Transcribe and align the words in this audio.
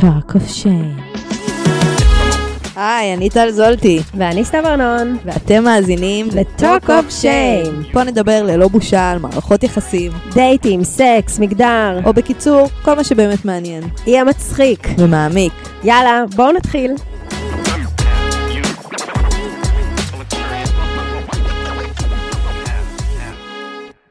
Talk 0.00 0.34
of 0.34 0.64
Shame. 0.64 1.18
היי, 2.76 3.14
אני 3.14 3.30
טל 3.30 3.50
זולטי. 3.50 4.00
ואני 4.14 4.44
סתיו 4.44 4.66
ארנון. 4.66 5.16
ואתם 5.24 5.64
מאזינים 5.64 6.26
ל-Talk 6.26 6.86
of 6.86 7.22
Shame. 7.22 7.92
פה 7.92 8.04
נדבר 8.04 8.42
ללא 8.42 8.68
בושה 8.68 9.10
על 9.10 9.18
מערכות 9.18 9.62
יחסים. 9.62 10.12
דייטים, 10.34 10.84
סקס, 10.84 11.38
מגדר. 11.38 12.00
או 12.04 12.12
בקיצור, 12.12 12.68
כל 12.82 12.94
מה 12.94 13.04
שבאמת 13.04 13.44
מעניין. 13.44 13.84
יהיה 14.06 14.24
מצחיק. 14.24 14.88
ומעמיק. 14.98 15.52
יאללה, 15.84 16.24
בואו 16.36 16.52
נתחיל. 16.52 16.92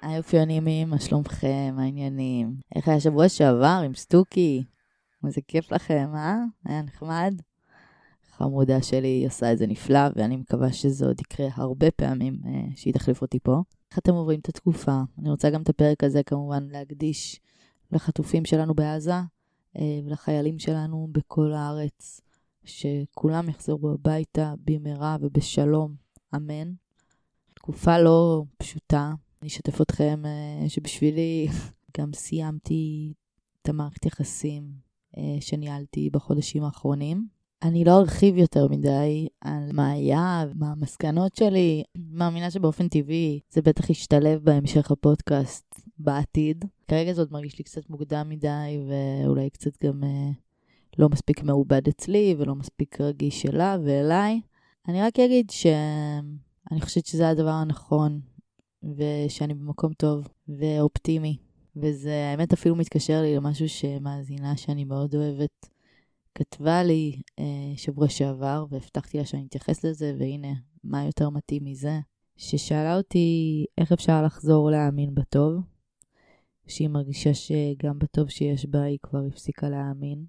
היי 0.01 0.17
אופיונים, 0.17 0.89
מה 0.89 0.99
שלומכם? 0.99 1.73
מה 1.75 1.83
העניינים? 1.83 2.53
איך 2.75 2.87
היה 2.87 2.99
שבוע 2.99 3.29
שעבר 3.29 3.81
עם 3.85 3.95
סטוקי? 3.95 4.63
איזה 5.27 5.41
כיף 5.47 5.71
לכם, 5.71 6.09
אה? 6.15 6.37
היה 6.65 6.81
נחמד? 6.81 7.33
חמודה 8.39 8.81
שלי 8.81 9.25
עושה 9.25 9.53
את 9.53 9.57
זה 9.57 9.67
נפלא, 9.67 9.99
ואני 10.15 10.35
מקווה 10.37 10.73
שזה 10.73 11.05
עוד 11.05 11.21
יקרה 11.21 11.47
הרבה 11.53 11.91
פעמים 11.91 12.39
אה, 12.45 12.61
שהיא 12.75 12.93
תחליף 12.93 13.21
אותי 13.21 13.39
פה. 13.39 13.61
איך 13.91 13.99
אתם 13.99 14.13
עוברים 14.13 14.39
את 14.39 14.49
התקופה? 14.49 15.01
אני 15.19 15.29
רוצה 15.29 15.49
גם 15.49 15.61
את 15.61 15.69
הפרק 15.69 16.03
הזה 16.03 16.23
כמובן 16.23 16.67
להקדיש 16.71 17.39
לחטופים 17.91 18.45
שלנו 18.45 18.73
בעזה 18.73 19.13
אה, 19.77 19.99
ולחיילים 20.05 20.59
שלנו 20.59 21.07
בכל 21.11 21.51
הארץ, 21.53 22.21
שכולם 22.63 23.49
יחזרו 23.49 23.91
הביתה 23.91 24.53
במהרה 24.65 25.17
ובשלום, 25.21 25.95
אמן. 26.35 26.71
תקופה 27.55 27.97
לא 27.99 28.43
פשוטה. 28.57 29.13
אני 29.41 29.47
אשתף 29.47 29.81
אתכם 29.81 30.23
אה, 30.25 30.69
שבשבילי 30.69 31.47
גם 31.97 32.13
סיימתי 32.13 33.13
את 33.61 33.69
המערכת 33.69 34.05
יחסים 34.05 34.88
שניהלתי 35.39 36.09
בחודשים 36.09 36.63
האחרונים. 36.63 37.27
אני 37.63 37.83
לא 37.83 37.97
ארחיב 37.99 38.37
יותר 38.37 38.67
מדי 38.67 39.27
על 39.41 39.69
מה 39.73 39.91
היה, 39.91 40.45
מה 40.55 40.71
המסקנות 40.71 41.35
שלי. 41.35 41.83
מאמינה 42.11 42.51
שבאופן 42.51 42.87
טבעי 42.87 43.39
זה 43.49 43.61
בטח 43.61 43.89
ישתלב 43.89 44.43
בהמשך 44.43 44.91
הפודקאסט 44.91 45.81
בעתיד. 45.97 46.65
כרגע 46.87 47.13
זה 47.13 47.21
עוד 47.21 47.31
מרגיש 47.31 47.57
לי 47.57 47.63
קצת 47.63 47.89
מוקדם 47.89 48.29
מדי, 48.29 48.79
ואולי 48.87 49.49
קצת 49.49 49.83
גם 49.83 50.03
אה, 50.03 50.29
לא 50.97 51.09
מספיק 51.09 51.43
מעובד 51.43 51.87
אצלי, 51.87 52.35
ולא 52.37 52.55
מספיק 52.55 53.01
רגיש 53.01 53.41
שלה 53.41 53.77
ואליי. 53.83 54.41
אני 54.87 55.01
רק 55.01 55.19
אגיד 55.19 55.49
שאני 55.49 56.81
חושבת 56.81 57.05
שזה 57.05 57.29
הדבר 57.29 57.49
הנכון, 57.49 58.19
ושאני 58.83 59.53
במקום 59.53 59.93
טוב 59.93 60.27
ואופטימי. 60.47 61.37
וזה 61.81 62.29
האמת 62.31 62.53
אפילו 62.53 62.75
מתקשר 62.75 63.21
לי 63.21 63.35
למשהו 63.35 63.69
שמאזינה 63.69 64.57
שאני 64.57 64.83
מאוד 64.83 65.15
אוהבת. 65.15 65.69
כתבה 66.35 66.83
לי 66.83 67.21
אה, 67.39 67.73
שבוע 67.75 68.09
שעבר, 68.09 68.65
והבטחתי 68.69 69.17
לה 69.17 69.25
שאני 69.25 69.45
אתייחס 69.45 69.85
לזה, 69.85 70.15
והנה, 70.19 70.53
מה 70.83 71.05
יותר 71.05 71.29
מתאים 71.29 71.65
מזה? 71.65 71.99
ששאלה 72.37 72.97
אותי 72.97 73.65
איך 73.77 73.91
אפשר 73.91 74.23
לחזור 74.23 74.71
להאמין 74.71 75.15
בטוב, 75.15 75.61
שהיא 76.67 76.87
מרגישה 76.87 77.33
שגם 77.33 77.99
בטוב 77.99 78.29
שיש 78.29 78.65
בה 78.65 78.81
היא 78.81 78.97
כבר 79.03 79.21
הפסיקה 79.27 79.69
להאמין 79.69 80.25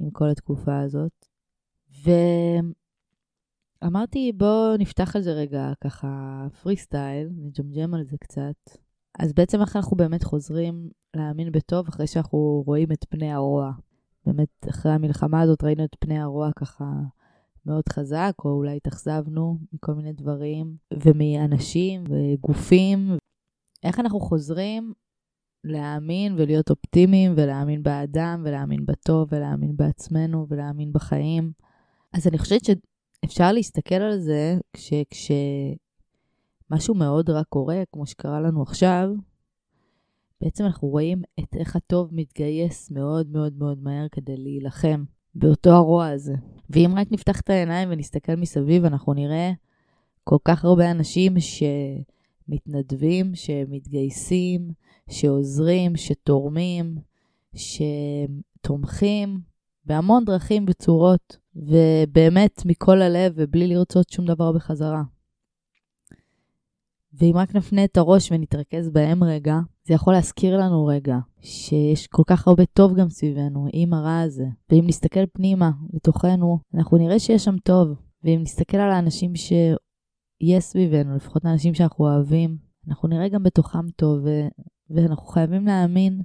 עם 0.00 0.10
כל 0.10 0.30
התקופה 0.30 0.80
הזאת. 0.80 1.26
ואמרתי, 3.82 4.32
בואו 4.32 4.76
נפתח 4.76 5.16
על 5.16 5.22
זה 5.22 5.32
רגע 5.32 5.72
ככה 5.80 6.46
פרי 6.62 6.76
סטייל, 6.76 7.28
נג'מג'ם 7.36 7.94
על 7.94 8.04
זה 8.04 8.18
קצת. 8.18 8.81
אז 9.18 9.32
בעצם 9.32 9.60
איך 9.60 9.76
אנחנו 9.76 9.96
באמת 9.96 10.22
חוזרים 10.22 10.90
להאמין 11.16 11.52
בטוב 11.52 11.88
אחרי 11.88 12.06
שאנחנו 12.06 12.62
רואים 12.66 12.92
את 12.92 13.04
פני 13.08 13.32
הרוע. 13.32 13.72
באמת, 14.26 14.48
אחרי 14.70 14.92
המלחמה 14.92 15.40
הזאת 15.40 15.64
ראינו 15.64 15.84
את 15.84 15.96
פני 15.98 16.18
הרוע 16.18 16.50
ככה 16.56 16.84
מאוד 17.66 17.88
חזק, 17.88 18.32
או 18.44 18.50
אולי 18.50 18.76
התאכזבנו 18.76 19.58
מכל 19.72 19.94
מיני 19.94 20.12
דברים, 20.12 20.76
ומאנשים 21.04 22.04
וגופים. 22.08 23.16
איך 23.82 24.00
אנחנו 24.00 24.20
חוזרים 24.20 24.92
להאמין 25.64 26.34
ולהיות 26.38 26.70
אופטימיים, 26.70 27.32
ולהאמין 27.36 27.82
באדם, 27.82 28.42
ולהאמין 28.44 28.86
בטוב, 28.86 29.28
ולהאמין 29.32 29.76
בעצמנו, 29.76 30.46
ולהאמין 30.48 30.92
בחיים. 30.92 31.52
אז 32.12 32.26
אני 32.26 32.38
חושבת 32.38 32.60
שאפשר 32.64 33.52
להסתכל 33.52 33.94
על 33.94 34.18
זה 34.18 34.58
כש... 34.72 34.92
כשמשהו 36.72 36.94
מאוד 36.94 37.30
רע 37.30 37.44
קורה, 37.44 37.82
כמו 37.92 38.06
שקרה 38.06 38.40
לנו 38.40 38.62
עכשיו, 38.62 39.08
בעצם 40.40 40.64
אנחנו 40.64 40.88
רואים 40.88 41.22
את 41.40 41.56
איך 41.56 41.76
הטוב 41.76 42.08
מתגייס 42.12 42.90
מאוד 42.90 43.30
מאוד 43.30 43.52
מאוד 43.58 43.82
מהר 43.82 44.06
כדי 44.12 44.36
להילחם 44.36 45.04
באותו 45.34 45.70
הרוע 45.70 46.08
הזה. 46.08 46.34
ואם 46.70 46.90
רק 46.96 47.06
נפתח 47.10 47.40
את 47.40 47.50
העיניים 47.50 47.88
ונסתכל 47.92 48.34
מסביב, 48.34 48.84
אנחנו 48.84 49.14
נראה 49.14 49.52
כל 50.24 50.36
כך 50.44 50.64
הרבה 50.64 50.90
אנשים 50.90 51.34
שמתנדבים, 51.40 53.34
שמתגייסים, 53.34 54.70
שעוזרים, 55.10 55.96
שתורמים, 55.96 56.98
שתומכים 57.54 59.40
בהמון 59.84 60.24
דרכים 60.24 60.64
וצורות, 60.68 61.36
ובאמת 61.56 62.62
מכל 62.64 63.02
הלב 63.02 63.32
ובלי 63.36 63.66
לרצות 63.66 64.10
שום 64.10 64.26
דבר 64.26 64.52
בחזרה. 64.52 65.02
ואם 67.14 67.32
רק 67.36 67.56
נפנה 67.56 67.84
את 67.84 67.96
הראש 67.96 68.32
ונתרכז 68.32 68.90
בהם 68.90 69.24
רגע, 69.24 69.58
זה 69.84 69.94
יכול 69.94 70.12
להזכיר 70.12 70.58
לנו 70.58 70.86
רגע 70.86 71.18
שיש 71.40 72.06
כל 72.06 72.22
כך 72.26 72.48
הרבה 72.48 72.66
טוב 72.66 72.94
גם 72.94 73.08
סביבנו, 73.08 73.66
עם 73.72 73.94
הרע 73.94 74.20
הזה. 74.20 74.46
ואם 74.70 74.84
נסתכל 74.86 75.26
פנימה, 75.32 75.70
לתוכנו, 75.92 76.58
אנחנו 76.74 76.96
נראה 76.96 77.18
שיש 77.18 77.44
שם 77.44 77.58
טוב. 77.58 77.88
ואם 78.24 78.40
נסתכל 78.42 78.76
על 78.76 78.90
האנשים 78.90 79.32
שיש 79.36 80.64
סביבנו, 80.64 81.16
לפחות 81.16 81.44
האנשים 81.44 81.74
שאנחנו 81.74 82.04
אוהבים, 82.04 82.56
אנחנו 82.88 83.08
נראה 83.08 83.28
גם 83.28 83.42
בתוכם 83.42 83.90
טוב, 83.96 84.18
ו... 84.24 84.28
ואנחנו 84.90 85.26
חייבים 85.26 85.66
להאמין 85.66 86.22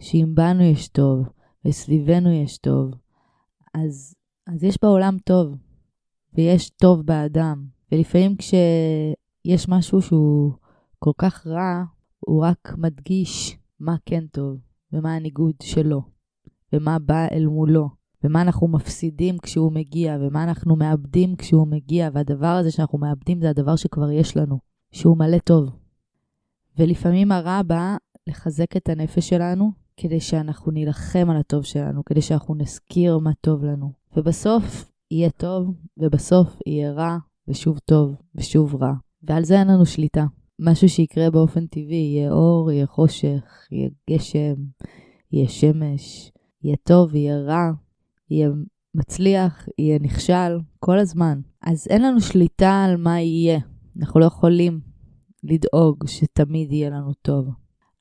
שאם 0.00 0.32
בנו 0.34 0.62
יש 0.62 0.88
טוב, 0.88 1.28
וסביבנו 1.64 2.32
יש 2.32 2.58
טוב, 2.58 2.90
אז, 3.74 4.14
אז 4.46 4.64
יש 4.64 4.78
בעולם 4.82 5.16
טוב, 5.24 5.56
ויש 6.34 6.70
טוב 6.70 7.02
באדם. 7.02 7.66
ולפעמים 7.92 8.36
כשיש 9.42 9.68
משהו 9.68 10.02
שהוא 10.02 10.52
כל 10.98 11.10
כך 11.18 11.46
רע, 11.46 11.84
הוא 12.20 12.44
רק 12.44 12.74
מדגיש 12.78 13.58
מה 13.80 13.96
כן 14.06 14.24
טוב, 14.26 14.56
ומה 14.92 15.14
הניגוד 15.14 15.54
שלו, 15.62 16.02
ומה 16.72 16.98
בא 16.98 17.26
אל 17.32 17.46
מולו, 17.46 17.88
ומה 18.24 18.42
אנחנו 18.42 18.68
מפסידים 18.68 19.38
כשהוא 19.38 19.72
מגיע, 19.72 20.18
ומה 20.20 20.44
אנחנו 20.44 20.76
מאבדים 20.76 21.36
כשהוא 21.36 21.68
מגיע, 21.68 22.10
והדבר 22.12 22.46
הזה 22.46 22.70
שאנחנו 22.70 22.98
מאבדים 22.98 23.40
זה 23.40 23.50
הדבר 23.50 23.76
שכבר 23.76 24.10
יש 24.10 24.36
לנו, 24.36 24.58
שהוא 24.92 25.18
מלא 25.18 25.38
טוב. 25.38 25.70
ולפעמים 26.78 27.32
הרע 27.32 27.62
בא 27.62 27.96
לחזק 28.26 28.76
את 28.76 28.88
הנפש 28.88 29.28
שלנו, 29.28 29.72
כדי 29.96 30.20
שאנחנו 30.20 30.72
נילחם 30.72 31.30
על 31.30 31.36
הטוב 31.36 31.62
שלנו, 31.62 32.04
כדי 32.04 32.22
שאנחנו 32.22 32.54
נזכיר 32.54 33.18
מה 33.18 33.30
טוב 33.40 33.64
לנו. 33.64 33.92
ובסוף 34.16 34.92
יהיה 35.10 35.30
טוב, 35.30 35.74
ובסוף 35.96 36.56
יהיה 36.66 36.92
רע, 36.92 37.16
ושוב 37.48 37.78
טוב, 37.78 38.14
ושוב 38.34 38.74
רע. 38.74 38.92
ועל 39.22 39.44
זה 39.44 39.58
אין 39.58 39.68
לנו 39.68 39.86
שליטה. 39.86 40.24
משהו 40.58 40.88
שיקרה 40.88 41.30
באופן 41.30 41.66
טבעי, 41.66 41.96
יהיה 41.96 42.32
אור, 42.32 42.70
יהיה 42.70 42.86
חושך, 42.86 43.68
יהיה 43.70 43.88
גשם, 44.10 44.54
יהיה 45.32 45.48
שמש, 45.48 46.32
יהיה 46.64 46.76
טוב, 46.82 47.14
יהיה 47.14 47.38
רע, 47.38 47.70
יהיה 48.30 48.50
מצליח, 48.94 49.68
יהיה 49.78 49.98
נכשל, 49.98 50.58
כל 50.78 50.98
הזמן. 50.98 51.40
אז 51.62 51.86
אין 51.90 52.02
לנו 52.02 52.20
שליטה 52.20 52.84
על 52.84 52.96
מה 52.96 53.20
יהיה. 53.20 53.58
אנחנו 54.00 54.20
לא 54.20 54.24
יכולים 54.24 54.80
לדאוג 55.44 56.06
שתמיד 56.06 56.72
יהיה 56.72 56.90
לנו 56.90 57.12
טוב. 57.22 57.48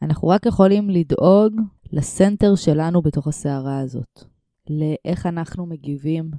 אנחנו 0.02 0.28
רק 0.28 0.45
יכולים 0.45 0.90
לדאוג 0.90 1.54
לסנטר 1.92 2.56
שלנו 2.56 3.01
בתוך 3.01 3.28
הסערה 3.28 3.80
הזאת. 3.80 4.24
לאיך 4.69 5.25
אנחנו 5.25 5.66
מגיבים 5.66 6.31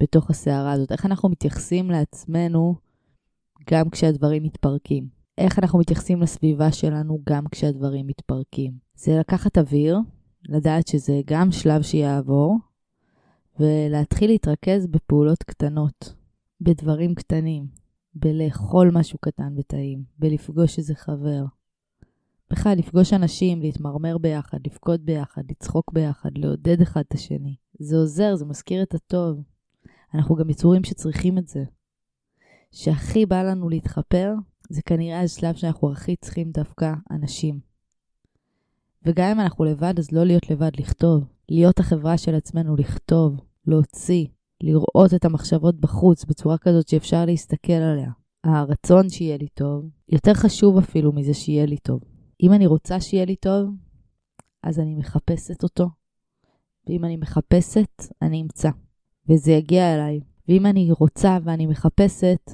בתוך 0.00 0.30
הסערה 0.30 0.72
הזאת, 0.72 0.92
איך 0.92 1.06
אנחנו 1.06 1.28
מתייחסים 1.28 1.90
לעצמנו 1.90 2.74
גם 3.70 3.90
כשהדברים 3.90 4.42
מתפרקים. 4.42 5.08
איך 5.38 5.58
אנחנו 5.58 5.78
מתייחסים 5.78 6.22
לסביבה 6.22 6.72
שלנו 6.72 7.18
גם 7.28 7.44
כשהדברים 7.50 8.06
מתפרקים. 8.06 8.72
זה 8.94 9.18
לקחת 9.18 9.58
אוויר, 9.58 9.98
לדעת 10.48 10.88
שזה 10.88 11.20
גם 11.26 11.52
שלב 11.52 11.82
שיעבור, 11.82 12.58
ולהתחיל 13.60 14.30
להתרכז 14.30 14.86
בפעולות 14.86 15.42
קטנות, 15.42 16.14
בדברים 16.60 17.14
קטנים, 17.14 17.66
בלאכול 18.14 18.90
משהו 18.90 19.18
קטן 19.18 19.54
וטעים, 19.58 20.04
בלפגוש 20.18 20.78
איזה 20.78 20.94
חבר. 20.94 21.44
בכלל, 22.50 22.78
לפגוש 22.78 23.12
אנשים, 23.12 23.60
להתמרמר 23.60 24.18
ביחד, 24.18 24.58
לבכות 24.66 25.00
ביחד, 25.00 25.42
לצחוק 25.50 25.92
ביחד, 25.92 26.30
לעודד 26.38 26.80
אחד 26.82 27.02
את 27.08 27.14
השני. 27.14 27.56
זה 27.78 27.96
עוזר, 27.96 28.36
זה 28.36 28.44
מזכיר 28.44 28.82
את 28.82 28.94
הטוב. 28.94 29.42
אנחנו 30.14 30.36
גם 30.36 30.50
יצורים 30.50 30.84
שצריכים 30.84 31.38
את 31.38 31.48
זה. 31.48 31.64
שהכי 32.76 33.26
בא 33.26 33.42
לנו 33.42 33.68
להתחפר, 33.68 34.34
זה 34.68 34.82
כנראה 34.82 35.20
השלב 35.20 35.54
שאנחנו 35.54 35.92
הכי 35.92 36.16
צריכים 36.16 36.50
דווקא 36.50 36.94
אנשים. 37.10 37.60
וגם 39.02 39.30
אם 39.30 39.40
אנחנו 39.40 39.64
לבד, 39.64 39.94
אז 39.98 40.12
לא 40.12 40.24
להיות 40.24 40.50
לבד, 40.50 40.70
לכתוב. 40.78 41.24
להיות 41.48 41.78
החברה 41.78 42.18
של 42.18 42.34
עצמנו, 42.34 42.76
לכתוב, 42.76 43.40
להוציא, 43.66 44.26
לראות 44.60 45.14
את 45.14 45.24
המחשבות 45.24 45.80
בחוץ 45.80 46.24
בצורה 46.24 46.58
כזאת 46.58 46.88
שאפשר 46.88 47.24
להסתכל 47.24 47.72
עליה. 47.72 48.10
הרצון 48.44 49.08
שיהיה 49.08 49.36
לי 49.36 49.48
טוב, 49.48 49.84
יותר 50.08 50.34
חשוב 50.34 50.78
אפילו 50.78 51.12
מזה 51.12 51.34
שיהיה 51.34 51.66
לי 51.66 51.78
טוב. 51.78 52.00
אם 52.42 52.52
אני 52.52 52.66
רוצה 52.66 53.00
שיהיה 53.00 53.24
לי 53.24 53.36
טוב, 53.36 53.70
אז 54.62 54.80
אני 54.80 54.94
מחפשת 54.94 55.62
אותו, 55.62 55.88
ואם 56.86 57.04
אני 57.04 57.16
מחפשת, 57.16 58.02
אני 58.22 58.42
אמצא, 58.42 58.70
וזה 59.28 59.52
יגיע 59.52 59.94
אליי. 59.94 60.20
ואם 60.48 60.66
אני 60.66 60.88
רוצה 61.00 61.38
ואני 61.44 61.66
מחפשת, 61.66 62.50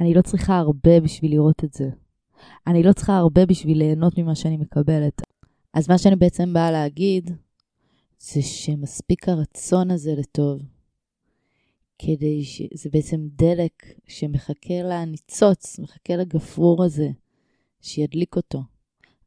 אני 0.00 0.14
לא 0.14 0.22
צריכה 0.22 0.58
הרבה 0.58 1.00
בשביל 1.00 1.30
לראות 1.30 1.64
את 1.64 1.72
זה. 1.72 1.90
אני 2.66 2.82
לא 2.82 2.92
צריכה 2.92 3.16
הרבה 3.16 3.46
בשביל 3.46 3.78
ליהנות 3.78 4.18
ממה 4.18 4.34
שאני 4.34 4.56
מקבלת. 4.56 5.22
אז 5.74 5.88
מה 5.88 5.98
שאני 5.98 6.16
בעצם 6.16 6.52
באה 6.52 6.70
להגיד, 6.70 7.30
זה 8.18 8.42
שמספיק 8.42 9.28
הרצון 9.28 9.90
הזה 9.90 10.14
לטוב, 10.14 10.62
כדי 11.98 12.44
ש... 12.44 12.62
זה 12.74 12.90
בעצם 12.92 13.28
דלק 13.36 13.84
שמחכה 14.06 14.82
לניצוץ, 14.84 15.78
מחכה 15.78 16.16
לגפרור 16.16 16.84
הזה, 16.84 17.08
שידליק 17.80 18.36
אותו. 18.36 18.62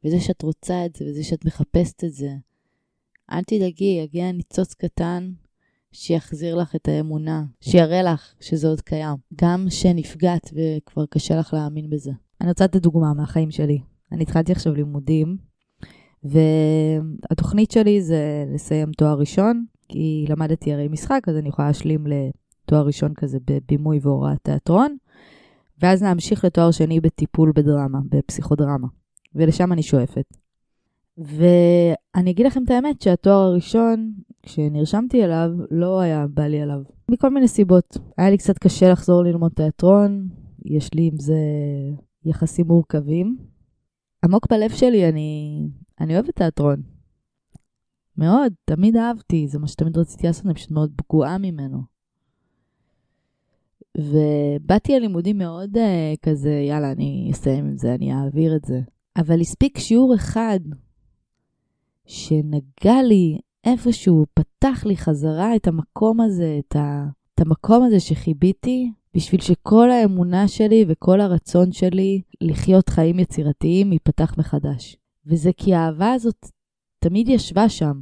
וזה 0.04 0.20
שאת 0.20 0.42
רוצה 0.42 0.86
את 0.86 0.96
זה, 0.96 1.04
וזה 1.04 1.24
שאת 1.24 1.44
מחפשת 1.44 2.04
את 2.04 2.12
זה, 2.12 2.30
אל 3.32 3.42
תדאגי, 3.42 3.98
יגיע 4.02 4.32
ניצוץ 4.32 4.74
קטן 4.74 5.32
שיחזיר 5.98 6.54
לך 6.54 6.76
את 6.76 6.88
האמונה, 6.88 7.44
שיראה 7.60 8.02
לך 8.02 8.34
שזה 8.40 8.68
עוד 8.68 8.80
קיים. 8.80 9.16
גם 9.42 9.66
שנפגעת 9.70 10.50
וכבר 10.52 11.06
קשה 11.06 11.36
לך 11.36 11.54
להאמין 11.54 11.90
בזה. 11.90 12.10
אני 12.40 12.48
רוצה 12.48 12.64
לתת 12.64 12.82
דוגמה 12.82 13.14
מהחיים 13.14 13.50
שלי. 13.50 13.78
אני 14.12 14.22
התחלתי 14.22 14.52
עכשיו 14.52 14.74
לימודים, 14.74 15.36
והתוכנית 16.24 17.70
שלי 17.70 18.02
זה 18.02 18.44
לסיים 18.54 18.92
תואר 18.92 19.18
ראשון, 19.18 19.64
כי 19.88 20.26
למדתי 20.28 20.72
הרי 20.72 20.88
משחק, 20.88 21.20
אז 21.28 21.36
אני 21.36 21.48
יכולה 21.48 21.68
להשלים 21.68 22.06
לתואר 22.06 22.86
ראשון 22.86 23.14
כזה 23.14 23.38
בבימוי 23.46 23.98
והוראת 24.02 24.38
תיאטרון, 24.42 24.96
ואז 25.82 26.02
להמשיך 26.02 26.44
לתואר 26.44 26.70
שני 26.70 27.00
בטיפול 27.00 27.52
בדרמה, 27.54 27.98
בפסיכודרמה, 28.10 28.88
ולשם 29.34 29.72
אני 29.72 29.82
שואפת. 29.82 30.24
ואני 31.18 32.30
אגיד 32.30 32.46
לכם 32.46 32.64
את 32.64 32.70
האמת 32.70 33.02
שהתואר 33.02 33.34
הראשון, 33.34 34.12
כשנרשמתי 34.42 35.24
אליו, 35.24 35.50
לא 35.70 36.00
היה 36.00 36.26
בא 36.26 36.46
לי 36.46 36.60
עליו. 36.60 36.82
מכל 37.10 37.30
מיני 37.30 37.48
סיבות. 37.48 37.96
היה 38.18 38.30
לי 38.30 38.38
קצת 38.38 38.58
קשה 38.58 38.92
לחזור 38.92 39.22
ללמוד 39.22 39.52
תיאטרון, 39.52 40.28
יש 40.64 40.94
לי 40.94 41.06
עם 41.12 41.16
זה 41.16 41.38
יחסים 42.24 42.66
מורכבים. 42.66 43.36
עמוק 44.24 44.46
בלב 44.50 44.70
שלי 44.70 45.08
אני, 45.08 45.60
אני 46.00 46.14
אוהבת 46.14 46.36
תיאטרון. 46.36 46.82
מאוד, 48.16 48.52
תמיד 48.64 48.96
אהבתי, 48.96 49.48
זה 49.48 49.58
מה 49.58 49.68
שתמיד 49.68 49.98
רציתי 49.98 50.26
לעשות, 50.26 50.46
אני 50.46 50.54
פשוט 50.54 50.70
מאוד 50.70 50.92
פגועה 50.96 51.38
ממנו. 51.38 51.78
ובאתי 53.98 54.92
ללימודים 54.92 55.38
מאוד 55.38 55.76
uh, 55.76 55.80
כזה, 56.22 56.50
יאללה, 56.50 56.92
אני 56.92 57.28
אסיים 57.32 57.64
עם 57.64 57.76
זה, 57.76 57.94
אני 57.94 58.12
אעביר 58.12 58.56
את 58.56 58.64
זה. 58.64 58.80
אבל 59.16 59.40
הספיק 59.40 59.78
שיעור 59.78 60.14
אחד 60.14 60.60
שנגע 62.08 63.02
לי 63.02 63.38
איפשהו, 63.64 64.26
פתח 64.34 64.84
לי 64.86 64.96
חזרה 64.96 65.56
את 65.56 65.66
המקום 65.66 66.20
הזה, 66.20 66.58
את, 66.58 66.76
ה, 66.76 67.06
את 67.34 67.40
המקום 67.40 67.82
הזה 67.82 68.00
שחיביתי, 68.00 68.92
בשביל 69.14 69.40
שכל 69.40 69.90
האמונה 69.90 70.48
שלי 70.48 70.84
וכל 70.88 71.20
הרצון 71.20 71.72
שלי 71.72 72.22
לחיות 72.40 72.88
חיים 72.88 73.18
יצירתיים 73.18 73.92
ייפתח 73.92 74.34
מחדש. 74.38 74.96
וזה 75.26 75.50
כי 75.56 75.74
האהבה 75.74 76.12
הזאת 76.12 76.46
תמיד 76.98 77.28
ישבה 77.28 77.68
שם. 77.68 78.00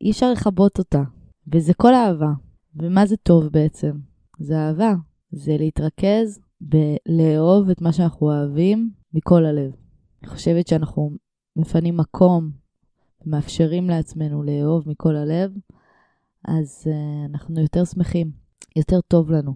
אי 0.00 0.10
אפשר 0.10 0.32
לכבות 0.32 0.78
אותה. 0.78 1.02
וזה 1.52 1.74
כל 1.74 1.94
אהבה. 1.94 2.32
ומה 2.76 3.06
זה 3.06 3.16
טוב 3.16 3.44
בעצם? 3.46 3.92
זה 4.38 4.58
אהבה. 4.58 4.94
זה 5.30 5.56
להתרכז 5.58 6.40
בלאהוב 6.60 7.70
את 7.70 7.80
מה 7.80 7.92
שאנחנו 7.92 8.26
אוהבים 8.26 8.90
מכל 9.14 9.44
הלב. 9.44 9.72
אני 10.22 10.30
חושבת 10.30 10.68
שאנחנו 10.68 11.10
מפנים 11.56 11.96
מקום 11.96 12.50
ומאפשרים 13.26 13.90
לעצמנו 13.90 14.42
לאהוב 14.42 14.88
מכל 14.88 15.16
הלב, 15.16 15.52
אז 16.44 16.86
uh, 16.86 17.30
אנחנו 17.30 17.60
יותר 17.60 17.84
שמחים, 17.84 18.30
יותר 18.76 19.00
טוב 19.00 19.30
לנו. 19.30 19.54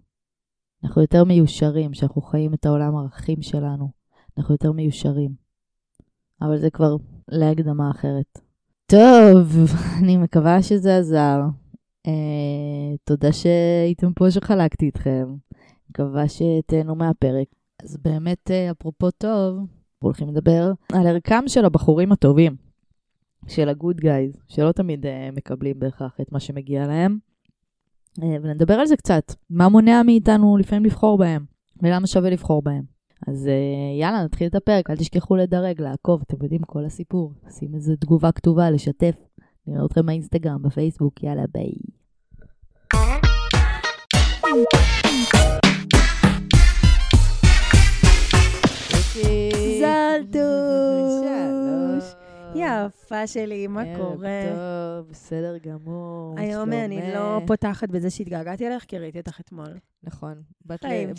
אנחנו 0.85 1.03
יותר 1.03 1.25
מיושרים, 1.25 1.95
שאנחנו 1.95 2.23
חיים 2.23 2.55
את 2.55 2.67
העולם 2.67 2.97
הערכים 2.97 3.43
שלנו. 3.43 3.91
אנחנו 4.39 4.55
יותר 4.55 4.73
מיושרים. 4.73 5.35
אבל 6.43 6.59
זה 6.59 6.71
כבר 6.71 6.97
להקדמה 7.29 7.91
אחרת. 7.91 8.39
טוב, 8.87 9.57
אני 10.03 10.17
מקווה 10.17 10.63
שזה 10.63 10.99
עזר. 10.99 11.41
Uh, 12.07 12.11
תודה 13.05 13.33
שהייתם 13.33 14.13
פה 14.13 14.31
שחלקתי 14.31 14.87
איתכם. 14.87 15.35
מקווה 15.91 16.25
שתהנו 16.29 16.95
מהפרק. 16.95 17.47
אז 17.83 17.97
באמת, 17.97 18.51
uh, 18.51 18.73
אפרופו 18.73 19.11
טוב, 19.11 19.57
אנחנו 19.57 19.69
הולכים 20.09 20.29
לדבר 20.29 20.73
על 20.93 21.07
ערכם 21.07 21.43
של 21.47 21.65
הבחורים 21.65 22.13
הטובים. 22.13 22.72
של 23.49 23.69
הגוד 23.69 24.01
גייז, 24.01 24.37
שלא 24.49 24.73
תמיד 24.73 25.07
uh, 25.07 25.09
מקבלים 25.37 25.79
בהכרח 25.79 26.17
את 26.21 26.33
מה 26.33 26.41
שמגיע 26.41 26.87
להם. 26.87 27.19
Uh, 28.21 28.25
ונדבר 28.43 28.75
על 28.75 28.87
זה 28.87 28.97
קצת, 28.97 29.35
מה 29.51 29.69
מונע 29.69 30.03
מאיתנו 30.03 30.57
לפעמים 30.57 30.85
לבחור 30.85 31.19
בהם, 31.19 31.45
ולמה 31.83 32.07
שווה 32.07 32.31
לבחור 32.31 32.63
בהם. 32.63 32.83
אז 33.29 33.47
uh, 33.47 34.01
יאללה, 34.01 34.25
נתחיל 34.25 34.47
את 34.47 34.55
הפרק, 34.55 34.91
אל 34.91 34.97
תשכחו 34.97 35.37
לדרג, 35.37 35.81
לעקוב, 35.81 36.23
אתם 36.27 36.37
יודעים 36.43 36.63
כל 36.63 36.85
הסיפור. 36.85 37.33
שים 37.51 37.75
איזה 37.75 37.97
תגובה 37.97 38.33
כתובה, 38.33 38.71
לשתף. 38.71 39.15
נראה 39.67 39.87
אתכם 39.87 40.07
באינסטגרם, 40.07 40.63
בפייסבוק, 40.63 41.23
יאללה, 41.23 41.45
ביי. 41.55 41.73
זלדוש. 49.81 51.23
יפה 52.55 53.27
שלי, 53.27 53.67
מה 53.67 53.83
קורה? 53.97 54.29
ערב 54.29 54.57
טוב, 55.03 55.11
בסדר 55.11 55.59
גמור, 55.59 56.35
היום 56.39 56.73
אני? 56.73 57.13
לא 57.15 57.41
פותחת 57.47 57.89
בזה 57.89 58.11
שהתגעגעתי 58.11 58.67
אליך, 58.67 58.85
כי 58.85 58.99
ראיתי 58.99 59.19
אותך 59.19 59.41
אתמול. 59.41 59.79
נכון, 60.05 60.43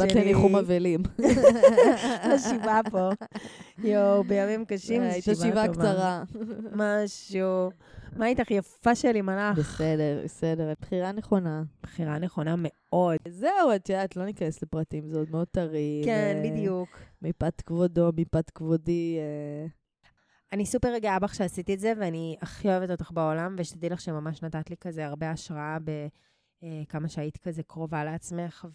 שלי. 0.09 0.21
לניחום 0.21 0.55
אבלים. 0.55 1.03
השבעה 2.33 2.79
פה. 2.91 3.09
יואו, 3.83 4.23
בימים 4.23 4.65
קשים 4.65 5.01
זו 5.21 5.45
שבעה. 5.45 5.67
קצרה. 5.67 6.23
משהו. 6.71 7.69
מה 8.15 8.27
איתך? 8.27 8.51
יפה 8.51 8.95
שלי, 8.95 9.21
מלאך. 9.21 9.57
בסדר, 9.57 10.21
בסדר, 10.23 10.73
בחירה 10.81 11.11
נכונה. 11.11 11.63
בחירה 11.83 12.19
נכונה 12.19 12.55
מאוד. 12.57 13.17
זהו, 13.27 13.75
את 13.75 13.89
יודעת, 13.89 14.15
לא 14.15 14.25
ניכנס 14.25 14.63
לפרטים, 14.63 15.07
זה 15.09 15.17
עוד 15.19 15.31
מאוד 15.31 15.47
טרי. 15.47 16.01
כן, 16.05 16.41
בדיוק. 16.45 16.89
מפאת 17.21 17.61
כבודו, 17.61 18.09
מפאת 18.17 18.49
כבודי. 18.49 19.17
אה, 20.53 20.55
אני 20.55 20.65
סופר 20.65 20.97
גאה 20.97 21.19
בך 21.19 21.35
שעשית 21.35 21.69
את 21.69 21.79
זה, 21.79 21.93
ואני 21.99 22.35
הכי 22.41 22.67
אוהבת 22.67 22.89
אותך 22.89 23.11
בעולם, 23.11 23.55
ושתדעי 23.57 23.89
לך 23.89 24.01
שממש 24.01 24.41
נתת 24.41 24.69
לי 24.69 24.75
כזה 24.77 25.05
הרבה 25.05 25.31
השראה 25.31 25.77
בכמה 26.63 27.07
שהיית 27.07 27.37
כזה 27.37 27.63
קרובה 27.63 28.03
לעצמך, 28.03 28.65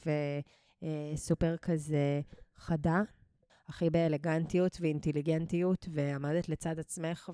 וסופר 0.82 1.56
כזה 1.56 2.20
חדה, 2.56 3.02
הכי 3.68 3.90
באלגנטיות 3.90 4.76
ואינטליגנטיות, 4.80 5.88
ועמדת 5.92 6.48
לצד 6.48 6.78
עצמך, 6.78 7.30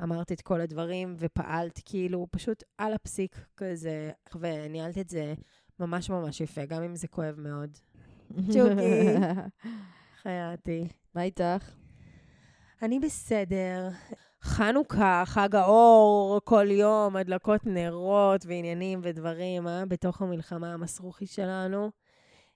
ואמרת 0.00 0.32
את 0.32 0.40
כל 0.40 0.60
הדברים, 0.60 1.14
ופעלת 1.18 1.80
כאילו 1.84 2.26
פשוט 2.30 2.62
על 2.78 2.92
הפסיק 2.92 3.46
כזה, 3.56 4.10
וניהלת 4.40 4.98
את 4.98 5.08
זה 5.08 5.34
ממש 5.80 6.10
ממש 6.10 6.40
יפה, 6.40 6.64
גם 6.64 6.82
אם 6.82 6.96
זה 6.96 7.08
כואב 7.08 7.40
מאוד. 7.40 7.78
צ'וקי. 8.52 9.14
חייתי. 10.22 10.88
מה 11.14 11.22
איתך? 11.22 11.83
אני 12.82 13.00
בסדר. 13.00 13.88
חנוכה, 14.42 15.22
חג 15.26 15.54
האור, 15.54 16.40
כל 16.44 16.66
יום, 16.70 17.16
הדלקות 17.16 17.66
נרות 17.66 18.46
ועניינים 18.46 19.00
ודברים, 19.02 19.68
אה? 19.68 19.86
בתוך 19.86 20.22
המלחמה 20.22 20.72
המסרוכי 20.72 21.26
שלנו. 21.26 21.90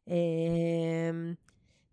אמ, 0.09 1.35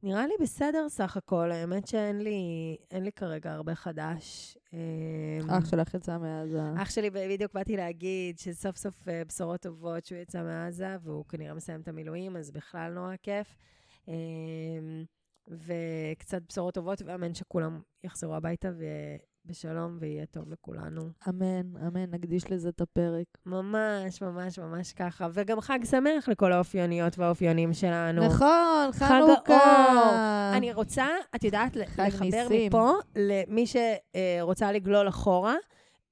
נראה 0.04 0.28
לי 0.28 0.34
בסדר 0.42 0.90
סך 0.90 1.18
הכל, 1.18 1.52
האמת 1.52 1.88
שאין 1.88 2.22
לי, 2.22 2.78
אין 2.92 3.04
לי 3.04 3.12
כרגע 3.12 3.52
הרבה 3.54 3.76
חדש. 3.76 4.58
אמ, 4.74 5.50
אח 5.50 5.66
שלך 5.70 5.94
יצא 5.94 6.18
מעזה. 6.18 6.62
אח 6.82 6.90
שלי, 6.90 7.10
בדיוק 7.10 7.54
באתי 7.54 7.78
להגיד 7.78 8.40
שסוף 8.40 8.78
סוף 8.78 9.08
אה, 9.08 9.22
בשורות 9.28 9.62
טובות 9.62 10.06
שהוא 10.06 10.20
יצא 10.20 10.44
מעזה, 10.44 10.96
והוא 11.04 11.26
כנראה 11.26 11.54
מסיים 11.54 11.82
את 11.82 11.88
המילואים, 11.88 12.38
אז 12.38 12.52
בכלל 12.52 12.92
נורא 12.92 13.16
כיף. 13.24 13.48
וקצת 15.48 16.42
בשורות 16.50 16.74
טובות, 16.74 17.02
ואמן 17.06 17.34
שכולם 17.34 17.82
יחזרו 18.04 18.36
הביתה 18.36 18.70
בשלום 19.46 19.98
ויהיה 20.00 20.26
טוב 20.26 20.50
לכולנו. 20.50 21.10
אמן, 21.30 21.78
אמן, 21.88 22.12
נקדיש 22.12 22.52
לזה 22.52 22.70
את 22.70 22.82
הפרק. 22.82 23.26
ממש, 23.46 24.22
ממש, 24.22 24.60
ממש 24.60 24.94
ככה. 24.94 25.28
וגם 25.34 25.62
חג 25.62 25.80
שמח 25.84 26.28
לכל 26.28 26.54
האופיוניות 26.54 27.20
והאופיונים 27.20 27.74
שלנו. 27.74 28.26
נכון, 28.26 28.90
חג 28.92 29.06
חנוכה. 29.08 30.52
אני 30.58 30.74
רוצה, 30.74 31.06
את 31.36 31.44
יודעת, 31.44 31.76
לחבר 31.76 32.20
ניסים. 32.22 32.68
מפה 32.68 32.92
למי 33.16 33.66
שרוצה 33.68 34.72
לגלול 34.72 35.08
אחורה. 35.10 35.56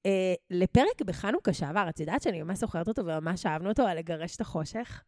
אה, 0.06 0.34
לפרק 0.50 1.02
בחנוכה 1.04 1.52
שעבר, 1.52 1.88
את 1.88 2.00
יודעת 2.00 2.22
שאני 2.22 2.42
ממש 2.42 2.58
זוכרת 2.58 2.88
אותו 2.88 3.06
וממש 3.06 3.46
אהבנו 3.46 3.68
אותו, 3.68 3.82
על 3.82 3.98
לגרש 3.98 4.36
את 4.36 4.40
החושך? 4.40 5.02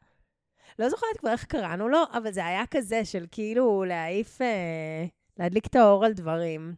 לא 0.79 0.89
זוכרת 0.89 1.17
כבר 1.19 1.31
איך 1.31 1.45
קראנו 1.45 1.89
לו, 1.89 1.99
אבל 2.13 2.33
זה 2.33 2.47
היה 2.47 2.67
כזה 2.71 3.05
של 3.05 3.27
כאילו 3.31 3.85
להעיף, 3.85 4.43
אה, 4.43 5.07
להדליק 5.39 5.67
את 5.67 5.77
האור 5.77 6.05
על 6.05 6.13
דברים. 6.13 6.75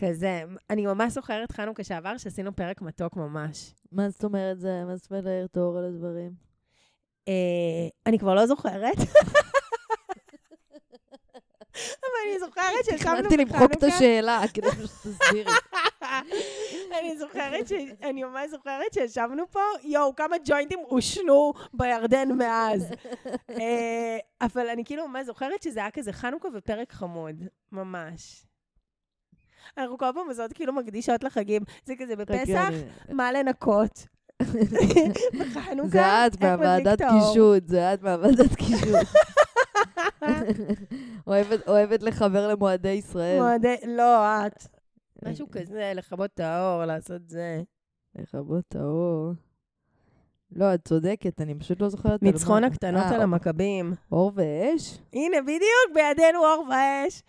כזה. 0.00 0.42
אני 0.70 0.86
ממש 0.86 1.12
זוכרת 1.12 1.52
חנוכה 1.52 1.84
שעבר, 1.84 2.18
שעשינו 2.18 2.56
פרק 2.56 2.82
מתוק 2.82 3.16
ממש. 3.16 3.74
מה 3.92 4.10
זאת 4.10 4.24
אומרת 4.24 4.60
זה? 4.60 4.84
מה 4.86 4.96
זאת 4.96 5.10
אומרת 5.10 5.24
להעיר 5.24 5.44
את 5.44 5.56
האור 5.56 5.78
על 5.78 5.84
הדברים? 5.84 6.32
אה, 7.28 7.88
אני 8.06 8.18
כבר 8.18 8.34
לא 8.34 8.46
זוכרת. 8.46 8.96
אבל 12.00 12.30
אני 12.30 12.38
זוכרת 12.40 12.84
שישבנו 12.84 12.98
בחנוכה. 12.98 13.22
תכננתי 13.22 13.36
למחוק 13.36 13.72
את 13.72 13.82
השאלה, 13.82 14.42
כדי 14.54 14.68
שתסבירי. 14.70 15.50
אני 17.00 17.18
זוכרת 17.18 17.68
ש... 17.68 17.72
אני 18.02 18.24
ממש 18.24 18.50
זוכרת 18.50 18.92
שישבנו 18.94 19.44
פה, 19.50 19.60
יואו, 19.82 20.16
כמה 20.16 20.36
ג'וינטים 20.44 20.78
עושנו 20.78 21.52
בירדן 21.74 22.32
מאז. 22.32 22.92
אה, 23.60 24.18
אבל 24.40 24.68
אני 24.68 24.84
כאילו 24.84 25.08
ממש 25.08 25.26
זוכרת 25.26 25.62
שזה 25.62 25.80
היה 25.80 25.90
כזה 25.90 26.12
חנוכה 26.12 26.48
ופרק 26.54 26.92
חמוד, 26.92 27.44
ממש. 27.72 28.46
אנחנו 29.78 29.98
כל 29.98 30.06
פעם 30.14 30.28
עושות 30.28 30.52
כאילו 30.52 30.72
מקדישות 30.72 31.24
לחגים. 31.24 31.62
זה 31.84 31.94
כזה 31.98 32.16
בפסח, 32.16 32.68
מה 33.08 33.32
לנקות. 33.32 34.06
בחנוכה, 35.40 35.88
זה 35.88 36.26
את 36.26 36.40
מהוועדת 36.40 36.98
קישוט, 37.02 37.68
זה 37.68 37.94
את 37.94 38.02
מהוועדת 38.02 38.54
קישוט. 38.54 39.08
אוהבת 41.66 42.02
לחבר 42.02 42.48
למועדי 42.48 42.88
ישראל. 42.88 43.40
מועדי, 43.40 43.76
לא, 43.86 44.46
את. 44.46 44.66
משהו 45.24 45.46
כזה, 45.52 45.92
לכבות 45.94 46.30
את 46.34 46.40
האור, 46.40 46.84
לעשות 46.84 47.28
זה. 47.28 47.62
לכבות 48.14 48.64
את 48.68 48.76
האור. 48.76 49.32
לא, 50.52 50.74
את 50.74 50.84
צודקת, 50.88 51.40
אני 51.40 51.54
פשוט 51.54 51.80
לא 51.80 51.88
זוכרת. 51.88 52.22
ניצחון 52.22 52.64
הקטנות 52.64 53.04
על 53.12 53.22
המכבים. 53.22 53.94
אור 54.12 54.32
ואש? 54.34 54.98
הנה, 55.12 55.42
בדיוק, 55.42 55.94
בידינו 55.94 56.38
אור 56.38 56.66
ואש. 56.70 57.22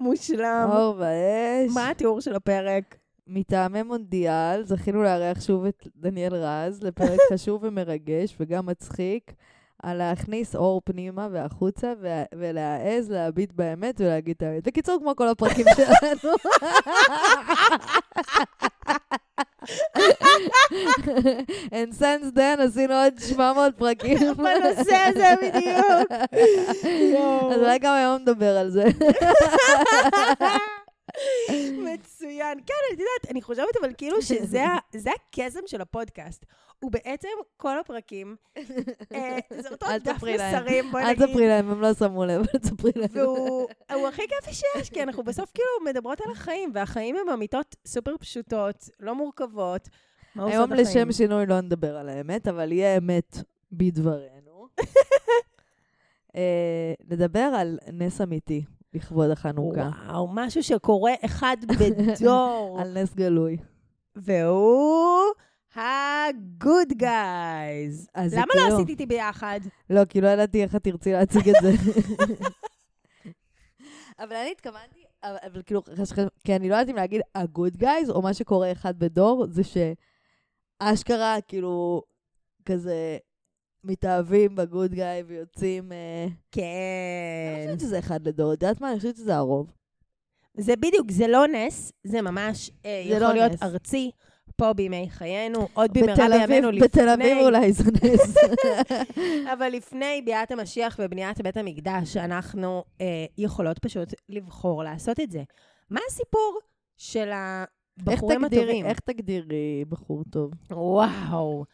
מושלם. 0.00 0.68
אור 0.72 0.96
ואש. 0.98 1.74
מה 1.74 1.90
התיאור 1.90 2.20
של 2.20 2.34
הפרק? 2.34 2.96
מטעמי 3.26 3.82
מונדיאל 3.82 4.64
זכינו 4.64 5.02
לארח 5.02 5.40
שוב 5.40 5.64
את 5.64 5.86
דניאל 5.96 6.34
רז 6.34 6.82
לפרק 6.82 7.18
חשוב 7.32 7.64
ומרגש 7.64 8.36
וגם 8.40 8.66
מצחיק 8.66 9.32
על 9.82 9.96
להכניס 9.96 10.56
אור 10.56 10.80
פנימה 10.84 11.28
והחוצה 11.32 11.92
ולהעז 12.34 13.10
להביט 13.10 13.52
באמת 13.52 14.00
ולהגיד 14.00 14.34
את 14.36 14.42
האמת. 14.42 14.66
בקיצור, 14.66 14.98
כמו 15.00 15.16
כל 15.16 15.28
הפרקים 15.28 15.66
שלנו. 15.76 16.34
And 21.72 21.92
since 21.94 22.32
then 22.34 22.60
עשינו 22.60 22.94
עוד 22.94 23.12
700 23.18 23.74
פרקים. 23.78 24.18
בנושא 24.36 24.96
הזה 25.06 25.34
בדיוק. 25.42 26.12
אז 27.52 27.58
אולי 27.58 27.78
גם 27.78 27.94
היום 27.94 28.22
נדבר 28.22 28.56
על 28.58 28.70
זה. 28.70 28.84
מצוין. 31.78 32.58
כן, 32.66 32.74
את 32.94 32.98
יודעת, 32.98 33.30
אני 33.30 33.42
חושבת 33.42 33.76
אבל 33.80 33.92
כאילו 33.98 34.22
שזה 34.22 35.10
הקסם 35.12 35.60
של 35.66 35.80
הפודקאסט. 35.80 36.44
הוא 36.78 36.90
בעצם 36.90 37.28
כל 37.56 37.78
הפרקים, 37.78 38.36
אה, 39.12 39.38
זה 39.60 39.68
אותו 39.68 39.86
דף 40.04 40.22
מסרים, 40.22 40.90
בואי 40.90 41.04
נגיד. 41.04 41.22
אל 41.22 41.26
תספרי 41.26 41.48
להם, 41.48 41.70
הם 41.70 41.80
לא 41.80 41.94
שמו 41.94 42.24
לב, 42.24 42.40
אל 42.54 42.58
תספרי 42.58 42.92
להם. 42.96 43.08
והוא 43.12 44.08
הכי 44.08 44.22
כיפי 44.28 44.54
שיש, 44.54 44.90
כי 44.90 45.02
אנחנו 45.02 45.22
בסוף 45.22 45.50
כאילו 45.54 45.90
מדברות 45.90 46.20
על 46.20 46.32
החיים, 46.32 46.70
והחיים 46.74 47.16
הם 47.16 47.28
אמיתות 47.28 47.76
סופר 47.86 48.16
פשוטות, 48.20 48.88
לא 49.00 49.14
מורכבות. 49.14 49.88
היום 50.36 50.72
לשם 50.72 51.12
שינוי 51.12 51.46
לא 51.46 51.60
נדבר 51.60 51.96
על 51.96 52.08
האמת, 52.08 52.48
אבל 52.48 52.72
יהיה 52.72 52.96
אמת 52.96 53.36
בדברנו. 53.72 54.68
אה, 56.36 56.92
נדבר 57.08 57.50
על 57.56 57.78
נס 57.92 58.20
אמיתי. 58.20 58.64
לכבוד 58.94 59.30
החנוכה. 59.30 59.90
וואו, 60.06 60.28
משהו 60.32 60.62
שקורה 60.62 61.12
אחד 61.24 61.56
בדור. 61.80 62.78
על 62.80 63.02
נס 63.02 63.14
גלוי. 63.14 63.56
והוא 64.16 65.22
הגוד 65.74 66.88
גייז. 66.92 68.08
למה 68.16 68.44
לא 68.54 68.62
כאילו... 68.62 68.74
עשית 68.74 68.88
איתי 68.88 69.06
ביחד? 69.06 69.60
לא, 69.90 70.04
כי 70.04 70.20
לא 70.20 70.28
ידעתי 70.28 70.62
איך 70.62 70.76
את 70.76 70.84
תרצי 70.84 71.12
להציג 71.12 71.48
את 71.48 71.54
זה. 71.62 71.72
אבל 74.20 74.36
אני 74.36 74.50
התכוונתי, 74.50 75.04
אבל, 75.22 75.36
אבל 75.52 75.62
כאילו, 75.62 75.82
כי 76.44 76.56
אני 76.56 76.68
לא 76.68 76.74
יודעת 76.74 76.88
אם 76.88 76.96
להגיד 76.96 77.20
הגוד 77.34 77.76
גייז, 77.76 78.10
או 78.10 78.22
מה 78.22 78.34
שקורה 78.34 78.72
אחד 78.72 78.98
בדור, 78.98 79.46
זה 79.48 79.62
שאשכרה, 80.82 81.36
כאילו, 81.48 82.02
כזה, 82.64 83.18
מתאהבים 83.84 84.56
בגוד 84.56 84.94
גאי 84.94 85.22
ויוצאים... 85.26 85.92
אה, 85.92 86.26
כן. 86.52 86.62
אני 87.56 87.66
חושבת 87.66 87.80
שזה 87.80 87.98
אחד 87.98 88.28
לדור, 88.28 88.52
את 88.52 88.62
יודעת 88.62 88.80
מה? 88.80 88.90
אני 88.90 88.96
חושבת 88.96 89.16
שזה 89.16 89.36
הרוב. 89.36 89.72
זה 90.56 90.76
בדיוק, 90.76 91.10
זה 91.10 91.26
לא 91.26 91.46
נס, 91.46 91.92
זה 92.04 92.22
ממש 92.22 92.70
אה, 92.86 93.02
זה 93.08 93.14
יכול 93.14 93.26
לא 93.28 93.32
להיות 93.32 93.52
נס. 93.52 93.62
ארצי. 93.62 94.10
פה 94.56 94.72
בימי 94.72 95.06
חיינו, 95.10 95.68
עוד 95.72 95.90
במהרה 95.92 96.46
בימינו 96.46 96.70
לפני... 96.70 96.88
בתל 96.88 97.08
אביב 97.08 97.38
אולי 97.38 97.72
זה 97.72 97.84
נס. 98.02 98.36
אבל 99.52 99.68
לפני 99.68 100.22
ביאת 100.24 100.50
המשיח 100.50 101.00
ובניית 101.02 101.40
בית 101.40 101.56
המקדש, 101.56 102.16
אנחנו 102.16 102.84
אה, 103.00 103.06
יכולות 103.38 103.78
פשוט 103.78 104.08
לבחור 104.28 104.84
לעשות 104.84 105.20
את 105.20 105.30
זה. 105.30 105.42
מה 105.90 106.00
הסיפור 106.08 106.58
של 106.96 107.30
הבחורים 107.32 108.44
איך 108.44 108.50
תגדיר, 108.50 108.62
הטובים? 108.62 108.86
איך 108.86 109.00
תגדירי 109.00 109.84
בחור 109.88 110.22
טוב? 110.30 110.50
וואו. 110.70 111.64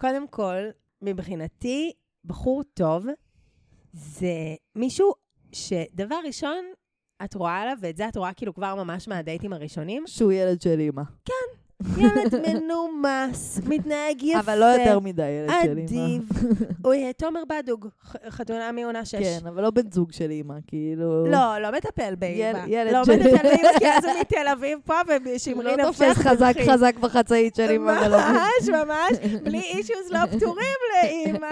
קודם 0.00 0.28
כל, 0.28 0.56
מבחינתי, 1.06 1.92
בחור 2.24 2.62
טוב 2.74 3.06
זה 3.92 4.54
מישהו 4.74 5.12
שדבר 5.52 6.18
ראשון, 6.26 6.64
את 7.24 7.34
רואה 7.34 7.56
עליו, 7.56 7.76
ואת 7.80 7.96
זה 7.96 8.08
את 8.08 8.16
רואה 8.16 8.32
כאילו 8.34 8.54
כבר 8.54 8.74
ממש 8.74 9.08
מהדייטים 9.08 9.52
הראשונים. 9.52 10.04
שהוא 10.06 10.32
ילד 10.32 10.60
של 10.60 10.80
אימא. 10.80 11.02
כן, 11.24 11.58
ילד 11.98 12.34
מנומס, 12.48 13.60
מתנהג 13.66 14.22
יפה. 14.22 14.40
אבל 14.40 14.58
לא 14.58 14.64
יותר 14.64 14.98
מדי 14.98 15.28
ילד 15.28 15.50
של 15.62 15.78
אימא. 15.78 15.84
אדיב. 15.84 16.28
הוא 16.84 16.94
יהיה 16.94 17.12
תומר 17.12 17.42
בדוג, 17.48 17.88
חתונה 18.28 18.72
מעונה 18.72 19.04
שש. 19.04 19.14
כן, 19.14 19.46
אבל 19.48 19.62
לא 19.62 19.70
בן 19.70 19.90
זוג 19.90 20.12
של 20.12 20.30
אימא, 20.30 20.54
כאילו... 20.66 21.26
לא, 21.26 21.58
לא 21.58 21.70
מטפל 21.72 22.14
באימא. 22.14 22.58
ילד 22.66 22.92
לא 22.92 23.04
של... 23.04 23.12
לא 23.12 23.16
מטפל 23.18 23.42
באימא, 23.48 23.78
כי 23.78 23.88
אז 23.88 24.04
הוא 24.04 24.12
מתל 24.20 24.48
אביב 24.52 24.78
פה, 24.84 24.94
ושמרי 25.24 25.76
נפשך 25.76 26.00
לא 26.00 26.08
תופס 26.14 26.26
חזק 26.26 26.54
חזק 26.68 26.96
בחצאית 27.00 27.54
של 27.54 27.70
אימא. 27.70 28.08
ממש, 28.08 28.68
ממש. 28.68 29.18
בלי 29.44 29.60
אישוז 29.60 30.10
לא 30.10 30.26
פתורים 30.26 30.76
לאימא. 31.02 31.46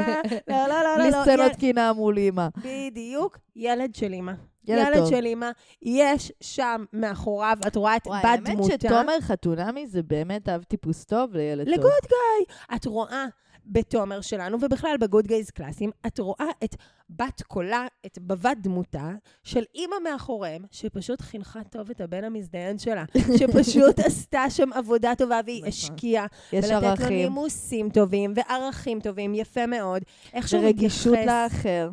לא, 0.49 0.57
לא, 0.69 0.83
לא, 0.83 0.97
לא. 0.99 1.05
בלי 1.05 1.13
סצנות 1.23 1.57
קינה 1.57 1.93
מול 1.93 2.17
אימא. 2.17 2.49
בדיוק, 2.65 3.39
ילד 3.57 3.95
של 3.95 4.13
אימא. 4.13 4.33
ילד, 4.69 4.87
ילד 4.97 5.07
של 5.07 5.25
אימא, 5.25 5.51
יש 5.83 6.33
שם 6.41 6.85
מאחוריו, 6.93 7.57
את 7.67 7.77
רואה 7.77 7.97
את 7.97 8.07
בת 8.07 8.13
דמותה. 8.45 8.53
וואי, 8.53 8.71
האמת 8.73 8.81
שתומר 8.81 9.21
חתונמי 9.21 9.87
זה 9.87 10.03
באמת 10.03 10.49
אב 10.49 10.63
טיפוס 10.63 11.05
טוב 11.05 11.35
לילד 11.35 11.65
טוב. 11.65 11.75
לגוד 11.75 12.03
גיא. 12.09 12.77
את 12.77 12.87
רואה 12.87 13.27
בתומר 13.67 14.21
שלנו, 14.21 14.59
ובכלל 14.61 14.97
בגוד 15.01 15.27
גייז 15.27 15.51
קלאסים, 15.51 15.91
את 16.07 16.19
רואה 16.19 16.47
את 16.65 16.75
בת 17.11 17.43
קולה, 17.43 17.87
את 18.07 18.19
בבת 18.19 18.57
דמותה, 18.61 19.11
של 19.43 19.63
אימא 19.75 19.97
מאחוריהם, 20.05 20.65
שפשוט 20.71 21.21
חינכה 21.21 21.65
טוב 21.65 21.91
את 21.91 22.01
הבן 22.01 22.25
המזדיין 22.25 22.79
שלה, 22.79 23.05
שפשוט 23.39 23.99
עשתה 23.99 24.51
שם 24.51 24.73
עבודה 24.73 25.13
טובה 25.19 25.41
והיא 25.45 25.59
נכון. 25.59 25.69
השקיעה. 25.69 26.27
יש 26.53 26.65
ולתת 26.65 26.85
ערכים. 26.85 27.07
לו 27.07 27.15
נימוסים 27.17 27.91
טובים 27.91 28.33
וערכים 28.37 29.01
טובים, 29.01 29.35
יפה 29.35 29.67
מאוד. 29.67 30.03
איך 30.35 30.49
שהוא 30.49 30.69
מתייחס... 30.69 31.07
ורגישות 31.07 31.27
לאחר. 31.27 31.91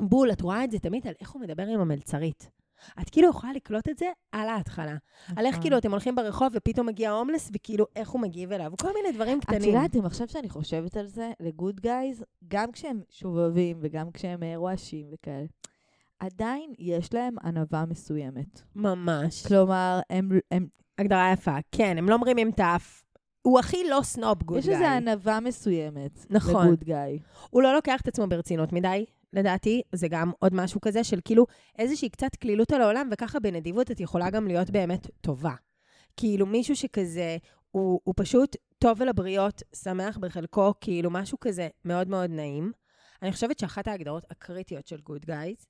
בול, 0.00 0.32
את 0.32 0.40
רואה 0.40 0.64
את 0.64 0.70
זה 0.70 0.78
תמיד 0.78 1.06
על 1.06 1.14
איך 1.20 1.30
הוא 1.30 1.42
מדבר 1.42 1.62
עם 1.62 1.80
המלצרית. 1.80 2.50
את 3.00 3.10
כאילו 3.10 3.30
יכולה 3.30 3.52
לקלוט 3.52 3.88
את 3.88 3.98
זה 3.98 4.06
על 4.32 4.48
ההתחלה. 4.48 4.96
על 5.36 5.46
איך 5.46 5.54
נכון. 5.54 5.62
כאילו 5.62 5.78
אתם 5.78 5.90
הולכים 5.90 6.14
ברחוב 6.14 6.48
ופתאום 6.52 6.86
מגיע 6.86 7.10
הומלס, 7.10 7.50
וכאילו 7.54 7.86
איך 7.96 8.10
הוא 8.10 8.20
מגיב 8.20 8.52
אליו, 8.52 8.72
כל 8.80 8.92
מיני 8.94 9.12
דברים 9.12 9.40
קטנים. 9.40 9.60
את 9.60 9.66
יודעת, 9.66 9.96
אם 9.96 10.06
עכשיו 10.06 10.28
שאני 10.28 10.48
חושבת 10.48 10.96
על 10.96 11.06
זה, 11.06 11.32
לגוד 11.40 11.80
גייז, 11.80 12.24
גם 12.48 12.72
כשהם 12.72 13.00
שובבים 13.10 13.78
וגם 13.80 14.10
כשהם 14.10 14.42
אה, 14.42 14.56
רועשים 14.56 15.06
וכאלה, 15.12 15.46
עדיין 16.20 16.72
יש 16.78 17.14
להם 17.14 17.34
ענווה 17.44 17.84
מסוימת. 17.86 18.62
ממש. 18.76 19.46
כלומר, 19.46 20.00
הם... 20.10 20.30
הם... 20.50 20.66
הגדרה 20.98 21.32
יפה. 21.32 21.56
כן, 21.72 21.98
הם 21.98 22.08
לא 22.08 22.18
מרימים 22.18 22.50
את 22.50 22.60
האף. 22.60 23.02
הוא 23.42 23.58
הכי 23.58 23.88
לא 23.90 24.00
סנוב 24.02 24.42
good 24.42 24.56
guy. 24.56 24.60
יש 24.60 24.68
איזו 24.68 24.84
ענווה 24.84 25.40
מסוימת 25.40 26.26
נכון. 26.30 26.66
ל 26.66 26.70
good 26.70 26.84
guy. 26.84 27.18
הוא 27.50 27.62
לא 27.62 27.74
לוקח 27.74 28.00
את 28.00 28.08
עצמו 28.08 28.26
ברצינות 28.26 28.72
מדי. 28.72 29.04
לדעתי, 29.32 29.82
זה 29.92 30.08
גם 30.08 30.30
עוד 30.38 30.54
משהו 30.54 30.80
כזה 30.80 31.04
של 31.04 31.20
כאילו 31.24 31.46
איזושהי 31.78 32.08
קצת 32.08 32.36
קלילות 32.36 32.72
על 32.72 32.82
העולם, 32.82 33.08
וככה 33.12 33.40
בנדיבות 33.40 33.90
את 33.90 34.00
יכולה 34.00 34.30
גם 34.30 34.46
להיות 34.46 34.70
באמת 34.70 35.06
טובה. 35.20 35.54
כאילו 36.16 36.46
מישהו 36.46 36.76
שכזה, 36.76 37.36
הוא, 37.70 38.00
הוא 38.04 38.14
פשוט 38.16 38.56
טוב 38.78 39.02
אל 39.02 39.08
הבריות, 39.08 39.62
שמח 39.74 40.18
בחלקו, 40.18 40.72
כאילו 40.80 41.10
משהו 41.10 41.40
כזה 41.40 41.68
מאוד 41.84 42.08
מאוד 42.08 42.30
נעים. 42.30 42.72
אני 43.22 43.32
חושבת 43.32 43.58
שאחת 43.58 43.88
ההגדרות 43.88 44.24
הקריטיות 44.30 44.86
של 44.86 45.00
good 45.00 45.24
guys, 45.24 45.66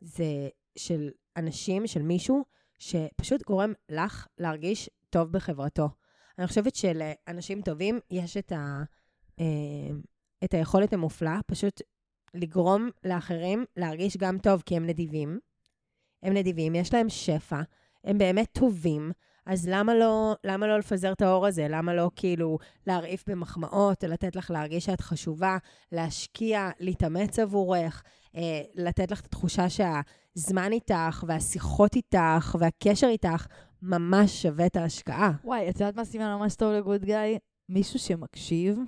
זה 0.00 0.48
של 0.78 1.10
אנשים, 1.36 1.86
של 1.86 2.02
מישהו, 2.02 2.44
שפשוט 2.78 3.46
גורם 3.46 3.72
לך 3.88 4.26
להרגיש 4.38 4.90
טוב 5.10 5.32
בחברתו. 5.32 5.88
אני 6.38 6.46
חושבת 6.46 6.74
שלאנשים 6.74 7.62
טובים 7.62 8.00
יש 8.10 8.36
את, 8.36 8.52
ה, 8.52 8.82
אה, 9.40 9.44
את 10.44 10.54
היכולת 10.54 10.92
המופלאה 10.92 11.40
פשוט 11.46 11.80
לגרום 12.34 12.90
לאחרים 13.04 13.64
להרגיש 13.76 14.16
גם 14.16 14.38
טוב, 14.38 14.62
כי 14.66 14.76
הם 14.76 14.86
נדיבים. 14.86 15.38
הם 16.22 16.34
נדיבים, 16.34 16.74
יש 16.74 16.94
להם 16.94 17.08
שפע, 17.08 17.60
הם 18.04 18.18
באמת 18.18 18.48
טובים, 18.52 19.12
אז 19.46 19.68
למה 19.68 19.94
לא, 19.94 20.34
למה 20.44 20.66
לא 20.66 20.78
לפזר 20.78 21.12
את 21.12 21.22
האור 21.22 21.46
הזה? 21.46 21.66
למה 21.70 21.94
לא 21.94 22.10
כאילו 22.16 22.58
להרעיף 22.86 23.24
במחמאות, 23.28 24.04
לתת 24.04 24.36
לך 24.36 24.50
להרגיש 24.50 24.84
שאת 24.84 25.00
חשובה, 25.00 25.58
להשקיע, 25.92 26.70
להתאמץ 26.80 27.38
עבורך, 27.38 28.02
אה, 28.36 28.62
לתת 28.74 29.10
לך 29.10 29.20
את 29.20 29.26
התחושה 29.26 29.66
שהזמן 29.68 30.72
איתך, 30.72 31.24
והשיחות 31.26 31.96
איתך, 31.96 32.56
והקשר 32.58 33.06
איתך, 33.06 33.46
ממש 33.82 34.42
שווה 34.42 34.66
את 34.66 34.76
ההשקעה. 34.76 35.32
וואי, 35.44 35.70
את 35.70 35.80
יודעת 35.80 35.96
מה 35.96 36.04
סימן 36.04 36.34
ממש 36.34 36.54
טוב 36.54 36.72
לגוד 36.72 37.04
גיא? 37.04 37.16
מישהו 37.68 37.98
שמקשיב, 37.98 38.78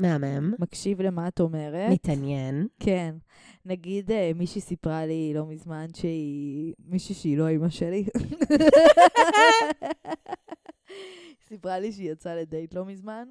מהמם. 0.00 0.54
מקשיב 0.58 1.02
למה 1.02 1.28
את 1.28 1.40
אומרת. 1.40 1.90
מתעניין. 1.90 2.66
כן. 2.80 3.14
נגיד, 3.64 4.10
אה, 4.10 4.30
מישהי 4.34 4.60
סיפרה 4.60 5.06
לי 5.06 5.32
לא 5.34 5.46
מזמן 5.46 5.86
שהיא... 5.96 6.74
מישהי 6.86 7.14
שהיא 7.14 7.38
לא 7.38 7.48
אימא 7.48 7.68
שלי. 7.68 8.04
סיפרה 11.48 11.78
לי 11.78 11.92
שהיא 11.92 12.12
יצאה 12.12 12.34
לדייט 12.34 12.74
לא 12.74 12.84
מזמן, 12.84 13.28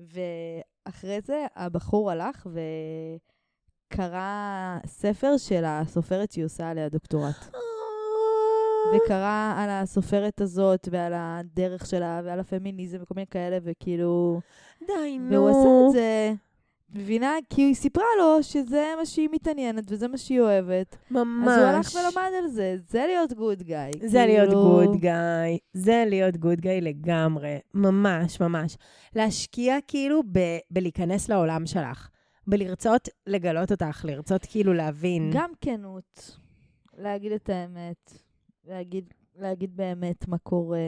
ואחרי 0.00 1.20
זה 1.20 1.46
הבחור 1.56 2.10
הלך 2.10 2.46
וקרא 3.92 4.78
ספר 4.86 5.36
של 5.36 5.64
הסופרת 5.66 6.32
שהיא 6.32 6.44
עושה 6.44 6.70
עליה 6.70 6.88
דוקטורט. 6.88 7.36
וקרא 8.96 9.54
על 9.56 9.70
הסופרת 9.70 10.40
הזאת 10.40 10.88
ועל 10.92 11.12
הדרך 11.16 11.86
שלה 11.86 12.20
ועל 12.24 12.40
הפמיניזם 12.40 12.98
וכל 13.02 13.14
מיני 13.14 13.26
כאלה, 13.26 13.58
וכאילו... 13.62 14.40
די, 14.86 15.18
נו. 15.18 15.30
והוא 15.32 15.48
עשה 15.50 15.68
את 15.86 15.92
זה, 15.92 16.32
מבינה? 16.94 17.32
כי 17.50 17.62
היא 17.62 17.74
סיפרה 17.74 18.04
לו 18.18 18.42
שזה 18.42 18.84
מה 18.98 19.06
שהיא 19.06 19.28
מתעניינת 19.32 19.84
וזה 19.88 20.08
מה 20.08 20.18
שהיא 20.18 20.40
אוהבת. 20.40 20.96
ממש. 21.10 21.48
אז 21.48 21.58
הוא 21.58 21.66
הלך 21.66 21.88
ולמד 21.94 22.30
על 22.42 22.48
זה, 22.48 22.76
זה 22.88 23.04
להיות 23.06 23.32
גוד 23.32 23.62
גיא. 23.62 23.76
זה 24.06 24.26
להיות 24.26 24.48
כאילו- 24.48 24.62
גוד 24.62 24.96
גיא, 25.00 25.58
זה 25.72 26.04
להיות 26.06 26.36
גוד 26.36 26.60
גיא 26.60 26.80
לגמרי, 26.80 27.58
ממש 27.74 28.40
ממש. 28.40 28.76
להשקיע 29.16 29.76
כאילו 29.88 30.22
ב- 30.32 30.58
בלהיכנס 30.70 31.28
לעולם 31.28 31.66
שלך, 31.66 32.08
בלרצות 32.46 33.08
לגלות 33.26 33.72
אותך, 33.72 34.04
לרצות 34.04 34.46
כאילו 34.50 34.72
להבין. 34.74 35.30
גם 35.34 35.50
כנות, 35.60 36.36
להגיד 36.98 37.32
את 37.32 37.48
האמת, 37.48 38.25
להגיד, 38.66 39.14
להגיד 39.36 39.76
באמת 39.76 40.28
מה 40.28 40.38
קורה, 40.38 40.78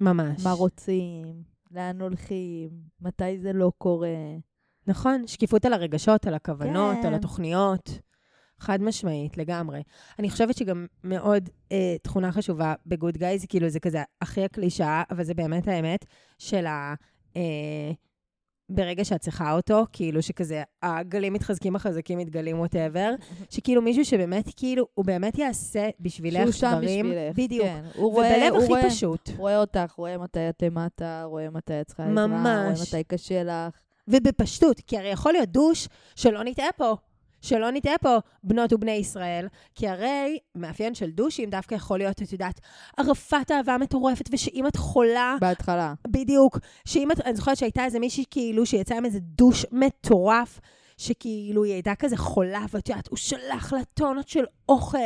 ממש. 0.00 0.44
מה 0.44 0.52
רוצים, 0.52 1.42
לאן 1.70 2.00
הולכים, 2.00 2.70
מתי 3.00 3.38
זה 3.38 3.52
לא 3.52 3.72
קורה. 3.78 4.08
נכון, 4.86 5.26
שקיפות 5.26 5.64
על 5.64 5.72
הרגשות, 5.72 6.26
על 6.26 6.34
הכוונות, 6.34 6.96
כן. 7.02 7.08
על 7.08 7.14
התוכניות. 7.14 8.00
חד 8.58 8.82
משמעית, 8.82 9.38
לגמרי. 9.38 9.82
אני 10.18 10.30
חושבת 10.30 10.56
שגם 10.56 10.86
מאוד 11.04 11.48
אה, 11.72 11.96
תכונה 12.02 12.32
חשובה 12.32 12.74
בגוד 12.86 13.16
גיא, 13.16 13.36
זה 13.38 13.46
כאילו, 13.46 13.68
זה 13.68 13.80
כזה 13.80 14.02
הכי 14.20 14.44
הקלישאה, 14.44 15.02
אבל 15.10 15.24
זה 15.24 15.34
באמת 15.34 15.68
האמת, 15.68 16.04
של 16.38 16.66
ה... 16.66 16.94
אה, 17.36 17.92
ברגע 18.74 19.04
שאת 19.04 19.20
צריכה 19.20 19.52
אותו, 19.52 19.86
כאילו 19.92 20.22
שכזה, 20.22 20.62
הגלים 20.82 21.32
מתחזקים, 21.32 21.76
החזקים 21.76 22.18
מתגלים, 22.18 22.60
ווטאבר, 22.60 23.14
שכאילו 23.50 23.82
מישהו 23.82 24.04
שבאמת, 24.04 24.44
כאילו, 24.56 24.86
הוא 24.94 25.04
באמת 25.04 25.38
יעשה 25.38 25.88
בשבילך 26.00 26.42
שהוא 26.42 26.52
שם 26.52 26.70
דברים. 26.72 27.06
בשבילך. 27.06 27.36
בדיוק. 27.36 27.66
כן, 27.66 27.84
הוא 27.94 28.12
רואה, 28.12 28.28
ובלב 28.36 28.52
הוא 28.52 28.62
הכי 28.62 28.68
רואה, 28.68 28.90
פשוט. 28.90 29.28
הוא 29.28 29.36
רואה 29.38 29.58
אותך, 29.58 29.92
רואה 29.96 30.18
מתי 30.18 30.48
את 30.48 30.62
למטה, 30.62 31.22
רואה 31.24 31.50
מתי 31.50 31.80
את 31.80 31.86
צריכה 31.86 32.02
עזרה, 32.02 32.26
רואה. 32.26 32.72
מתי 32.82 33.04
קשה 33.04 33.42
לך. 33.44 33.74
ובפשטות, 34.08 34.80
כי 34.86 34.98
הרי 34.98 35.08
יכול 35.08 35.32
להיות 35.32 35.48
דוש 35.48 35.88
שלא 36.16 36.44
נטעה 36.44 36.72
פה. 36.76 36.96
שלא 37.42 37.70
נטעה 37.70 37.98
פה, 37.98 38.18
בנות 38.44 38.72
ובני 38.72 38.90
ישראל, 38.90 39.46
כי 39.74 39.88
הרי 39.88 40.38
מאפיין 40.54 40.94
של 40.94 41.10
דושים 41.10 41.50
דווקא 41.50 41.74
יכול 41.74 41.98
להיות, 41.98 42.22
את 42.22 42.32
יודעת, 42.32 42.60
ערפת 42.96 43.50
אהבה 43.50 43.78
מטורפת, 43.78 44.28
ושאם 44.32 44.66
את 44.66 44.76
חולה, 44.76 45.36
בהתחלה. 45.40 45.94
בדיוק, 46.08 46.58
שאם 46.84 47.12
את, 47.12 47.20
אני 47.20 47.36
זוכרת 47.36 47.56
שהייתה 47.56 47.84
איזה 47.84 47.98
מישהי 47.98 48.24
כאילו 48.30 48.66
שיצאה 48.66 48.98
עם 48.98 49.04
איזה 49.04 49.18
דוש 49.20 49.66
מטורף, 49.72 50.60
שכאילו 50.96 51.64
היא 51.64 51.72
הייתה 51.72 51.94
כזה 51.94 52.16
חולה, 52.16 52.64
ואת 52.72 52.88
יודעת, 52.88 53.08
הוא 53.08 53.16
שלח 53.16 53.72
לה 53.72 53.84
טונות 53.94 54.28
של 54.28 54.44
אוכל, 54.68 54.98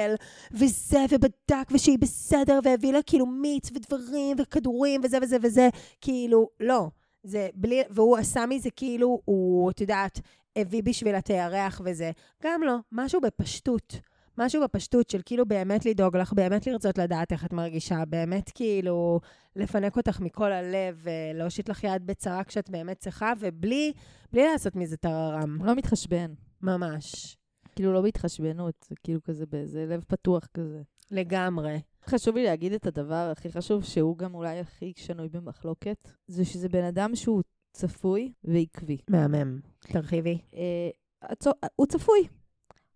וזה, 0.53 1.05
ובדק, 1.11 1.68
ושהיא 1.70 1.99
בסדר, 1.99 2.59
והביא 2.64 2.92
לה 2.92 3.03
כאילו 3.03 3.27
מיץ 3.27 3.70
ודברים, 3.75 4.37
וכדורים, 4.40 5.01
וזה 5.05 5.18
וזה 5.22 5.37
וזה, 5.42 5.68
כאילו, 6.01 6.49
לא. 6.61 6.88
זה 7.26 7.48
בלי, 7.54 7.82
והוא 7.90 8.16
עשה 8.16 8.46
מזה 8.46 8.70
כאילו, 8.70 9.20
הוא, 9.24 9.70
את 9.70 9.80
יודעת, 9.80 10.20
הביא 10.56 10.82
בשביל 10.82 11.14
התיירח 11.14 11.80
וזה. 11.84 12.10
גם 12.42 12.62
לא, 12.62 12.76
משהו 12.92 13.20
בפשטות. 13.20 14.00
משהו 14.38 14.62
בפשטות 14.62 15.10
של 15.10 15.20
כאילו 15.24 15.46
באמת 15.46 15.86
לדאוג 15.86 16.16
לך, 16.16 16.32
באמת 16.32 16.66
לרצות 16.66 16.98
לדעת 16.98 17.32
איך 17.32 17.44
את 17.44 17.52
מרגישה, 17.52 18.04
באמת 18.08 18.50
כאילו 18.54 19.20
לפנק 19.56 19.96
אותך 19.96 20.20
מכל 20.20 20.52
הלב, 20.52 21.02
ולהושיט 21.02 21.68
לך 21.68 21.84
יד 21.84 22.06
בצרה 22.06 22.44
כשאת 22.44 22.70
באמת 22.70 22.98
צריכה, 22.98 23.32
ובלי 23.38 23.92
בלי 24.32 24.44
לעשות 24.52 24.76
מזה 24.76 24.96
טררם. 24.96 25.56
הוא 25.58 25.66
לא 25.66 25.74
מתחשבן. 25.74 26.32
ממש. 26.62 27.36
כאילו 27.76 27.92
לא 27.92 28.00
בהתחשבנות, 28.02 28.74
זה 28.88 28.94
כאילו 29.04 29.22
כזה 29.22 29.46
באיזה 29.46 29.86
לב 29.86 30.04
פתוח 30.08 30.46
כזה. 30.54 30.82
לגמרי. 31.11 31.81
חשוב 32.07 32.37
לי 32.37 32.45
להגיד 32.45 32.73
את 32.73 32.87
הדבר 32.87 33.29
הכי 33.33 33.53
חשוב, 33.53 33.85
שהוא 33.85 34.19
גם 34.19 34.35
אולי 34.35 34.59
הכי 34.61 34.92
שנוי 34.97 35.29
במחלוקת, 35.29 36.09
זה 36.27 36.45
שזה 36.45 36.69
בן 36.69 36.85
אדם 36.85 37.14
שהוא 37.16 37.42
צפוי 37.73 38.33
ועקבי. 38.45 38.99
מהמם. 39.11 39.61
תרחיבי. 39.81 40.38
אה, 40.55 40.90
הצו- 41.23 41.51
הוא 41.77 41.87
צפוי. 41.87 42.29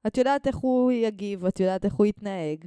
את 0.06 0.18
יודעת 0.18 0.46
איך 0.46 0.56
הוא 0.56 0.92
יגיב, 0.92 1.44
את 1.44 1.60
יודעת 1.60 1.84
איך 1.84 1.94
הוא 1.94 2.06
יתנהג. 2.06 2.64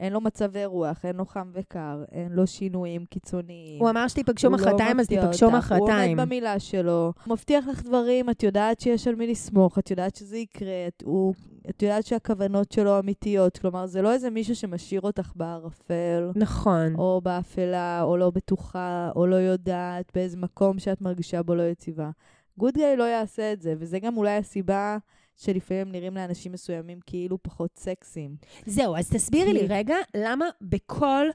אין 0.00 0.12
לו 0.12 0.20
מצבי 0.20 0.64
רוח, 0.64 1.04
אין 1.04 1.16
לו 1.16 1.26
חם 1.26 1.50
וקר, 1.52 2.04
אין 2.12 2.32
לו 2.32 2.46
שינויים 2.46 3.04
קיצוניים. 3.04 3.80
הוא 3.80 3.90
אמר 3.90 4.08
שתיפגשו 4.08 4.50
לא 4.50 4.54
מחרתיים, 4.54 5.00
אז 5.00 5.06
מפתיע 5.06 5.20
תיפגשו 5.20 5.50
מחרתיים. 5.50 5.88
הוא 5.88 6.04
עומד 6.12 6.20
במילה 6.20 6.60
שלו, 6.60 7.12
הוא 7.24 7.32
מבטיח 7.32 7.66
לך 7.68 7.82
דברים, 7.82 8.30
את 8.30 8.42
יודעת 8.42 8.80
שיש 8.80 9.08
על 9.08 9.14
מי 9.14 9.26
לסמוך, 9.26 9.78
את 9.78 9.90
יודעת 9.90 10.16
שזה 10.16 10.38
יקרה, 10.38 10.86
את, 10.88 11.02
הוא, 11.06 11.34
את 11.70 11.82
יודעת 11.82 12.06
שהכוונות 12.06 12.72
שלו 12.72 12.98
אמיתיות. 12.98 13.58
כלומר, 13.58 13.86
זה 13.86 14.02
לא 14.02 14.12
איזה 14.12 14.30
מישהו 14.30 14.56
שמשאיר 14.56 15.00
אותך 15.00 15.32
בערפל, 15.36 16.30
נכון. 16.34 16.94
או 16.94 17.20
באפלה, 17.24 18.02
או 18.02 18.16
לא 18.16 18.30
בטוחה, 18.30 19.10
או 19.16 19.26
לא 19.26 19.36
יודעת, 19.36 20.12
באיזה 20.14 20.36
מקום 20.36 20.78
שאת 20.78 21.00
מרגישה 21.00 21.42
בו 21.42 21.54
לא 21.54 21.62
יציבה. 21.62 22.10
גוד 22.58 22.74
גאי 22.74 22.96
לא 22.96 23.04
יעשה 23.04 23.52
את 23.52 23.62
זה, 23.62 23.74
וזה 23.78 23.98
גם 23.98 24.16
אולי 24.16 24.36
הסיבה 24.36 24.98
שלפעמים 25.40 25.92
נראים 25.92 26.14
לאנשים 26.14 26.52
מסוימים 26.52 26.98
כאילו 27.06 27.42
פחות 27.42 27.70
סקסיים. 27.78 28.36
זהו, 28.66 28.96
אז 28.96 29.10
תסבירי 29.10 29.52
לי 29.52 29.66
רגע, 29.68 29.96
למה 30.16 30.44
בכל 30.60 31.26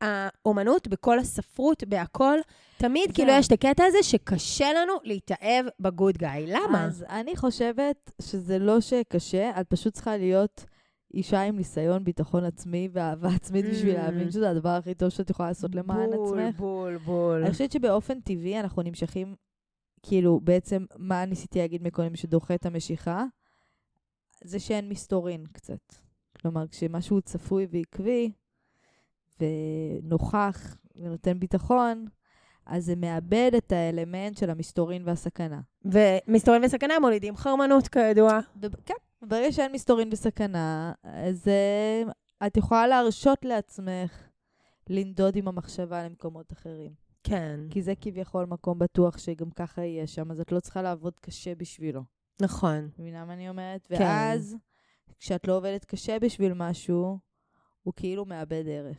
האומנות, 0.00 0.88
בכל 0.88 1.18
הספרות, 1.18 1.84
בהכל, 1.84 2.38
תמיד 2.78 3.04
זהו. 3.06 3.14
כאילו 3.14 3.32
יש 3.32 3.46
את 3.46 3.52
הקטע 3.52 3.84
הזה 3.84 4.02
שקשה 4.02 4.72
לנו 4.72 4.92
להתאהב 5.04 5.66
בגוד 5.80 6.18
גיא. 6.18 6.28
למה? 6.46 6.84
אז 6.84 7.04
אני 7.08 7.36
חושבת 7.36 8.10
שזה 8.22 8.58
לא 8.58 8.80
שקשה, 8.80 9.60
את 9.60 9.66
פשוט 9.68 9.94
צריכה 9.94 10.16
להיות 10.16 10.64
אישה 11.14 11.42
עם 11.42 11.56
ניסיון, 11.56 12.04
ביטחון 12.04 12.44
עצמי 12.44 12.88
ואהבה 12.92 13.28
עצמית 13.28 13.64
בשביל 13.70 13.94
Mm. 13.96 13.98
להבין 13.98 14.30
שזה 14.30 14.50
הדבר 14.50 14.68
הכי 14.68 14.94
טוב 14.94 15.08
שאת 15.08 15.30
יכולה 15.30 15.48
לעשות 15.48 15.74
למען 15.74 16.10
בול, 16.10 16.40
עצמך. 16.40 16.56
בול, 16.60 16.96
בול. 16.96 17.42
אני 17.42 17.52
חושבת 17.52 17.72
שבאופן 17.72 18.20
טבעי 18.20 18.60
אנחנו 18.60 18.82
נמשכים, 18.82 19.34
כאילו, 20.02 20.40
בעצם, 20.44 20.84
מה 20.98 21.24
ניסיתי 21.24 21.58
להגיד 21.58 21.82
מקודם 21.82 22.16
שדוחה 22.16 22.54
את 22.54 22.66
המשיכה? 22.66 23.24
זה 24.44 24.60
שאין 24.60 24.88
מסתורין 24.88 25.46
קצת. 25.52 25.94
כלומר, 26.40 26.68
כשמשהו 26.68 27.22
צפוי 27.22 27.66
ועקבי, 27.70 28.32
ונוכח, 29.40 30.76
ונותן 30.96 31.40
ביטחון, 31.40 32.06
אז 32.66 32.84
זה 32.84 32.96
מאבד 32.96 33.50
את 33.56 33.72
האלמנט 33.72 34.36
של 34.36 34.50
המסתורין 34.50 35.02
והסכנה. 35.04 35.60
ומסתורים 35.84 36.62
וסכנה 36.64 36.98
מולידים 36.98 37.36
חרמנות, 37.36 37.88
כידוע. 37.88 38.40
כן, 38.86 38.94
ברגע 39.22 39.52
שאין 39.52 39.72
מסתורין 39.72 40.08
וסכנה, 40.12 40.92
אז 41.02 41.48
אה, 41.48 42.02
את 42.46 42.56
יכולה 42.56 42.86
להרשות 42.86 43.44
לעצמך 43.44 44.28
לנדוד 44.88 45.36
עם 45.36 45.48
המחשבה 45.48 46.04
למקומות 46.04 46.52
אחרים. 46.52 46.92
כן, 47.24 47.60
כי 47.70 47.82
זה 47.82 47.92
כביכול 48.00 48.46
מקום 48.46 48.78
בטוח 48.78 49.18
שגם 49.18 49.50
ככה 49.50 49.84
יהיה 49.84 50.06
שם, 50.06 50.30
אז 50.30 50.40
את 50.40 50.52
לא 50.52 50.60
צריכה 50.60 50.82
לעבוד 50.82 51.20
קשה 51.20 51.54
בשבילו. 51.54 52.02
נכון. 52.40 52.88
מבינה 52.98 53.24
מה 53.24 53.32
אני 53.32 53.48
אומרת? 53.48 53.86
כן. 53.86 53.94
ואז, 54.00 54.56
כשאת 55.18 55.48
לא 55.48 55.56
עובדת 55.56 55.84
קשה 55.84 56.18
בשביל 56.18 56.52
משהו, 56.54 57.18
הוא 57.82 57.94
כאילו 57.96 58.24
מאבד 58.24 58.64
ערך. 58.66 58.98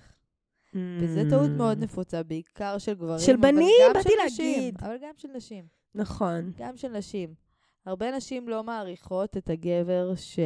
וזו 1.02 1.22
טעות 1.30 1.50
מאוד 1.50 1.78
נפוצה, 1.78 2.24
בעיקר 2.24 2.78
של 2.78 2.94
גברים, 2.94 3.18
Mm. 3.18 3.22
של 3.26 3.36
בנים, 3.36 3.70
באתי 3.94 4.10
של 4.10 4.16
להגיד. 4.24 4.76
אבל 4.84 4.96
גם 5.02 5.14
של 5.18 5.28
נשים. 5.36 5.66
נכון. 5.96 6.52
גם 6.58 6.78
של 6.78 6.88
נשים. 6.88 7.34
הרבה 7.86 8.18
נשים 8.18 8.50
לא 8.50 8.64
מעריכות 8.64 9.38
את 9.38 9.50
הגבר 9.50 10.16
ש... 10.16 10.40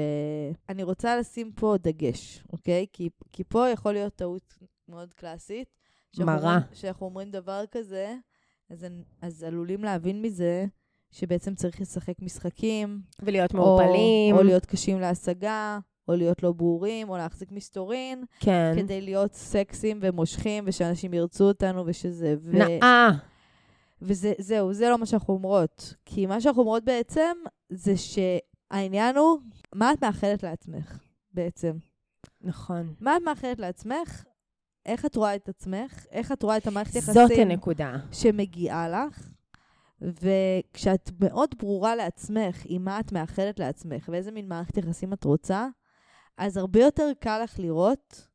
אני 0.70 0.84
רוצה 0.84 1.18
לשים 1.18 1.52
פה 1.52 1.76
דגש, 1.80 2.44
אוקיי? 2.54 2.86
כי, 2.94 3.10
כי 3.34 3.44
פה 3.44 3.70
יכול 3.70 3.94
להיות 3.94 4.16
טעות 4.16 4.54
מאוד 4.88 5.14
קלאסית. 5.14 5.68
מרה. 6.20 6.36
אומרים- 6.36 6.62
שאנחנו 6.74 7.06
אומרים 7.06 7.32
דבר 7.32 7.64
כזה, 7.72 8.16
אז, 8.70 8.86
אז 9.22 9.44
עלולים 9.44 9.84
להבין 9.84 10.22
מזה 10.22 10.66
שבעצם 11.16 11.56
צריך 11.56 11.82
לשחק 11.82 12.14
משחקים. 12.22 13.02
ולהיות 13.20 13.54
מעורפלים. 13.54 14.36
או, 14.36 14.40
או 14.40 14.44
להיות 14.44 14.66
קשים 14.66 15.00
להשגה, 15.00 15.80
או 16.08 16.16
להיות 16.16 16.44
לא 16.44 16.52
ברורים, 16.52 17.10
או 17.10 17.18
להחזיק 17.18 17.52
מסתורין. 17.52 18.24
כן. 18.40 18.74
כדי 18.76 19.02
להיות 19.02 19.34
סקסיים 19.34 20.00
ומושכים, 20.02 20.64
ושאנשים 20.68 21.14
ירצו 21.14 21.44
אותנו, 21.44 21.84
ושזה... 21.86 22.36
ו... 22.42 22.58
נאה. 22.58 23.10
וזהו, 24.02 24.74
זה 24.74 24.90
לא 24.90 24.98
מה 24.98 25.06
שאנחנו 25.06 25.34
אומרות. 25.34 25.94
כי 26.06 26.26
מה 26.26 26.42
שאנחנו 26.42 26.62
אומרות 26.62 26.84
בעצם, 26.84 27.32
זה 27.70 27.94
שהעניין 27.98 29.18
הוא, 29.18 29.40
מה 29.76 29.94
את 29.94 30.04
מאחלת 30.04 30.44
לעצמך, 30.44 31.00
בעצם? 31.32 31.72
נכון. 32.42 32.94
מה 33.00 33.18
את 33.18 33.22
מאחלת 33.22 33.60
לעצמך? 33.60 34.24
איך 34.86 35.06
את 35.06 35.16
רואה 35.16 35.36
את 35.36 35.50
עצמך? 35.50 36.06
איך 36.12 36.32
את 36.32 36.44
רואה 36.44 36.58
את 36.58 36.68
המערכת 36.68 36.96
יחסים? 36.96 37.14
זאת 37.14 37.32
הנקודה. 37.38 37.96
שמגיעה 38.12 38.90
לך. 38.90 39.35
וכשאת 40.06 41.12
מאוד 41.20 41.50
ברורה 41.60 41.96
לעצמך 41.96 42.64
עם 42.66 42.86
מה 42.86 43.00
את 43.00 43.12
מאחלת 43.12 43.60
לעצמך 43.60 44.10
ואיזה 44.12 44.32
מין 44.32 44.48
מערכת 44.48 44.78
יחסים 44.78 45.14
את 45.14 45.24
רוצה, 45.24 45.68
אז 46.38 46.58
הרבה 46.58 46.80
יותר 46.80 47.12
קל 47.20 47.42
לך 47.44 47.60
לראות 47.60 48.28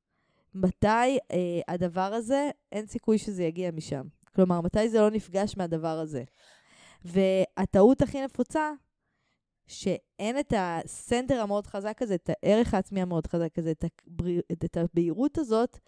מתי 0.55 0.87
אה, 0.87 1.61
הדבר 1.69 2.15
הזה, 2.15 2.51
אין 2.73 2.87
סיכוי 2.87 3.19
שזה 3.19 3.43
יגיע 3.45 3.71
משם. 3.71 4.03
כלומר, 4.35 4.61
מתי 4.61 4.89
זה 4.89 5.01
לא 5.01 5.11
נפגש 5.11 5.57
מהדבר 5.57 5.99
הזה. 5.99 6.25
והטעות 7.05 8.03
הכי 8.03 8.25
נפוצה, 8.25 8.71
שאין 9.67 10.39
את 10.39 10.53
הסנטר 10.57 11.41
המאוד 11.41 11.67
חזק 11.67 12.03
הזה, 12.03 12.15
את 12.15 12.31
הערך 12.31 12.75
העצמי 12.75 13.03
המאוד 13.03 13.27
חזק 13.27 13.59
הזה, 13.59 13.71
את, 13.71 13.85
הבריא, 14.07 14.41
את 14.53 14.77
הבהירות 14.77 15.39
הזאת, 15.39 15.79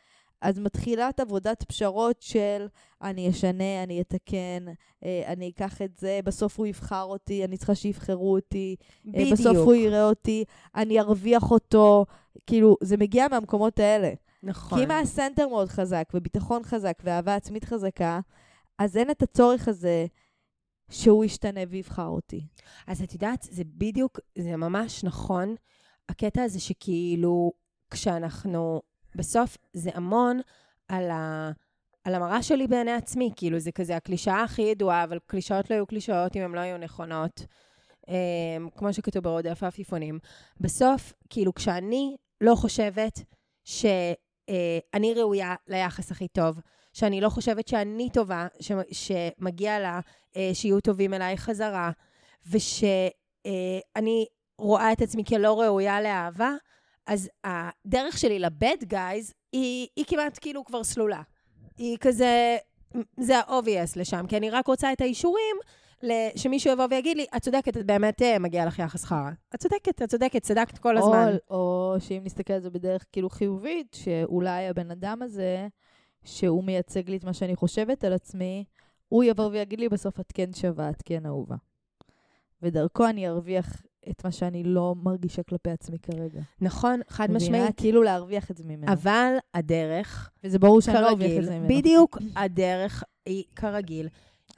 אז 0.43 0.59
מתחילה 0.59 1.09
את 1.09 1.21
עבודת 1.21 1.63
פשרות 1.63 2.23
של 2.23 2.67
אני 3.03 3.31
אשנה, 3.31 3.83
אני 3.83 4.01
אתקן, 4.01 4.65
אה, 5.05 5.23
אני 5.27 5.51
אקח 5.51 5.83
את 5.83 5.99
זה, 5.99 6.21
בסוף 6.25 6.59
הוא 6.59 6.67
יבחר 6.67 7.03
אותי, 7.03 7.45
אני 7.45 7.57
צריכה 7.57 7.75
שיבחרו 7.75 8.35
אותי, 8.35 8.77
אה, 9.07 9.13
בדיוק. 9.13 9.33
בסוף 9.33 9.57
הוא 9.57 9.75
יראה 9.75 10.05
אותי, 10.05 10.45
אני 10.75 11.01
ארוויח 11.01 11.51
אותו. 11.51 12.07
כאילו, 12.47 12.77
זה 12.83 12.97
מגיע 12.97 13.27
מהמקומות 13.31 13.79
האלה. 13.79 14.13
נכון. 14.43 14.79
כי 14.79 14.85
אם 14.85 14.91
הסנטר 14.91 15.49
מאוד 15.49 15.69
חזק, 15.69 16.09
וביטחון 16.15 16.63
חזק, 16.63 16.99
ואהבה 17.05 17.35
עצמית 17.35 17.65
חזקה, 17.65 18.21
אז 18.79 18.97
אין 18.97 19.11
את 19.11 19.23
הצורך 19.23 19.69
הזה 19.69 20.07
שהוא 20.91 21.25
ישתנה 21.25 21.61
ויבחר 21.69 22.07
אותי. 22.07 22.47
אז 22.87 23.03
את 23.03 23.13
יודעת, 23.13 23.49
זה 23.51 23.63
בדיוק, 23.67 24.21
זה 24.39 24.57
ממש 24.57 25.05
נכון, 25.05 25.55
הקטע 26.09 26.43
הזה 26.43 26.61
שכאילו, 26.61 27.53
כשאנחנו, 27.91 28.81
בסוף 29.15 29.57
זה 29.73 29.91
המון 29.95 30.41
על, 30.89 31.11
ה, 31.11 31.51
על 32.05 32.15
המראה 32.15 32.43
שלי 32.43 32.67
בעיני 32.67 32.93
עצמי, 32.93 33.31
כאילו 33.37 33.59
זה 33.59 33.73
כזה 33.73 33.97
הקלישאה 33.97 34.43
הכי 34.43 34.63
ידועה, 34.63 35.05
אבל 35.05 35.19
קלישאות 35.27 35.71
לא 35.71 35.75
היו 35.75 35.87
קלישאות 35.87 36.37
אם 36.37 36.43
הן 36.43 36.53
לא 36.53 36.61
היו 36.61 36.79
נכונות. 36.79 37.47
Um, 38.07 38.71
כמו 38.77 38.93
שכתוב 38.93 39.25
ברודף 39.25 39.63
העפיפונים. 39.63 40.19
בסוף, 40.61 41.13
כאילו, 41.31 41.55
כשאני 41.55 42.17
לא 42.41 42.55
חושבת 42.55 43.21
שאני 43.65 45.13
uh, 45.15 45.19
ראויה 45.19 45.55
ליחס 45.69 46.11
הכי 46.11 46.29
טוב, 46.29 46.61
שאני 46.93 47.21
לא 47.21 47.29
חושבת 47.29 47.69
שאני 47.69 48.11
טובה, 48.13 48.47
ש, 48.61 48.73
שמגיע 48.93 49.81
לה 49.81 50.01
uh, 50.33 50.37
שיהיו 50.53 50.81
טובים 50.81 51.15
אליי 51.15 51.37
חזרה, 51.37 51.91
ושאני 52.47 54.25
uh, 54.29 54.33
רואה 54.59 54.93
את 54.93 55.03
עצמי 55.03 55.25
כלא 55.25 55.61
ראויה 55.61 56.01
לאהבה, 56.01 56.51
אז 57.07 57.31
הדרך 57.45 58.19
שלי 58.19 58.39
לבד 58.39 58.77
גייז 58.83 59.35
היא, 59.53 59.89
היא 59.97 60.05
כמעט 60.09 60.39
כאילו 60.41 60.65
כבר 60.65 60.85
סלולה. 60.85 61.23
היא 61.79 61.97
כזה, 62.01 62.57
זה 63.21 63.39
ה-obvious 63.39 63.93
לשם, 63.97 64.25
כי 64.29 64.37
אני 64.37 64.51
רק 64.51 64.67
רוצה 64.67 64.93
את 64.93 65.01
האישורים 65.01 65.57
שמישהו 66.37 66.73
יבוא 66.73 66.87
ויגיד 66.91 67.17
לי, 67.17 67.27
את 67.37 67.43
צודקת, 67.43 67.77
את 67.77 67.87
באמת 67.87 68.23
אה, 68.23 68.39
מגיע 68.39 68.67
לך 68.67 68.79
יחס 68.79 69.05
חרא. 69.05 69.31
את 69.55 69.61
צודקת, 69.61 70.03
את 70.03 70.09
צודקת, 70.09 70.43
צדקת 70.43 70.79
כל 70.79 70.97
הזמן. 70.97 71.37
או, 71.51 71.57
או 71.95 72.01
שאם 72.01 72.21
נסתכל 72.25 72.53
על 72.53 72.61
זה 72.61 72.71
בדרך 72.71 73.05
כאילו 73.13 73.31
חיובית, 73.31 73.95
שאולי 73.95 74.69
הבן 74.69 74.91
אדם 74.91 75.23
הזה, 75.23 75.69
שהוא 76.25 76.65
מייצג 76.65 77.11
לי 77.11 77.17
את 77.17 77.25
מה 77.25 77.33
שאני 77.33 77.57
חושבת 77.57 78.05
על 78.05 78.13
עצמי, 78.13 78.65
הוא 79.09 79.25
יבוא 79.25 79.47
ויגיד 79.47 79.81
לי 79.81 79.89
בסוף, 79.89 80.21
את 80.21 80.33
כן 80.35 80.53
שווה, 80.53 80.91
את 80.91 81.03
כן 81.05 81.27
אהובה. 81.27 81.57
ודרכו 82.63 83.07
אני 83.07 83.29
ארוויח 83.29 83.83
את 84.11 84.25
מה 84.25 84.33
שאני 84.33 84.65
לא 84.65 84.95
מרגישה 85.03 85.43
כלפי 85.43 85.71
עצמי 85.71 85.99
כרגע. 85.99 86.41
נכון, 86.61 87.01
חד 87.09 87.31
מבינה? 87.31 87.37
משמעית. 87.37 87.77
כאילו 87.77 88.03
להרוויח 88.03 88.51
את 88.51 88.57
זה 88.57 88.65
ממנו. 88.65 88.93
אבל 88.93 89.35
הדרך, 89.55 90.31
וזה 90.45 90.59
ברור 90.59 90.81
שאני 90.81 91.03
לא 91.03 91.09
ארוויח 91.09 91.39
את 91.39 91.45
זה 91.45 91.59
ממנו. 91.59 91.69
בדיוק, 91.69 92.19
הדרך 92.37 93.05
היא 93.27 93.45
כרגיל. 93.57 94.09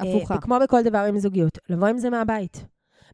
הפוכה. 0.01 0.35
אה, 0.35 0.39
וכמו 0.39 0.57
בכל 0.63 0.83
דבר 0.83 0.99
עם 0.99 1.19
זוגיות, 1.19 1.59
לבוא 1.69 1.89
עם 1.89 1.99
זה 1.99 2.11
מהבית. 2.11 2.67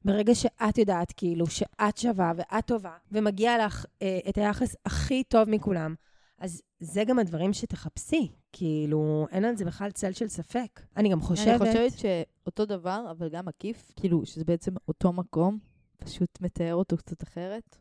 ברגע 0.05 0.35
שאת 0.35 0.79
יודעת, 0.79 1.13
כאילו, 1.17 1.47
שאת 1.47 1.99
שווה 1.99 2.33
ואת 2.37 2.67
טובה, 2.67 2.93
ומגיע 3.13 3.67
לך 3.67 3.87
אה, 4.03 4.19
את 4.29 4.39
היחס 4.39 4.77
הכי 4.87 5.25
טוב 5.25 5.49
מכולם, 5.49 5.95
אז 6.39 6.63
זה 6.81 7.05
גם 7.05 7.19
הדברים 7.19 7.53
שתחפשי. 7.53 8.29
כאילו, 8.53 9.27
אין 9.31 9.45
על 9.45 9.57
זה 9.57 9.65
בכלל 9.65 9.91
צל 9.91 10.13
של 10.13 10.29
ספק. 10.29 10.81
אני 10.97 11.09
גם 11.09 11.21
חושבת... 11.21 11.63
אני 11.63 11.71
חושבת 11.71 11.99
שאותו 11.99 12.65
דבר, 12.65 13.07
אבל 13.11 13.29
גם 13.29 13.49
עקיף, 13.49 13.93
כאילו, 13.97 14.27
שזה 14.27 14.45
בעצם 14.45 14.73
אותו 14.89 15.13
מקום, 15.13 15.59
פשוט 16.01 16.41
מתאר 16.41 16.75
אותו 16.75 16.97
קצת 16.97 17.23
אחרת. 17.23 17.79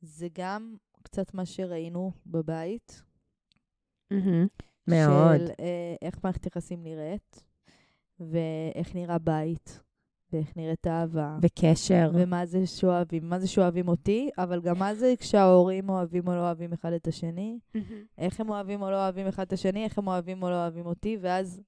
זה 0.00 0.28
גם 0.32 0.76
קצת 1.02 1.34
מה 1.34 1.46
שראינו 1.46 2.12
בבית. 2.26 3.02
Mm-hmm. 4.12 4.48
מאוד. 4.88 5.38
של 5.38 5.50
אה, 5.60 5.94
איך 6.02 6.24
מערכת 6.24 6.46
יחסים 6.46 6.82
נראית, 6.82 7.44
ואיך 8.20 8.94
נראה 8.94 9.18
בית, 9.18 9.80
ואיך 10.32 10.56
נראית 10.56 10.86
אהבה. 10.86 11.38
וקשר. 11.42 12.10
ומה 12.14 12.46
זה 12.46 12.66
שאוהבים, 12.66 13.28
מה 13.28 13.38
זה 13.40 13.48
שאוהבים 13.48 13.88
אותי, 13.88 14.30
אבל 14.38 14.60
גם 14.60 14.78
מה 14.78 14.94
זה 14.94 15.14
כשההורים 15.18 15.88
אוהבים 15.88 16.28
או 16.28 16.32
לא 16.32 16.40
אוהבים 16.40 16.72
אחד 16.72 16.92
את 16.92 17.06
השני, 17.06 17.58
Mm-hmm. 17.76 17.78
איך 18.18 18.40
הם 18.40 18.48
אוהבים 18.48 18.82
או 18.82 18.90
לא 18.90 18.96
אוהבים 18.96 19.26
אחד 19.26 19.46
את 19.46 19.52
השני, 19.52 19.84
איך 19.84 19.98
הם 19.98 20.06
אוהבים 20.06 20.42
או 20.42 20.50
לא 20.50 20.54
אוהבים 20.54 20.86
אותי, 20.86 21.16
ואז 21.20 21.60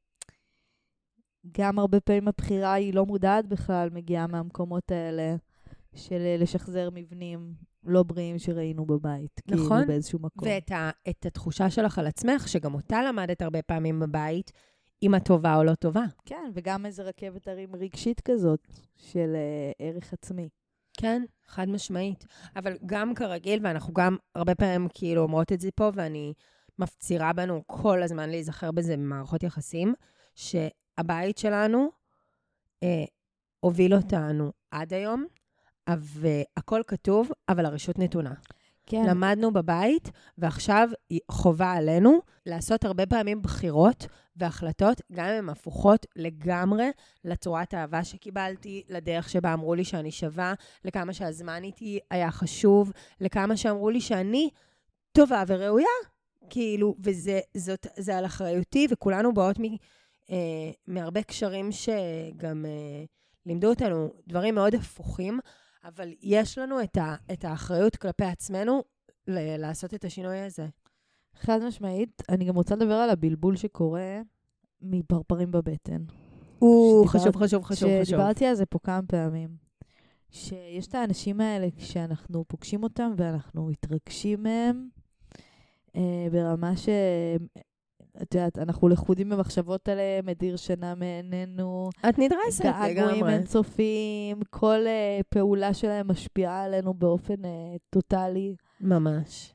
גם 1.52 1.78
הרבה 1.78 2.00
פעמים 2.00 2.28
הבחירה 2.28 2.72
היא 2.72 2.94
לא 2.94 3.06
מודעת 3.06 3.46
בכלל, 3.46 3.90
מגיעה 3.92 4.26
מהמקומות 4.26 4.90
האלה 4.90 5.36
של 5.94 6.20
אה, 6.20 6.36
לשחזר 6.38 6.88
מבנים 6.92 7.54
לא 7.84 8.02
בריאים 8.02 8.38
שראינו 8.38 8.86
בבית. 8.86 9.40
נכון. 9.48 9.68
כאילו 9.68 9.86
באיזשהו 9.86 10.18
מקום. 10.18 10.48
ואת 10.48 10.70
ה, 10.70 10.90
התחושה 11.26 11.70
שלך 11.70 11.98
על 11.98 12.06
עצמך, 12.06 12.48
שגם 12.48 12.74
אותה 12.74 13.02
למדת 13.02 13.42
הרבה 13.42 13.62
פעמים 13.62 14.00
בבית, 14.00 14.52
אם 15.02 15.14
את 15.14 15.24
טובה 15.24 15.56
או 15.56 15.64
לא 15.64 15.74
טובה. 15.74 16.04
כן, 16.26 16.50
וגם 16.54 16.86
איזה 16.86 17.02
רכבת 17.02 17.48
הרים 17.48 17.76
רגשית 17.76 18.20
כזאת 18.20 18.68
של 18.96 19.36
uh, 19.36 19.74
ערך 19.78 20.12
עצמי. 20.12 20.48
כן, 21.00 21.22
חד 21.46 21.68
משמעית. 21.68 22.24
אבל 22.56 22.76
גם 22.86 23.14
כרגיל, 23.14 23.60
ואנחנו 23.62 23.94
גם 23.94 24.16
הרבה 24.34 24.54
פעמים 24.54 24.88
כאילו 24.94 25.22
אומרות 25.22 25.52
את 25.52 25.60
זה 25.60 25.70
פה, 25.74 25.90
ואני 25.94 26.34
מפצירה 26.78 27.32
בנו 27.32 27.62
כל 27.66 28.02
הזמן 28.02 28.30
להיזכר 28.30 28.70
בזה 28.70 28.96
במערכות 28.96 29.42
יחסים, 29.42 29.94
שהבית 30.34 31.38
שלנו 31.38 31.90
אה, 32.82 33.04
הוביל 33.60 33.94
אותנו 33.94 34.52
עד 34.70 34.94
היום, 34.94 35.24
והכל 35.98 36.82
כתוב, 36.86 37.30
אבל 37.48 37.66
הרשות 37.66 37.98
נתונה. 37.98 38.34
כן. 38.86 39.04
למדנו 39.06 39.52
בבית, 39.52 40.10
ועכשיו 40.38 40.88
חובה 41.30 41.72
עלינו 41.72 42.20
לעשות 42.46 42.84
הרבה 42.84 43.06
פעמים 43.06 43.42
בחירות 43.42 44.06
והחלטות, 44.36 45.00
גם 45.12 45.24
אם 45.24 45.32
הן 45.32 45.48
הפוכות 45.48 46.06
לגמרי 46.16 46.90
לצורת 47.24 47.74
האהבה 47.74 48.04
שקיבלתי, 48.04 48.82
לדרך 48.88 49.28
שבה 49.28 49.52
אמרו 49.52 49.74
לי 49.74 49.84
שאני 49.84 50.10
שווה, 50.10 50.54
לכמה 50.84 51.12
שהזמן 51.12 51.64
איתי 51.64 51.98
היה 52.10 52.30
חשוב, 52.30 52.92
לכמה 53.20 53.56
שאמרו 53.56 53.90
לי 53.90 54.00
שאני 54.00 54.50
טובה 55.12 55.42
וראויה. 55.46 55.86
כאילו, 56.50 56.94
וזה 57.04 57.40
זאת, 57.56 57.86
זה 57.96 58.16
על 58.16 58.26
אחריותי, 58.26 58.86
וכולנו 58.90 59.34
באות 59.34 59.58
מ, 59.58 59.62
אה, 60.30 60.36
מהרבה 60.86 61.22
קשרים 61.22 61.72
שגם 61.72 62.66
אה, 62.66 63.04
לימדו 63.46 63.68
אותנו 63.68 64.10
דברים 64.26 64.54
מאוד 64.54 64.74
הפוכים. 64.74 65.40
אבל 65.84 66.12
יש 66.22 66.58
לנו 66.58 66.82
את, 66.82 66.96
ה, 66.96 67.14
את 67.32 67.44
האחריות 67.44 67.96
כלפי 67.96 68.24
עצמנו 68.24 68.82
ל- 69.26 69.56
לעשות 69.56 69.94
את 69.94 70.04
השינוי 70.04 70.38
הזה. 70.38 70.66
חד 71.34 71.58
משמעית. 71.68 72.22
אני 72.28 72.44
גם 72.44 72.54
רוצה 72.54 72.74
לדבר 72.76 72.94
על 72.94 73.10
הבלבול 73.10 73.56
שקורה 73.56 74.20
מפרפרים 74.82 75.52
בבטן. 75.52 76.04
הוא 76.58 77.06
שדיבר- 77.08 77.20
חשוב, 77.20 77.36
חשוב, 77.36 77.64
חשוב, 77.64 77.88
חשוב. 77.88 78.04
שדיברתי 78.04 78.46
על 78.46 78.54
זה 78.54 78.66
פה 78.66 78.78
כמה 78.82 79.02
פעמים. 79.08 79.56
שיש 80.30 80.86
את 80.86 80.94
האנשים 80.94 81.40
האלה, 81.40 81.66
כשאנחנו 81.76 82.44
פוגשים 82.48 82.82
אותם 82.82 83.12
ואנחנו 83.16 83.66
מתרגשים 83.66 84.42
מהם, 84.42 84.88
אה, 85.96 86.26
ברמה 86.32 86.76
ש... 86.76 86.88
את 88.22 88.34
יודעת, 88.34 88.58
אנחנו 88.58 88.88
לכודים 88.88 89.30
במחשבות 89.30 89.88
עליהם, 89.88 90.26
מדיר 90.26 90.56
שינה 90.56 90.94
מעינינו, 90.94 91.90
את 92.08 92.18
נדרסת 92.18 92.64
געגועים 92.64 93.16
לגמרי. 93.16 93.34
אינסופיים, 93.34 94.40
כל 94.50 94.80
uh, 94.84 95.22
פעולה 95.28 95.74
שלהם 95.74 96.08
משפיעה 96.08 96.64
עלינו 96.64 96.94
באופן 96.94 97.44
uh, 97.44 97.78
טוטאלי. 97.90 98.54
ממש. 98.80 99.54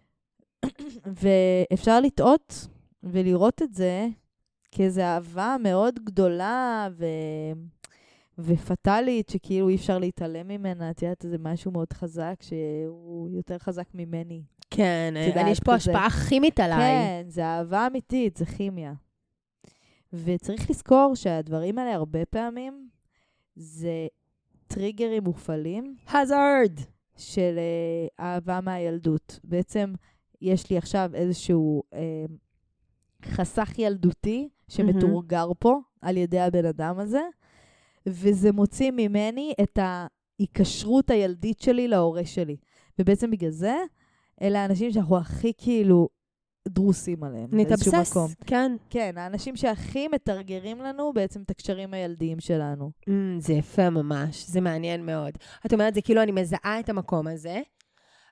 ואפשר 1.22 2.00
לטעות 2.00 2.68
ולראות 3.04 3.62
את 3.62 3.74
זה 3.74 4.08
כאיזו 4.72 5.02
אהבה 5.02 5.56
מאוד 5.64 6.00
גדולה 6.04 6.88
ו... 6.98 7.06
ופטאלית, 8.38 9.30
שכאילו 9.30 9.70
אי 9.70 9.76
אפשר 9.76 10.00
להתעלם 10.00 10.48
ממנה. 10.48 10.92
את 10.92 11.02
יודעת, 11.02 11.26
זה 11.30 11.38
משהו 11.40 11.72
מאוד 11.72 11.94
חזק, 11.94 12.36
שהוא 12.42 13.30
יותר 13.30 13.58
חזק 13.58 13.88
ממני. 13.94 14.42
כן, 14.76 15.14
יודעת, 15.18 15.38
אני, 15.38 15.50
יש 15.50 15.60
פה 15.60 15.66
כזה. 15.66 15.76
השפעה 15.76 16.10
כימית 16.10 16.60
עליי. 16.60 16.80
כן, 16.80 17.26
זה 17.28 17.46
אהבה 17.46 17.88
אמיתית, 17.88 18.38
זה 18.38 18.46
כימיה. 18.46 18.94
וצריך 20.14 20.70
לזכור 20.70 21.12
שהדברים 21.16 21.80
האלה 21.80 21.96
הרבה 21.96 22.26
פעמים 22.26 22.90
זה 23.56 24.08
טריגרים 24.68 25.24
מופעלים 25.24 25.96
הזארד. 26.14 26.80
של 27.18 27.56
אה, 27.58 28.26
אהבה 28.26 28.62
מהילדות. 28.62 29.40
בעצם 29.44 29.94
יש 30.42 30.70
לי 30.70 30.78
עכשיו 30.78 31.12
איזשהו 31.14 31.84
אה, 31.94 32.26
חסך 33.26 33.74
ילדותי 33.78 34.50
שמתורגר 34.68 35.50
פה 35.60 35.80
על 36.02 36.18
ידי 36.18 36.40
הבן 36.40 36.66
אדם 36.66 37.00
הזה, 37.00 37.22
וזה 38.06 38.52
מוציא 38.52 38.92
ממני 38.92 39.54
את 39.64 39.80
ההיקשרות 39.82 41.10
הילדית 41.10 41.60
שלי 41.60 41.88
להורה 41.88 42.26
שלי. 42.26 42.58
ובעצם 43.00 43.32
בגלל 43.32 43.52
זה, 43.52 43.76
אלה 44.42 44.62
האנשים 44.62 44.92
שאנחנו 44.92 45.18
הכי 45.18 45.54
כאילו 45.58 46.10
דרוסים 46.68 47.24
עליהם. 47.24 47.48
נתאבסס, 47.52 48.36
כן. 48.46 48.76
כן, 48.90 49.18
האנשים 49.18 49.56
שהכי 49.56 50.08
מתרגרים 50.08 50.82
לנו 50.82 51.14
בעצם 51.14 51.42
את 51.42 51.52
הקשרים 51.52 51.94
הילדיים 51.94 52.40
שלנו. 52.40 52.92
Mm, 53.02 53.12
זה 53.40 53.54
יפה 53.54 53.90
ממש, 53.90 54.46
זה 54.48 54.62
מעניין 54.62 55.06
מאוד. 55.06 55.34
את 55.66 55.74
אומרת, 55.74 55.94
זה 55.94 56.02
כאילו 56.02 56.22
אני 56.24 56.32
מזהה 56.32 56.80
את 56.80 56.90
המקום 56.90 57.28
הזה. 57.28 57.62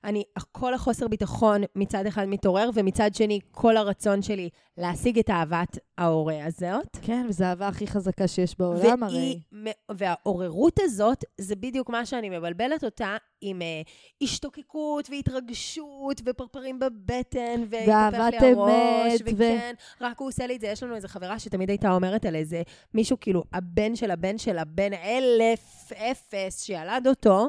אני, 0.04 0.22
כל 0.52 0.74
החוסר 0.74 1.08
ביטחון 1.08 1.62
מצד 1.76 2.06
אחד 2.06 2.24
מתעורר, 2.24 2.70
ומצד 2.74 3.14
שני, 3.14 3.40
כל 3.50 3.76
הרצון 3.76 4.22
שלי 4.22 4.48
להשיג 4.78 5.18
את 5.18 5.30
אהבת 5.30 5.78
ההורה 5.98 6.44
הזאת. 6.44 6.96
כן, 7.02 7.26
וזו 7.28 7.44
האהבה 7.44 7.68
הכי 7.68 7.86
חזקה 7.86 8.28
שיש 8.28 8.58
בעולם 8.58 9.02
הרי. 9.02 9.16
והיא, 9.16 9.38
מ- 9.52 9.94
והעוררות 9.96 10.78
הזאת, 10.82 11.24
זה 11.38 11.56
בדיוק 11.56 11.90
מה 11.90 12.06
שאני 12.06 12.38
מבלבלת 12.38 12.84
אותה 12.84 13.16
עם 13.40 13.62
אה, 13.62 13.82
השתוקקות 14.22 15.10
והתרגשות 15.10 16.20
ופרפרים 16.24 16.78
בבטן, 16.78 17.64
והתהפך 17.70 18.18
ואהבת 18.18 18.42
לי 18.42 18.52
הראש, 18.52 19.20
אמת, 19.22 19.32
ו- 19.32 19.34
וכן, 19.36 19.74
רק 20.00 20.18
הוא 20.20 20.28
עושה 20.28 20.46
לי 20.46 20.56
את 20.56 20.60
זה. 20.60 20.66
יש 20.66 20.82
לנו 20.82 20.94
איזו 20.96 21.08
חברה 21.08 21.38
שתמיד 21.38 21.68
הייתה 21.68 21.92
אומרת 21.92 22.24
על 22.24 22.34
איזה 22.36 22.62
מישהו, 22.94 23.16
כאילו, 23.20 23.44
הבן 23.52 23.96
של 23.96 24.10
הבן 24.10 24.38
של 24.38 24.58
הבן 24.58 24.92
אלף, 24.92 25.92
אפס, 25.92 26.62
שילד 26.62 27.06
אותו, 27.06 27.48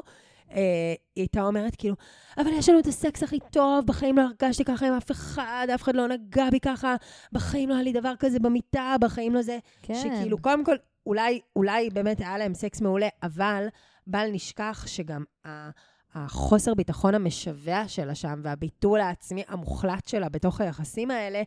היא 0.56 1.22
הייתה 1.22 1.42
אומרת, 1.42 1.76
כאילו, 1.76 1.94
אבל 2.38 2.48
יש 2.52 2.68
לנו 2.68 2.78
את 2.78 2.86
הסקס 2.86 3.22
הכי 3.22 3.38
טוב, 3.50 3.86
בחיים 3.86 4.16
לא 4.16 4.22
הרגשתי 4.22 4.64
ככה 4.64 4.86
עם 4.86 4.92
אף 4.92 5.10
אחד, 5.10 5.66
אף 5.74 5.82
אחד 5.82 5.96
לא 5.96 6.08
נגע 6.08 6.50
בי 6.50 6.60
ככה, 6.60 6.94
בחיים 7.32 7.68
לא 7.68 7.74
היה 7.74 7.82
לי 7.82 7.92
דבר 7.92 8.12
כזה 8.18 8.38
במיטה, 8.38 8.94
בחיים 9.00 9.34
לא 9.34 9.42
זה. 9.42 9.58
כן. 9.82 9.94
שכאילו, 9.94 10.38
קודם 10.38 10.64
כל, 10.64 10.76
אולי, 11.06 11.40
אולי 11.56 11.90
באמת 11.90 12.20
היה 12.20 12.38
להם 12.38 12.54
סקס 12.54 12.80
מעולה, 12.80 13.08
אבל 13.22 13.66
בל 14.06 14.26
נשכח 14.32 14.84
שגם 14.88 15.24
ה- 15.46 15.70
החוסר 16.14 16.74
ביטחון 16.74 17.14
המשווע 17.14 17.88
שלה 17.88 18.14
שם, 18.14 18.40
והביטול 18.42 19.00
העצמי 19.00 19.42
המוחלט 19.48 20.08
שלה 20.08 20.28
בתוך 20.28 20.60
היחסים 20.60 21.10
האלה, 21.10 21.42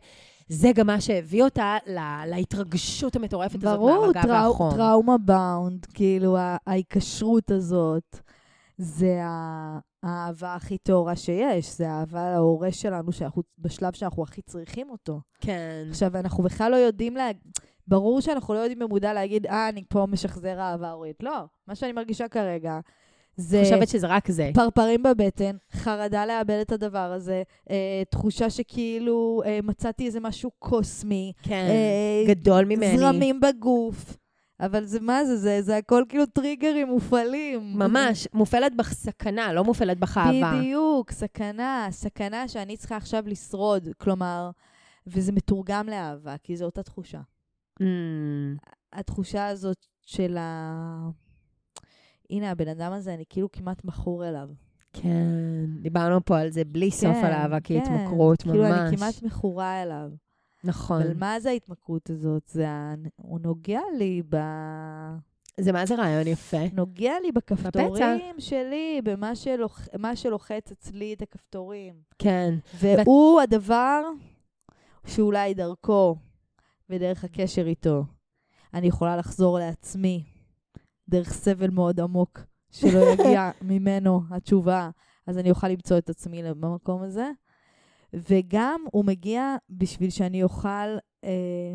זה 0.48 0.72
גם 0.74 0.86
מה 0.86 1.00
שהביא 1.00 1.42
אותה 1.44 1.76
לה, 1.86 2.22
להתרגשות 2.26 3.16
המטורפת 3.16 3.54
הזאת 3.64 3.78
ברור, 3.78 4.00
מהמגע 4.06 4.22
טרא- 4.22 4.30
והחום. 4.30 4.74
טראומה 4.76 5.18
באונד, 5.18 5.86
כאילו 5.94 6.36
ההיקשרות 6.66 7.50
הזאת, 7.50 8.20
זה 8.80 9.20
האהבה 10.02 10.54
הכי 10.54 10.78
טהורה 10.78 11.16
שיש, 11.16 11.76
זה 11.76 11.90
האהבה 11.90 12.32
להורה 12.32 12.72
שלנו, 12.72 13.12
שאנחנו, 13.12 13.42
בשלב 13.58 13.92
שאנחנו 13.92 14.22
הכי 14.22 14.42
צריכים 14.42 14.90
אותו. 14.90 15.20
כן. 15.40 15.86
עכשיו, 15.90 16.16
אנחנו 16.16 16.42
בכלל 16.42 16.70
לא 16.70 16.76
יודעים 16.76 17.16
לה... 17.16 17.30
ברור 17.88 18.20
שאנחנו 18.20 18.54
לא 18.54 18.58
יודעים 18.58 18.78
במודע 18.78 19.12
להגיד, 19.12 19.46
אה, 19.46 19.68
אני 19.68 19.84
פה 19.88 20.06
משחזר 20.08 20.60
אהבה 20.60 20.90
הורית. 20.90 21.22
לא, 21.22 21.44
מה 21.66 21.74
שאני 21.74 21.92
מרגישה 21.92 22.28
כרגע 22.28 22.80
זה... 23.36 23.60
חושבת 23.64 23.88
שזה 23.88 24.06
רק 24.06 24.30
זה. 24.30 24.50
פרפרים 24.54 25.02
בבטן, 25.02 25.56
חרדה 25.72 26.26
לאבד 26.26 26.58
את 26.60 26.72
הדבר 26.72 27.12
הזה, 27.12 27.42
אה, 27.70 28.02
תחושה 28.10 28.50
שכאילו 28.50 29.42
אה, 29.46 29.58
מצאתי 29.62 30.06
איזה 30.06 30.20
משהו 30.20 30.50
קוסמי, 30.58 31.32
כן. 31.42 31.66
אה, 31.68 32.34
גדול 32.34 32.64
ממני. 32.64 32.98
זרמים 32.98 33.40
בגוף. 33.40 34.16
אבל 34.60 34.84
זה 34.84 35.00
מה 35.00 35.24
זה? 35.24 35.36
זה, 35.36 35.62
זה 35.62 35.76
הכל 35.76 36.04
כאילו 36.08 36.26
טריגרים 36.26 36.88
מופעלים. 36.88 37.72
ממש, 37.78 38.28
מופעלת 38.34 38.76
בך 38.76 38.92
סכנה, 38.92 39.52
לא 39.52 39.64
מופעלת 39.64 39.98
בך 39.98 40.18
אהבה. 40.18 40.58
בדיוק, 40.58 41.10
סכנה, 41.10 41.86
סכנה 41.90 42.48
שאני 42.48 42.76
צריכה 42.76 42.96
עכשיו 42.96 43.24
לשרוד. 43.26 43.88
כלומר, 43.98 44.50
וזה 45.06 45.32
מתורגם 45.32 45.86
לאהבה, 45.88 46.36
כי 46.42 46.56
זו 46.56 46.64
אותה 46.64 46.82
תחושה. 46.82 47.20
Mm, 47.82 47.84
התחושה 48.92 49.46
הזאת 49.46 49.86
של 50.06 50.36
ה... 50.36 51.10
הנה, 52.30 52.50
הבן 52.50 52.68
אדם 52.68 52.92
הזה, 52.92 53.14
אני 53.14 53.24
כאילו 53.28 53.52
כמעט 53.52 53.84
מכור 53.84 54.28
אליו. 54.28 54.48
כן. 54.92 55.66
דיברנו 55.82 56.24
פה 56.24 56.38
על 56.38 56.50
זה 56.50 56.64
בלי 56.64 56.90
סוף 56.90 57.14
כן, 57.14 57.24
על 57.24 57.32
אהבה 57.32 57.60
כן. 57.60 57.80
כהתמכרות, 57.80 58.46
ממש. 58.46 58.56
כאילו, 58.56 58.66
אני 58.66 58.96
כמעט 58.96 59.22
מכורה 59.22 59.82
אליו. 59.82 60.10
נכון. 60.64 61.02
אבל 61.02 61.14
מה 61.18 61.40
זה 61.40 61.50
ההתמכרות 61.50 62.10
הזאת? 62.10 62.48
זה 62.48 62.68
ה... 62.68 62.94
הוא 63.16 63.40
נוגע 63.40 63.80
לי 63.98 64.22
ב... 64.28 64.36
זה 65.60 65.72
מה 65.72 65.86
זה 65.86 65.94
רעיון 65.94 66.26
יפה. 66.26 66.58
נוגע 66.72 67.12
לי 67.22 67.32
בכפתורים 67.32 68.34
שלי, 68.38 69.00
במה 69.04 69.36
שלוח... 69.36 69.88
מה 69.98 70.16
שלוחץ 70.16 70.70
אצלי 70.72 71.14
את 71.14 71.22
הכפתורים. 71.22 71.94
כן. 72.18 72.54
והוא 72.74 73.40
הדבר 73.40 74.02
שאולי 75.06 75.54
דרכו 75.54 76.16
ודרך 76.90 77.24
הקשר 77.24 77.66
איתו, 77.66 78.04
אני 78.74 78.86
יכולה 78.86 79.16
לחזור 79.16 79.58
לעצמי 79.58 80.24
דרך 81.08 81.32
סבל 81.32 81.70
מאוד 81.70 82.00
עמוק, 82.00 82.40
שלא 82.70 83.00
יגיע 83.12 83.50
ממנו 83.62 84.22
התשובה, 84.30 84.90
אז 85.26 85.38
אני 85.38 85.50
אוכל 85.50 85.68
למצוא 85.68 85.98
את 85.98 86.10
עצמי 86.10 86.42
במקום 86.42 87.02
הזה. 87.02 87.30
וגם 88.14 88.84
הוא 88.92 89.04
מגיע 89.04 89.56
בשביל 89.70 90.10
שאני 90.10 90.42
אוכל 90.42 90.96
אה, 91.24 91.74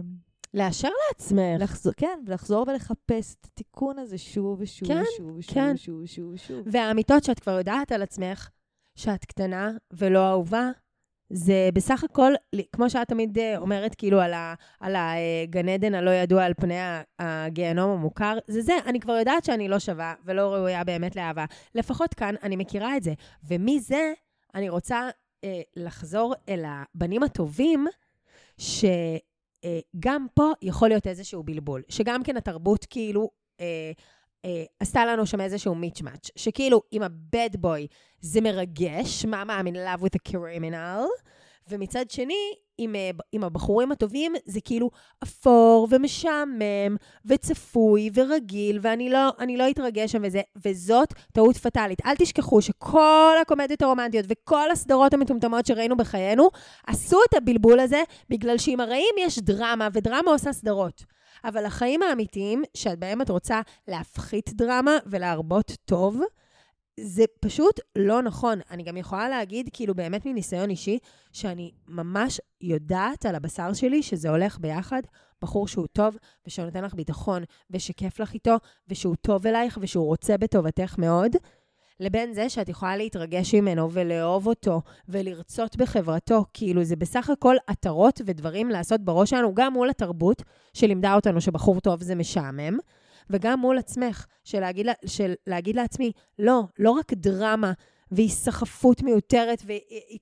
לאשר 0.53 0.89
לעצמך. 1.07 1.39
לחזור, 1.59 1.93
כן, 1.97 2.19
לחזור 2.27 2.65
ולחפש 2.67 3.35
את 3.39 3.45
התיקון 3.45 3.99
הזה 3.99 4.17
שוב 4.17 4.61
ושוב 4.61 4.87
כן, 4.87 5.01
ושוב 5.01 5.37
ושוב 5.37 5.53
כן. 5.53 5.71
ושוב 5.75 6.01
ושוב 6.03 6.33
ושוב. 6.33 6.57
והאמיתות 6.65 7.23
שאת 7.23 7.39
כבר 7.39 7.51
יודעת 7.51 7.91
על 7.91 8.01
עצמך, 8.01 8.49
שאת 8.95 9.25
קטנה 9.25 9.71
ולא 9.93 10.29
אהובה, 10.29 10.69
זה 11.29 11.69
בסך 11.73 12.03
הכל, 12.03 12.33
כמו 12.71 12.89
שאת 12.89 13.07
תמיד 13.07 13.37
אה, 13.37 13.57
אומרת, 13.57 13.95
כאילו, 13.95 14.21
על, 14.21 14.33
ה, 14.33 14.53
על 14.79 14.95
הגן 14.95 15.69
עדן 15.69 15.95
הלא 15.95 16.11
ידוע 16.11 16.43
על 16.43 16.53
פני 16.53 16.77
הגיהנום 17.19 17.91
המוכר, 17.91 18.37
זה 18.47 18.61
זה, 18.61 18.73
אני 18.85 18.99
כבר 18.99 19.13
יודעת 19.13 19.45
שאני 19.45 19.67
לא 19.67 19.79
שווה 19.79 20.13
ולא 20.25 20.53
ראויה 20.53 20.83
באמת 20.83 21.15
לאהבה. 21.15 21.45
לפחות 21.75 22.13
כאן 22.13 22.35
אני 22.43 22.55
מכירה 22.55 22.97
את 22.97 23.03
זה. 23.03 23.13
ומזה 23.47 24.13
אני 24.55 24.69
רוצה 24.69 25.09
אה, 25.45 25.61
לחזור 25.75 26.33
אל 26.49 26.63
הבנים 26.67 27.23
הטובים, 27.23 27.85
שגם 28.57 30.27
פה 30.33 30.51
יכול 30.61 30.89
להיות 30.89 31.07
איזשהו 31.07 31.43
בלבול. 31.43 31.81
שגם 31.89 32.23
כן 32.23 32.37
התרבות 32.37 32.85
כאילו... 32.85 33.29
אה, 33.59 33.91
אה, 34.45 34.63
עשתה 34.79 35.05
לנו 35.05 35.25
שם 35.25 35.41
איזשהו 35.41 35.75
מיץ'-מאץ', 35.75 36.29
שכאילו, 36.35 36.81
עם 36.91 37.01
הבד 37.01 37.49
בוי 37.59 37.87
זה 38.21 38.41
מרגש, 38.41 39.25
מה 39.25 39.43
מאמין 39.43 39.75
love 39.75 39.99
with 39.99 40.15
a 40.15 40.31
criminal, 40.31 41.01
ומצד 41.69 42.09
שני, 42.09 42.53
עם, 42.77 42.95
אה, 42.95 43.09
עם 43.31 43.43
הבחורים 43.43 43.91
הטובים, 43.91 44.33
זה 44.45 44.61
כאילו 44.61 44.89
אפור 45.23 45.87
ומשעמם 45.91 46.95
וצפוי 47.25 48.09
ורגיל, 48.13 48.79
ואני 48.81 49.09
לא, 49.09 49.29
לא 49.57 49.69
אתרגש 49.69 50.11
שם 50.11 50.21
וזה, 50.23 50.41
וזאת 50.65 51.13
טעות 51.33 51.57
פטאלית. 51.57 52.05
אל 52.05 52.15
תשכחו 52.15 52.61
שכל 52.61 53.35
הקומדיות 53.41 53.81
הרומנטיות 53.81 54.25
וכל 54.29 54.71
הסדרות 54.71 55.13
המטומטמות 55.13 55.65
שראינו 55.65 55.97
בחיינו, 55.97 56.49
עשו 56.87 57.17
את 57.29 57.33
הבלבול 57.33 57.79
הזה 57.79 58.03
בגלל 58.29 58.57
שעם 58.57 58.79
הרעים 58.79 59.15
יש 59.19 59.39
דרמה, 59.39 59.87
ודרמה 59.93 60.31
עושה 60.31 60.53
סדרות. 60.53 61.03
אבל 61.45 61.65
החיים 61.65 62.01
האמיתיים, 62.01 62.63
שבהם 62.73 63.21
את 63.21 63.29
רוצה 63.29 63.61
להפחית 63.87 64.53
דרמה 64.53 64.97
ולהרבות 65.05 65.71
טוב, 65.85 66.21
זה 66.99 67.23
פשוט 67.39 67.79
לא 67.97 68.21
נכון. 68.21 68.59
אני 68.71 68.83
גם 68.83 68.97
יכולה 68.97 69.29
להגיד, 69.29 69.69
כאילו 69.73 69.95
באמת 69.95 70.25
מניסיון 70.25 70.69
אישי, 70.69 70.99
שאני 71.31 71.71
ממש 71.87 72.41
יודעת 72.61 73.25
על 73.25 73.35
הבשר 73.35 73.73
שלי 73.73 74.03
שזה 74.03 74.29
הולך 74.29 74.59
ביחד. 74.59 75.01
בחור 75.41 75.67
שהוא 75.67 75.87
טוב, 75.87 76.17
ושנותן 76.47 76.83
לך 76.83 76.93
ביטחון, 76.93 77.43
ושכיף 77.71 78.19
לך 78.19 78.33
איתו, 78.33 78.55
ושהוא 78.87 79.15
טוב 79.15 79.47
אלייך, 79.47 79.77
ושהוא 79.81 80.05
רוצה 80.05 80.37
בטובתך 80.37 80.95
מאוד, 80.97 81.31
לבין 81.99 82.33
זה 82.33 82.49
שאת 82.49 82.69
יכולה 82.69 82.97
להתרגש 82.97 83.55
ממנו 83.55 83.91
ולאהוב 83.91 84.47
אותו 84.47 84.81
ולרצות 85.09 85.75
בחברתו. 85.75 86.45
כאילו, 86.53 86.83
זה 86.83 86.95
בסך 86.95 87.29
הכל 87.29 87.55
עטרות 87.67 88.21
ודברים 88.25 88.69
לעשות 88.69 89.01
בראש 89.01 89.29
שלנו, 89.29 89.53
גם 89.53 89.73
מול 89.73 89.89
התרבות, 89.89 90.43
שלימדה 90.73 91.15
אותנו 91.15 91.41
שבחור 91.41 91.79
טוב 91.79 92.03
זה 92.03 92.15
משעמם, 92.15 92.77
וגם 93.29 93.59
מול 93.59 93.77
עצמך, 93.77 94.25
של 94.43 94.59
להגיד, 94.59 94.85
לה- 94.85 94.93
של 95.05 95.33
להגיד 95.47 95.75
לעצמי, 95.75 96.11
לא, 96.39 96.63
לא 96.79 96.91
רק 96.91 97.13
דרמה 97.13 97.73
והיסחפות 98.11 99.01
מיותרת 99.01 99.61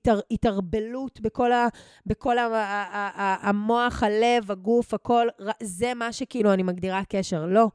והתערבלות 0.00 1.20
בכל, 1.20 1.52
ה, 1.52 1.68
בכל 2.06 2.38
ה, 2.38 2.42
ה, 2.42 2.56
ה, 2.56 3.22
ה, 3.22 3.48
המוח, 3.48 4.02
הלב, 4.02 4.50
הגוף, 4.50 4.94
הכל, 4.94 5.28
זה 5.62 5.94
מה 5.94 6.12
שכאילו 6.12 6.52
אני 6.52 6.62
מגדירה 6.62 7.02
קשר. 7.08 7.46
לא, 7.46 7.68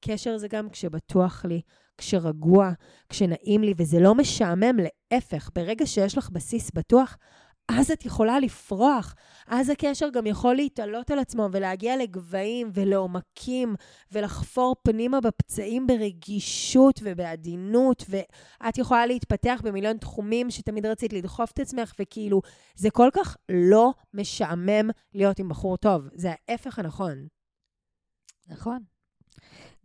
קשר 0.00 0.36
זה 0.38 0.48
גם 0.48 0.70
כשבטוח 0.70 1.44
לי, 1.44 1.60
כשרגוע, 1.98 2.70
כשנעים 3.08 3.62
לי, 3.62 3.74
וזה 3.76 4.00
לא 4.00 4.14
משעמם, 4.14 4.76
להפך, 5.12 5.50
ברגע 5.54 5.86
שיש 5.86 6.18
לך 6.18 6.30
בסיס 6.30 6.70
בטוח, 6.74 7.18
אז 7.68 7.90
את 7.90 8.06
יכולה 8.06 8.40
לפרוח. 8.40 9.14
אז 9.46 9.70
הקשר 9.70 10.08
גם 10.08 10.26
יכול 10.26 10.54
להתעלות 10.54 11.10
על 11.10 11.18
עצמו 11.18 11.48
ולהגיע 11.52 11.96
לגבהים 11.96 12.70
ולעומקים 12.74 13.74
ולחפור 14.12 14.76
פנימה 14.82 15.20
בפצעים 15.20 15.86
ברגישות 15.86 17.00
ובעדינות, 17.02 18.04
ואת 18.08 18.78
יכולה 18.78 19.06
להתפתח 19.06 19.60
במיליון 19.64 19.96
תחומים 19.96 20.50
שתמיד 20.50 20.86
רצית 20.86 21.12
לדחוף 21.12 21.52
את 21.52 21.58
עצמך, 21.58 21.94
וכאילו, 22.00 22.42
זה 22.74 22.90
כל 22.90 23.08
כך 23.12 23.36
לא 23.48 23.92
משעמם 24.14 24.90
להיות 25.14 25.38
עם 25.38 25.48
בחור 25.48 25.76
טוב. 25.76 26.08
זה 26.14 26.32
ההפך 26.48 26.78
הנכון. 26.78 27.26
נכון. 28.48 28.78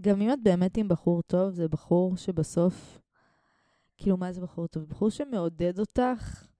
גם 0.01 0.21
אם 0.21 0.33
את 0.33 0.39
באמת 0.43 0.77
עם 0.77 0.87
בחור 0.87 1.21
טוב, 1.21 1.53
זה 1.53 1.67
בחור 1.67 2.17
שבסוף, 2.17 2.99
כאילו, 3.97 4.17
מה 4.17 4.31
זה 4.31 4.41
בחור 4.41 4.67
טוב? 4.67 4.83
בחור 4.83 5.09
שמעודד 5.09 5.79
אותך 5.79 6.50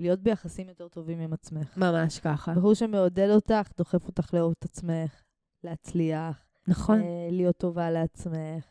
להיות 0.00 0.20
ביחסים 0.20 0.68
יותר 0.68 0.88
טובים 0.88 1.20
עם 1.20 1.32
עצמך. 1.32 1.76
ממש 1.76 2.18
ככה. 2.18 2.54
בחור 2.54 2.74
שמעודד 2.74 3.30
אותך, 3.30 3.70
דוחף 3.76 4.06
אותך 4.06 4.34
לאהוב 4.34 4.54
את 4.58 4.64
עצמך, 4.64 5.22
להצליח. 5.64 6.46
נכון. 6.68 7.00
אה, 7.00 7.28
להיות 7.30 7.56
טובה 7.56 7.90
לעצמך, 7.90 8.64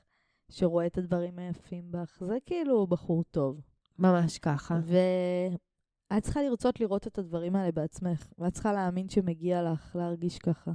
שרואה 0.52 0.86
את 0.86 0.98
הדברים 0.98 1.39
היפים 1.39 1.92
בך. 1.92 2.24
זה 2.26 2.38
כאילו 2.46 2.88
בחור 2.88 3.24
טוב. 3.24 3.62
ממש 4.00 4.38
ככה. 4.38 4.80
ואת 4.86 6.24
צריכה 6.24 6.42
לרצות 6.42 6.80
לראות 6.80 7.08
את 7.08 7.18
הדברים 7.18 7.56
האלה 7.56 7.72
בעצמך, 7.72 8.28
ואת 8.38 8.54
צריכה 8.54 8.74
להאמין 8.74 9.10
שמגיע 9.10 9.72
לך 9.72 9.96
להרגיש 9.96 10.39
ככה. 10.39 10.72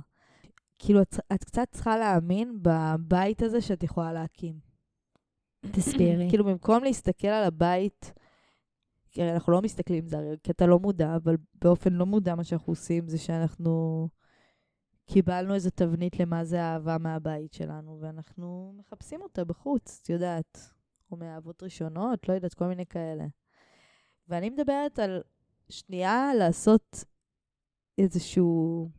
כאילו, 0.79 1.03
את, 1.03 1.15
את 1.33 1.45
קצת 1.45 1.69
צריכה 1.71 1.97
להאמין 1.97 2.59
בבית 2.63 3.43
הזה 3.43 3.61
שאת 3.61 3.83
יכולה 3.83 4.13
להקים. 4.13 4.59
תסבירי. 5.73 6.27
כאילו, 6.31 6.45
במקום 6.45 6.85
להסתכל 6.85 7.29
על 7.29 7.45
הבית, 7.45 8.13
כי 9.15 9.23
אנחנו 9.23 9.53
לא 9.53 9.63
מסתכלים, 9.63 10.09
זה 10.09 10.35
כי 10.43 10.51
אתה 10.51 10.67
לא 10.67 10.79
מודע, 10.79 11.17
אבל 11.17 11.37
באופן 11.55 11.93
לא 11.93 12.07
מודע 12.07 12.35
מה 12.35 12.45
שאנחנו 12.45 12.71
עושים 12.71 13.09
זה 13.09 13.19
שאנחנו 13.19 14.09
קיבלנו 15.07 15.55
איזו 15.55 15.71
תבנית 15.75 16.21
למה 16.21 16.45
זה 16.45 16.61
אהבה 16.61 16.99
מהבית 16.99 17.53
שלנו, 17.53 17.99
ואנחנו 18.01 18.75
מחפשים 18.77 19.23
אותה 19.23 19.45
בחוץ, 19.45 20.01
את 20.03 20.11
יודעת, 20.11 20.59
או 21.11 21.17
מאהבות 21.17 21.63
ראשונות, 21.63 22.29
לא 22.29 22.35
יודעת, 22.35 22.55
כל 22.55 22.67
מיני 22.67 22.87
כאלה. 22.87 23.25
ואני 24.29 24.51
מדברת 24.51 24.99
על 24.99 25.23
שנייה 25.69 26.31
לעשות 26.39 27.05
איזשהו 27.99 28.91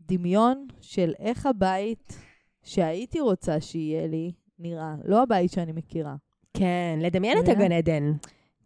דמיון 0.00 0.66
של 0.80 1.12
איך 1.18 1.46
הבית 1.46 2.18
שהייתי 2.62 3.20
רוצה 3.20 3.60
שיהיה 3.60 4.06
לי 4.06 4.32
נראה, 4.58 4.94
לא 5.04 5.22
הבית 5.22 5.52
שאני 5.52 5.72
מכירה. 5.72 6.16
כן, 6.54 6.98
לדמיין 7.02 7.38
את 7.38 7.48
הגן 7.48 7.72
עדן. 7.72 8.12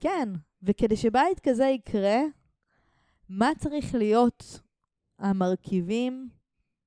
כן, 0.00 0.29
וכדי 0.62 0.96
שבית 0.96 1.40
כזה 1.40 1.64
יקרה, 1.64 2.18
מה 3.29 3.51
צריך 3.59 3.94
להיות 3.94 4.61
המרכיבים 5.18 6.29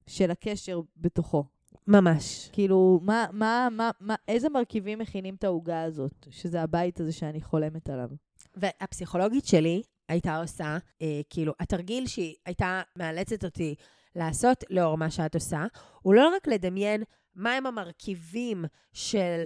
של 0.08 0.32
הקשר 0.32 0.82
בתוכו? 0.98 1.44
ממש. 1.88 2.50
כאילו, 2.54 3.00
מה, 3.04 3.26
מה, 3.32 3.68
מה, 3.72 3.92
מה, 4.00 4.16
איזה 4.28 4.50
מרכיבים 4.50 5.00
מכינים 5.00 5.36
את 5.36 5.44
העוגה 5.44 5.84
הזאת, 5.84 6.28
שזה 6.30 6.62
הבית 6.62 7.00
הזה 7.00 7.12
שאני 7.12 7.42
חולמת 7.42 7.90
עליו? 7.90 8.10
והפסיכולוגית 8.56 9.46
שלי 9.46 9.82
הייתה 10.10 10.38
עושה, 10.38 10.78
אה, 11.02 11.22
כאילו, 11.30 11.54
התרגיל 11.60 12.08
שהיא 12.08 12.36
הייתה 12.46 12.82
מאלצת 12.96 13.46
אותי 13.46 13.76
לעשות 14.16 14.64
לאור 14.70 14.98
מה 14.98 15.12
שאת 15.12 15.36
עושה, 15.36 15.66
הוא 16.02 16.14
לא 16.14 16.36
רק 16.36 16.48
לדמיין 16.48 17.04
מהם 17.36 17.66
המרכיבים 17.66 18.66
של 18.94 19.44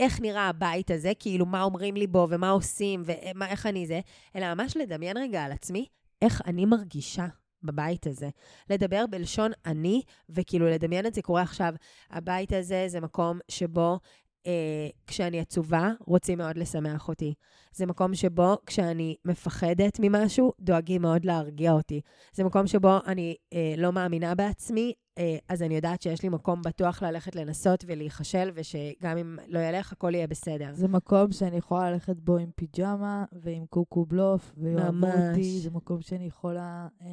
איך 0.00 0.20
נראה 0.20 0.48
הבית 0.48 0.90
הזה, 0.90 1.12
כאילו 1.18 1.46
מה 1.46 1.62
אומרים 1.62 1.96
לי 1.96 2.06
בו 2.06 2.26
ומה 2.30 2.50
עושים 2.50 3.02
ואיך 3.04 3.66
אני 3.66 3.86
זה, 3.86 4.00
אלא 4.36 4.54
ממש 4.54 4.76
לדמיין 4.76 5.16
רגע 5.16 5.44
על 5.44 5.52
עצמי 5.52 5.86
איך 6.22 6.42
אני 6.46 6.64
מרגישה 6.64 7.26
בבית 7.62 8.06
הזה. 8.06 8.28
לדבר 8.70 9.04
בלשון 9.10 9.50
אני, 9.66 10.02
וכאילו 10.28 10.66
לדמיין 10.66 11.06
את 11.06 11.14
זה 11.14 11.22
קורה 11.22 11.42
עכשיו. 11.42 11.74
הבית 12.10 12.52
הזה 12.52 12.84
זה 12.88 13.00
מקום 13.00 13.38
שבו 13.48 13.98
אה, 14.46 14.88
כשאני 15.06 15.40
עצובה, 15.40 15.90
רוצים 16.06 16.38
מאוד 16.38 16.56
לשמח 16.56 17.08
אותי. 17.08 17.34
זה 17.72 17.86
מקום 17.86 18.14
שבו 18.14 18.56
כשאני 18.66 19.16
מפחדת 19.24 19.98
ממשהו, 20.00 20.52
דואגים 20.60 21.02
מאוד 21.02 21.24
להרגיע 21.24 21.72
אותי. 21.72 22.00
זה 22.32 22.44
מקום 22.44 22.66
שבו 22.66 22.98
אני 23.06 23.34
אה, 23.52 23.74
לא 23.76 23.92
מאמינה 23.92 24.34
בעצמי, 24.34 24.92
אה, 24.92 25.09
אז 25.48 25.62
אני 25.62 25.74
יודעת 25.76 26.02
שיש 26.02 26.22
לי 26.22 26.28
מקום 26.28 26.62
בטוח 26.62 27.02
ללכת 27.02 27.36
לנסות 27.36 27.84
ולהיכשל, 27.86 28.50
ושגם 28.54 29.16
אם 29.18 29.38
לא 29.48 29.58
ילך, 29.58 29.92
הכל 29.92 30.14
יהיה 30.14 30.26
בסדר. 30.26 30.70
זה 30.72 30.88
מקום 30.88 31.32
שאני 31.32 31.56
יכולה 31.56 31.90
ללכת 31.90 32.16
בו 32.16 32.36
עם 32.36 32.50
פיג'מה 32.56 33.24
ועם 33.32 33.66
קוקו 33.66 34.06
בלוף, 34.06 34.52
ויאהבו 34.56 35.06
אותי. 35.28 35.60
זה 35.60 35.70
מקום 35.70 36.00
שאני 36.02 36.24
יכולה 36.26 36.88
אה, 37.02 37.06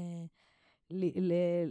ל- 0.91 1.31
ל- 1.33 1.69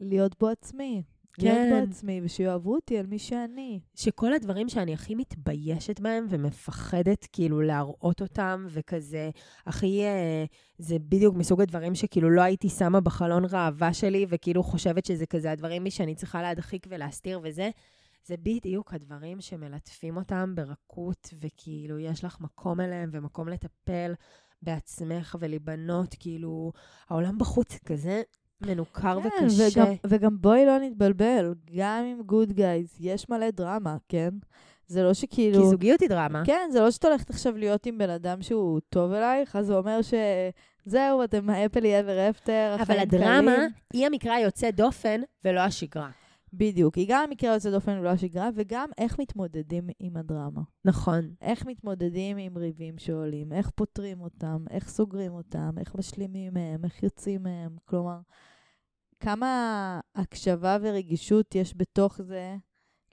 להיות 0.00 0.38
בו 0.40 0.48
עצמי. 0.48 1.02
כן. 1.40 1.68
להיות 1.70 1.88
בעצמי, 1.88 2.20
ושיאהבו 2.24 2.74
אותי 2.74 2.98
על 2.98 3.06
מי 3.06 3.18
שאני. 3.18 3.80
שכל 3.94 4.32
הדברים 4.32 4.68
שאני 4.68 4.94
הכי 4.94 5.14
מתביישת 5.14 6.00
בהם 6.00 6.26
ומפחדת 6.30 7.26
כאילו 7.32 7.60
להראות 7.60 8.20
אותם, 8.20 8.66
וכזה, 8.68 9.30
הכי... 9.66 10.02
אה, 10.04 10.44
זה 10.78 10.98
בדיוק 10.98 11.36
מסוג 11.36 11.60
הדברים 11.60 11.94
שכאילו 11.94 12.30
לא 12.30 12.42
הייתי 12.42 12.68
שמה 12.68 13.00
בחלון 13.00 13.44
ראווה 13.50 13.94
שלי, 13.94 14.26
וכאילו 14.28 14.62
חושבת 14.62 15.04
שזה 15.04 15.26
כזה 15.26 15.50
הדברים 15.50 15.90
שאני 15.90 16.14
צריכה 16.14 16.42
להדחיק 16.42 16.86
ולהסתיר 16.90 17.40
וזה. 17.42 17.70
זה 18.26 18.36
בדיוק 18.36 18.94
הדברים 18.94 19.40
שמלטפים 19.40 20.16
אותם 20.16 20.54
ברכות, 20.54 21.34
וכאילו 21.40 21.98
יש 21.98 22.24
לך 22.24 22.40
מקום 22.40 22.80
אליהם 22.80 23.10
ומקום 23.12 23.48
לטפל 23.48 24.14
בעצמך 24.62 25.36
ולהיבנות, 25.40 26.14
כאילו, 26.18 26.72
העולם 27.08 27.38
בחוץ 27.38 27.78
כזה 27.84 28.22
מנוכר 28.60 29.18
כן, 29.22 29.44
וקשה. 29.44 29.82
וגם, 29.82 29.92
וגם 30.06 30.40
בואי 30.40 30.66
לא 30.66 30.78
נתבלבל, 30.78 31.54
גם 31.76 32.04
עם 32.04 32.22
גוד 32.22 32.52
גייז 32.52 32.96
יש 33.00 33.28
מלא 33.28 33.50
דרמה, 33.50 33.96
כן? 34.08 34.28
זה 34.86 35.02
לא 35.02 35.14
שכאילו... 35.14 35.62
כי 35.62 35.68
זוגיות 35.68 36.00
היא 36.00 36.08
דרמה. 36.08 36.42
כן, 36.44 36.68
זה 36.72 36.80
לא 36.80 36.90
שאת 36.90 37.04
הולכת 37.04 37.30
עכשיו 37.30 37.56
להיות 37.56 37.86
עם 37.86 37.98
בן 37.98 38.10
אדם 38.10 38.42
שהוא 38.42 38.80
טוב 38.88 39.12
אלייך, 39.12 39.56
אז 39.56 39.66
זה 39.66 39.76
אומר 39.76 40.00
שזהו, 40.02 41.24
אתם 41.24 41.50
האפלי 41.50 42.00
אבר 42.00 42.30
אפטר, 42.30 42.76
אבל 42.80 42.98
הדרמה 42.98 43.56
קלים. 43.56 43.70
היא 43.92 44.06
המקרה 44.06 44.34
היוצא 44.34 44.70
דופן 44.70 45.20
ולא 45.44 45.60
השגרה. 45.60 46.10
בדיוק, 46.58 46.94
היא 46.94 47.06
גם 47.08 47.24
המקרה 47.28 47.54
יוצא 47.54 47.70
דופן 47.70 47.98
ולא 47.98 48.08
השגרה, 48.08 48.48
וגם 48.54 48.90
איך 48.98 49.18
מתמודדים 49.18 49.88
עם 49.98 50.16
הדרמה. 50.16 50.62
נכון. 50.84 51.34
איך 51.40 51.66
מתמודדים 51.66 52.36
עם 52.36 52.56
ריבים 52.56 52.98
שעולים, 52.98 53.52
איך 53.52 53.70
פותרים 53.70 54.20
אותם, 54.20 54.64
איך 54.70 54.88
סוגרים 54.88 55.32
אותם, 55.32 55.70
איך 55.78 55.94
משלימים 55.94 56.54
מהם, 56.54 56.84
איך 56.84 57.02
יוצאים 57.02 57.42
מהם. 57.42 57.76
כלומר, 57.84 58.18
כמה 59.20 60.00
הקשבה 60.14 60.76
ורגישות 60.80 61.54
יש 61.54 61.74
בתוך 61.76 62.22
זה 62.22 62.56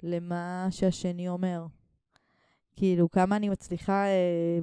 למה 0.03 0.67
שהשני 0.69 1.29
אומר. 1.29 1.65
כאילו, 2.75 3.10
כמה 3.10 3.36
אני 3.36 3.49
מצליחה, 3.49 4.06
אה, 4.06 4.60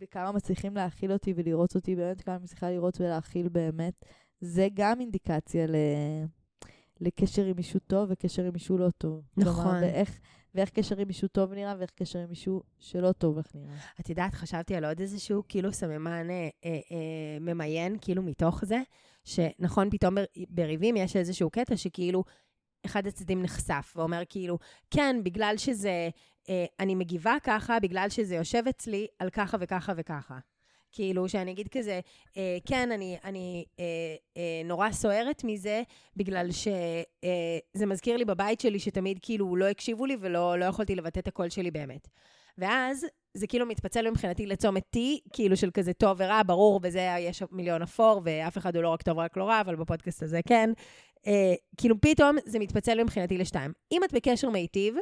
וכמה 0.00 0.32
מצליחים 0.32 0.74
להכיל 0.76 1.12
אותי 1.12 1.32
ולראות 1.36 1.74
אותי 1.74 1.96
באמת, 1.96 2.20
כמה 2.20 2.34
אני 2.34 2.42
מצליחה 2.44 2.70
לראות 2.70 3.00
ולהכיל 3.00 3.48
באמת. 3.48 4.04
זה 4.40 4.68
גם 4.74 5.00
אינדיקציה 5.00 5.66
ל... 5.66 5.74
לקשר 7.00 7.44
עם 7.44 7.56
מישהו 7.56 7.80
טוב 7.80 8.08
וקשר 8.10 8.44
עם 8.44 8.52
מישהו 8.52 8.78
לא 8.78 8.90
טוב. 8.90 9.22
נכון. 9.36 9.64
כלומר, 9.64 9.78
ואיך, 9.82 10.20
ואיך 10.54 10.70
קשר 10.70 10.98
עם 10.98 11.06
מישהו 11.08 11.28
טוב 11.28 11.52
נראה 11.52 11.74
ואיך 11.78 11.90
קשר 11.90 12.18
עם 12.18 12.28
מישהו 12.28 12.62
שלא 12.78 13.12
טוב 13.12 13.38
איך 13.38 13.46
נראה. 13.54 13.76
את 14.00 14.08
יודעת, 14.08 14.34
חשבתי 14.34 14.74
על 14.74 14.84
עוד 14.84 15.00
איזשהו 15.00 15.42
כאילו 15.48 15.72
סממן 15.72 16.30
אה, 16.30 16.48
אה, 16.64 16.70
אה, 16.70 17.38
ממיין, 17.40 17.96
כאילו 18.00 18.22
מתוך 18.22 18.64
זה, 18.64 18.78
שנכון, 19.24 19.90
פתאום 19.90 20.14
בריבים 20.48 20.96
יש 20.96 21.16
איזשהו 21.16 21.50
קטע 21.50 21.76
שכאילו 21.76 22.24
אחד 22.86 23.06
הצדדים 23.06 23.42
נחשף 23.42 23.92
ואומר 23.96 24.22
כאילו, 24.28 24.58
כן, 24.90 25.16
בגלל 25.22 25.54
שזה, 25.56 26.08
אה, 26.48 26.66
אני 26.80 26.94
מגיבה 26.94 27.36
ככה, 27.42 27.80
בגלל 27.80 28.08
שזה 28.08 28.34
יושב 28.34 28.62
אצלי 28.68 29.06
על 29.18 29.30
ככה 29.30 29.56
וככה 29.60 29.92
וככה. 29.96 30.38
כאילו, 30.92 31.28
שאני 31.28 31.50
אגיד 31.50 31.68
כזה, 31.68 32.00
אה, 32.36 32.58
כן, 32.66 32.92
אני, 32.92 33.16
אני 33.24 33.64
אה, 33.80 33.84
אה, 34.36 34.62
נורא 34.64 34.90
סוערת 34.90 35.44
מזה, 35.44 35.82
בגלל 36.16 36.50
שזה 36.50 37.04
אה, 37.80 37.86
מזכיר 37.86 38.16
לי 38.16 38.24
בבית 38.24 38.60
שלי 38.60 38.78
שתמיד 38.78 39.18
כאילו 39.22 39.56
לא 39.56 39.68
הקשיבו 39.68 40.06
לי 40.06 40.16
ולא 40.20 40.58
לא 40.58 40.64
יכולתי 40.64 40.94
לבטא 40.94 41.20
את 41.20 41.28
הקול 41.28 41.48
שלי 41.48 41.70
באמת. 41.70 42.08
ואז 42.58 43.06
זה 43.34 43.46
כאילו 43.46 43.66
מתפצל 43.66 44.10
מבחינתי 44.10 44.46
לצומת 44.46 44.96
T, 44.96 44.98
כאילו 45.32 45.56
של 45.56 45.70
כזה 45.70 45.92
טוב 45.92 46.16
ורע, 46.20 46.42
ברור, 46.46 46.80
וזה 46.82 47.16
יש 47.18 47.42
מיליון 47.50 47.82
אפור, 47.82 48.20
ואף 48.24 48.58
אחד 48.58 48.76
הוא 48.76 48.82
לא 48.82 48.88
רק 48.88 49.02
טוב, 49.02 49.18
רק 49.18 49.36
לא 49.36 49.44
רע, 49.44 49.60
אבל 49.60 49.76
בפודקאסט 49.76 50.22
הזה 50.22 50.40
כן. 50.48 50.70
אה, 51.26 51.54
כאילו 51.76 52.00
פתאום 52.00 52.36
זה 52.44 52.58
מתפצל 52.58 53.02
מבחינתי 53.02 53.38
לשתיים. 53.38 53.72
אם 53.92 54.04
את 54.04 54.12
בקשר 54.12 54.50
מיטיב, 54.50 54.96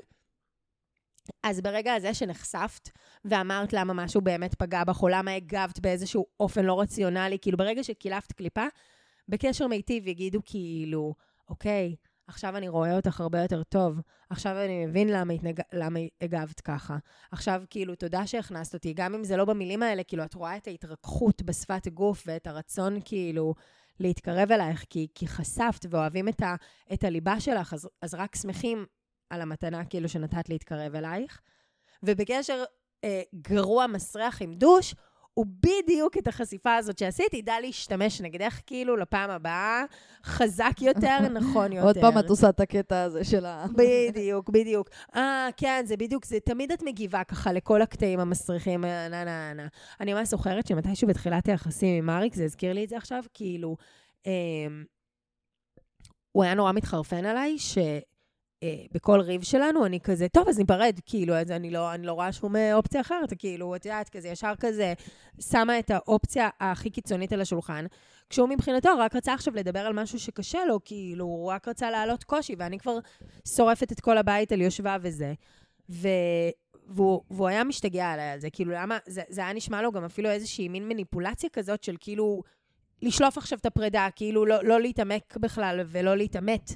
אז 1.42 1.60
ברגע 1.60 1.94
הזה 1.94 2.14
שנחשפת 2.14 2.88
ואמרת 3.24 3.72
למה 3.72 3.92
משהו 3.92 4.20
באמת 4.20 4.54
פגע 4.54 4.84
בך, 4.84 5.02
או 5.02 5.08
למה 5.08 5.30
הגבת 5.30 5.80
באיזשהו 5.80 6.26
אופן 6.40 6.64
לא 6.64 6.80
רציונלי, 6.80 7.38
כאילו 7.38 7.58
ברגע 7.58 7.84
שקילפת 7.84 8.32
קליפה, 8.32 8.64
בקשר 9.28 9.66
מיטיב 9.66 10.06
יגידו 10.06 10.40
כאילו, 10.44 11.14
אוקיי, 11.48 11.96
עכשיו 12.28 12.56
אני 12.56 12.68
רואה 12.68 12.96
אותך 12.96 13.20
הרבה 13.20 13.42
יותר 13.42 13.62
טוב, 13.62 14.00
עכשיו 14.30 14.56
אני 14.64 14.86
מבין 14.86 15.08
למה, 15.08 15.32
התנג... 15.32 15.60
למה 15.72 15.98
הגבת 16.20 16.60
ככה. 16.60 16.96
עכשיו, 17.32 17.62
כאילו, 17.70 17.94
תודה 17.94 18.26
שהכנסת 18.26 18.74
אותי, 18.74 18.92
גם 18.92 19.14
אם 19.14 19.24
זה 19.24 19.36
לא 19.36 19.44
במילים 19.44 19.82
האלה, 19.82 20.02
כאילו, 20.04 20.24
את 20.24 20.34
רואה 20.34 20.56
את 20.56 20.66
ההתרככות 20.66 21.42
בשפת 21.42 21.86
הגוף 21.86 22.22
ואת 22.26 22.46
הרצון, 22.46 22.98
כאילו, 23.04 23.54
להתקרב 24.00 24.52
אלייך, 24.52 24.84
כי, 24.90 25.08
כי 25.14 25.28
חשפת 25.28 25.86
ואוהבים 25.90 26.28
את, 26.28 26.42
ה, 26.42 26.54
את 26.92 27.04
הליבה 27.04 27.40
שלך, 27.40 27.72
אז, 27.72 27.88
אז 28.02 28.14
רק 28.14 28.36
שמחים 28.36 28.86
על 29.30 29.40
המתנה, 29.40 29.84
כאילו, 29.84 30.08
שנתת 30.08 30.48
להתקרב 30.48 30.94
אלייך. 30.94 31.40
ובקשר 32.02 32.64
אה, 33.04 33.22
גרוע 33.34 33.86
מסריח 33.86 34.42
עם 34.42 34.54
דוש, 34.54 34.94
הוא 35.34 35.46
בדיוק 35.46 36.18
את 36.18 36.26
החשיפה 36.26 36.76
הזאת 36.76 36.98
שעשית, 36.98 37.34
ידע 37.34 37.54
להשתמש 37.60 38.20
נגדך 38.20 38.60
כאילו 38.66 38.96
לפעם 38.96 39.30
הבאה, 39.30 39.84
חזק 40.24 40.72
יותר, 40.80 41.18
נכון 41.40 41.72
יותר. 41.72 41.86
עוד 41.86 41.98
פעם 41.98 42.18
את 42.18 42.30
עושה 42.30 42.48
את 42.48 42.60
הקטע 42.60 43.02
הזה 43.02 43.24
של 43.24 43.46
ה... 43.46 43.66
בדיוק, 43.76 44.50
בדיוק. 44.50 44.88
אה, 45.16 45.48
כן, 45.56 45.82
זה 45.86 45.96
בדיוק, 45.96 46.24
זה 46.24 46.40
תמיד 46.40 46.72
את 46.72 46.82
מגיבה 46.82 47.24
ככה 47.24 47.52
לכל 47.52 47.82
הקטעים 47.82 48.20
המסריחים, 48.20 48.80
נה 48.80 49.24
נה 49.24 49.52
נה. 49.54 49.66
אני 50.00 50.14
ממש 50.14 50.28
זוכרת 50.28 50.66
שמתישהו 50.66 51.08
בתחילת 51.08 51.48
היחסים 51.48 51.98
עם 51.98 52.10
אריק, 52.10 52.34
זה 52.34 52.44
הזכיר 52.44 52.72
לי 52.72 52.84
את 52.84 52.88
זה 52.88 52.96
עכשיו, 52.96 53.22
כאילו, 53.34 53.76
אה, 54.26 54.32
הוא 56.32 56.44
היה 56.44 56.54
נורא 56.54 56.72
מתחרפן 56.72 57.24
עליי, 57.24 57.58
ש... 57.58 57.78
אה, 58.62 58.84
בכל 58.92 59.20
ריב 59.20 59.42
שלנו, 59.42 59.86
אני 59.86 60.00
כזה, 60.00 60.28
טוב, 60.28 60.48
אז 60.48 60.58
ניפרד, 60.58 61.00
כאילו, 61.06 61.34
אז 61.34 61.50
אני 61.50 61.70
לא, 61.70 61.94
אני 61.94 62.06
לא 62.06 62.12
רואה 62.12 62.32
שום 62.32 62.56
אה, 62.56 62.74
אופציה 62.74 63.00
אחרת, 63.00 63.32
כאילו, 63.38 63.76
את 63.76 63.84
יודעת, 63.84 64.08
כזה, 64.08 64.28
ישר 64.28 64.52
כזה, 64.60 64.94
שמה 65.40 65.78
את 65.78 65.90
האופציה 65.90 66.48
הכי 66.60 66.90
קיצונית 66.90 67.32
על 67.32 67.40
השולחן, 67.40 67.84
כשהוא 68.30 68.48
מבחינתו 68.48 68.88
רק 68.98 69.16
רצה 69.16 69.34
עכשיו 69.34 69.54
לדבר 69.54 69.80
על 69.80 69.92
משהו 69.92 70.18
שקשה 70.18 70.58
לו, 70.68 70.78
כאילו, 70.84 71.24
הוא 71.24 71.50
רק 71.50 71.68
רצה 71.68 71.90
להעלות 71.90 72.24
קושי, 72.24 72.54
ואני 72.58 72.78
כבר 72.78 72.98
שורפת 73.48 73.92
את 73.92 74.00
כל 74.00 74.18
הבית 74.18 74.52
על 74.52 74.60
יושבה 74.60 74.96
וזה. 75.00 75.34
ו... 75.90 76.08
והוא, 76.88 77.20
והוא 77.30 77.48
היה 77.48 77.64
משתגע 77.64 78.06
עליי 78.06 78.30
על 78.30 78.40
זה, 78.40 78.50
כאילו, 78.50 78.72
למה, 78.72 78.98
זה, 79.06 79.22
זה 79.28 79.40
היה 79.40 79.52
נשמע 79.52 79.82
לו 79.82 79.92
גם 79.92 80.04
אפילו 80.04 80.30
איזושהי 80.30 80.68
מין 80.68 80.88
מניפולציה 80.88 81.50
כזאת 81.50 81.82
של 81.82 81.96
כאילו, 82.00 82.42
לשלוף 83.02 83.38
עכשיו 83.38 83.58
את 83.58 83.66
הפרידה, 83.66 84.08
כאילו, 84.16 84.46
לא, 84.46 84.64
לא 84.64 84.80
להתעמק 84.80 85.36
בכלל 85.36 85.80
ולא 85.86 86.16
להתעמת. 86.16 86.70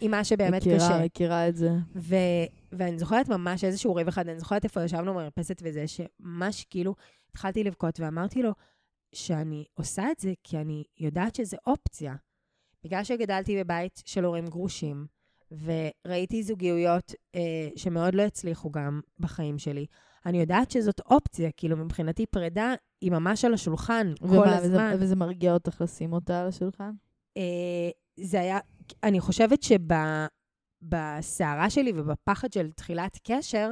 עם 0.00 0.10
מה 0.10 0.24
שבאמת 0.24 0.62
מכירה, 0.62 0.76
קשה. 0.76 0.86
מכירה, 0.86 1.04
מכירה 1.04 1.48
את 1.48 1.56
זה. 1.56 1.70
ו... 1.96 2.14
ואני 2.72 2.98
זוכרת 2.98 3.28
ממש 3.28 3.64
איזשהו 3.64 3.94
ריב 3.94 4.08
אחד, 4.08 4.28
אני 4.28 4.38
זוכרת 4.38 4.64
איפה 4.64 4.84
ישבנו 4.84 5.14
במרפסת 5.14 5.62
וזה, 5.64 5.84
שממש 5.86 6.64
כאילו 6.70 6.94
התחלתי 7.30 7.64
לבכות 7.64 8.00
ואמרתי 8.00 8.42
לו 8.42 8.50
שאני 9.14 9.64
עושה 9.74 10.10
את 10.10 10.18
זה 10.20 10.32
כי 10.44 10.58
אני 10.58 10.84
יודעת 10.98 11.34
שזה 11.34 11.56
אופציה. 11.66 12.14
בגלל 12.84 13.04
שגדלתי 13.04 13.64
בבית 13.64 14.02
של 14.04 14.24
הורים 14.24 14.46
גרושים, 14.46 15.06
וראיתי 15.64 16.42
זוגיות 16.42 17.14
אה, 17.34 17.68
שמאוד 17.76 18.14
לא 18.14 18.22
הצליחו 18.22 18.70
גם 18.70 19.00
בחיים 19.18 19.58
שלי, 19.58 19.86
אני 20.26 20.40
יודעת 20.40 20.70
שזאת 20.70 21.00
אופציה, 21.00 21.50
כאילו 21.56 21.76
מבחינתי 21.76 22.26
פרידה 22.26 22.74
היא 23.00 23.10
ממש 23.10 23.44
על 23.44 23.54
השולחן 23.54 24.12
ומה, 24.20 24.36
כל 24.36 24.48
הזמן. 24.48 24.92
וזה, 24.94 25.04
וזה 25.04 25.16
מרגיע 25.16 25.52
אותך 25.52 25.80
לשים 25.80 26.12
אותה 26.12 26.40
על 26.40 26.48
השולחן? 26.48 26.90
אה, 27.36 27.90
זה 28.16 28.40
היה, 28.40 28.58
אני 29.02 29.20
חושבת 29.20 29.62
שבסערה 30.82 31.70
שלי 31.70 31.92
ובפחד 31.96 32.52
של 32.52 32.70
תחילת 32.70 33.18
קשר, 33.24 33.70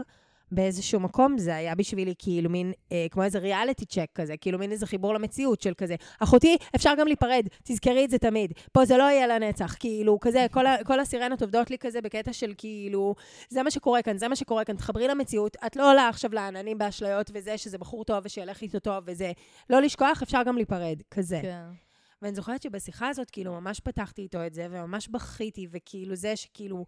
באיזשהו 0.53 1.01
מקום 1.01 1.39
זה 1.39 1.57
היה 1.57 1.75
בשבילי 1.75 2.15
כאילו 2.19 2.51
מין, 2.51 2.73
אה, 2.93 3.07
כמו 3.11 3.23
איזה 3.23 3.39
ריאליטי 3.39 3.87
צ'ק 3.87 4.07
כזה, 4.15 4.37
כאילו 4.37 4.59
מין 4.59 4.73
איזה 4.73 4.87
חיבור 4.87 5.15
למציאות 5.15 5.61
של 5.61 5.75
כזה, 5.75 5.95
אחותי, 6.21 6.57
אפשר 6.77 6.93
גם 6.99 7.07
להיפרד, 7.07 7.47
תזכרי 7.63 8.05
את 8.05 8.11
זה 8.11 8.19
תמיד. 8.19 8.53
פה 8.73 8.85
זה 8.85 8.97
לא 8.97 9.03
יהיה 9.03 9.27
לנצח, 9.27 9.77
כאילו, 9.79 10.21
כזה, 10.21 10.47
כל, 10.51 10.67
ה, 10.67 10.85
כל 10.85 11.01
הסירנות 11.01 11.43
עובדות 11.43 11.71
לי 11.71 11.79
כזה 11.79 12.01
בקטע 12.01 12.33
של 12.33 12.55
כאילו, 12.59 13.15
זה 13.49 13.63
מה 13.63 13.71
שקורה 13.71 14.03
כאן, 14.03 14.19
זה 14.19 14.29
מה 14.29 14.37
שקורה 14.37 14.65
כאן, 14.65 14.77
תחברי 14.77 15.09
למציאות, 15.09 15.57
את 15.67 15.77
לא 15.77 15.91
עולה 15.91 16.09
עכשיו 16.09 16.35
לעננים 16.35 16.79
באשליות 16.79 17.31
וזה, 17.35 17.59
שזה 17.59 17.79
בחור 17.79 18.05
טוב 18.05 18.19
ושילך 18.25 18.63
איתו 18.63 18.79
טוב 18.79 19.05
וזה. 19.07 19.33
לא 19.71 19.83
לשכוח, 19.83 20.23
אפשר 20.23 20.43
גם 20.47 20.57
להיפרד, 20.57 21.03
כזה. 21.11 21.39
כן. 21.43 21.88
ואני 22.23 22.35
זוכרת 22.35 22.63
שבשיחה 22.63 23.09
הזאת, 23.09 23.31
כאילו, 23.31 23.61
ממש 23.61 23.81
פתחתי 23.81 24.23
איתו 24.23 24.47
את 24.47 24.55
זה, 24.55 24.67
וממש 24.71 25.09
בכיתי, 25.09 25.67
וכאילו 25.71 26.17
זה 26.17 26.37
שכאילו, 26.37 26.87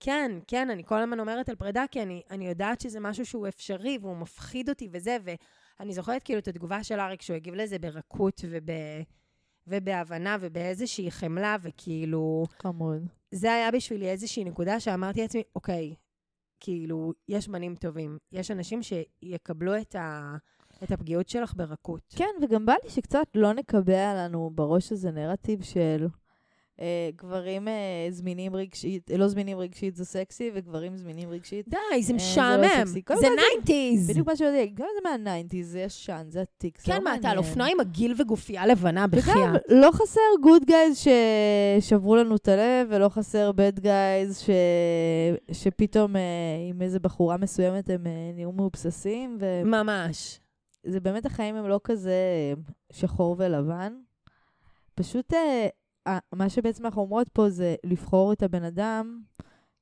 כן, 0.00 0.32
כן, 0.46 0.70
אני 0.70 0.84
כל 0.84 1.02
הזמן 1.02 1.20
אומרת 1.20 1.48
על 1.48 1.56
פרידה, 1.56 1.84
כי 1.90 2.02
אני, 2.02 2.22
אני 2.30 2.48
יודעת 2.48 2.80
שזה 2.80 3.00
משהו 3.00 3.26
שהוא 3.26 3.48
אפשרי, 3.48 3.98
והוא 4.00 4.16
מפחיד 4.16 4.68
אותי 4.68 4.88
וזה, 4.92 5.16
ואני 5.24 5.92
זוכרת 5.92 6.22
כאילו 6.22 6.38
את 6.38 6.48
התגובה 6.48 6.84
של 6.84 7.00
אריק, 7.00 7.22
שהוא 7.22 7.36
הגיב 7.36 7.54
לזה 7.54 7.78
ברכות 7.78 8.40
וב... 8.50 8.70
ובהבנה 9.66 10.36
ובאיזושהי 10.40 11.10
חמלה, 11.10 11.56
וכאילו... 11.62 12.46
חמוד. 12.62 13.06
זה 13.30 13.52
היה 13.52 13.70
בשבילי 13.70 14.10
איזושהי 14.10 14.44
נקודה 14.44 14.80
שאמרתי 14.80 15.20
לעצמי, 15.20 15.42
אוקיי, 15.54 15.94
כאילו, 16.60 17.12
יש 17.28 17.48
בנים 17.48 17.74
טובים, 17.74 18.18
יש 18.32 18.50
אנשים 18.50 18.80
שיקבלו 18.82 19.80
את 19.80 19.94
ה... 19.94 20.36
את 20.84 20.92
הפגיעות 20.92 21.28
שלך 21.28 21.52
ברכות. 21.56 22.00
כן, 22.16 22.30
וגם 22.42 22.66
בא 22.66 22.74
לי 22.84 22.90
שקצת 22.90 23.26
לא 23.34 23.52
נקבע 23.52 24.14
לנו 24.14 24.50
בראש 24.54 24.92
איזה 24.92 25.10
נרטיב 25.10 25.62
של 25.62 26.06
אה, 26.80 27.10
גברים 27.16 27.68
אה, 27.68 28.06
זמינים 28.10 28.56
רגשית, 28.56 29.10
לא 29.18 29.28
זמינים 29.28 29.58
רגשית 29.58 29.96
זה 29.96 30.04
סקסי, 30.04 30.50
וגברים 30.54 30.96
זמינים 30.96 31.30
רגשית. 31.30 31.68
די, 31.68 32.02
זה 32.02 32.12
אה, 32.12 32.16
משעמם. 32.16 32.86
זה 32.86 32.98
לא. 32.98 33.02
קודם 33.04 33.20
זה 33.20 33.26
nineties. 33.28 34.10
בדיוק 34.10 34.26
מה 34.26 34.36
שאני 34.36 34.48
יודעת, 34.48 34.74
גם 34.74 34.86
זה 34.94 35.10
מה 35.10 35.21
nineties, 35.21 35.70
זה 35.70 35.80
ישן, 35.80 36.26
זה 36.28 36.40
עתיק, 36.40 36.80
זה 36.80 36.86
כן, 36.86 36.98
לא 36.98 37.04
מה, 37.04 37.14
אתה 37.14 37.30
על. 37.30 37.38
אופנוע 37.38 37.66
עם 37.66 37.80
עגיל 37.80 38.14
וגופייה 38.18 38.66
לבנה, 38.66 39.06
וגם 39.10 39.20
בחייאת. 39.20 39.62
לא 39.68 39.90
חסר 39.92 40.20
good 40.42 40.64
guys 40.64 41.04
ששברו 41.80 42.16
לנו 42.16 42.36
את 42.36 42.48
הלב, 42.48 42.86
ולא 42.90 43.08
חסר 43.08 43.52
bad 43.52 43.80
guys 43.80 44.38
ש... 44.38 44.50
שפתאום 45.52 46.16
אה, 46.16 46.22
עם 46.70 46.82
איזה 46.82 47.00
בחורה 47.00 47.36
מסוימת 47.36 47.90
הם 47.90 48.06
אה, 48.06 48.30
נהיו 48.34 48.52
מאובססים, 48.52 49.38
ו... 49.40 49.62
ממש. 49.64 50.40
זה 50.84 51.00
באמת 51.00 51.26
החיים 51.26 51.56
הם 51.56 51.68
לא 51.68 51.80
כזה 51.84 52.10
אה, 52.10 52.62
שחור 52.92 53.36
ולבן. 53.38 53.92
פשוט 54.94 55.34
אה, 56.06 56.18
מה 56.32 56.48
שבעצם 56.48 56.84
אנחנו 56.84 57.02
אומרות 57.02 57.28
פה 57.28 57.50
זה 57.50 57.74
לבחור 57.84 58.32
את 58.32 58.42
הבן 58.42 58.64
אדם 58.64 59.22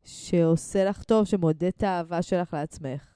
שעושה 0.05 0.84
לך 0.84 1.03
טוב, 1.03 1.24
שמעודד 1.24 1.64
את 1.64 1.82
האהבה 1.82 2.22
שלך 2.22 2.55
לעצמך. 2.55 3.14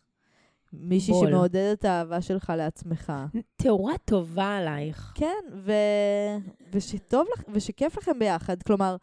מישהי 0.72 1.14
בול. 1.14 1.28
שמעודד 1.28 1.70
את 1.72 1.84
האהבה 1.84 2.22
שלך 2.22 2.52
לעצמך. 2.56 3.12
תאורה 3.56 3.98
טובה 4.04 4.56
עלייך. 4.56 5.12
כן, 5.14 5.44
ו... 5.52 5.72
ושטוב 6.72 7.26
לך, 7.32 7.44
ושכיף 7.52 7.98
לכם 7.98 8.18
ביחד. 8.18 8.62
כלומר, 8.62 8.96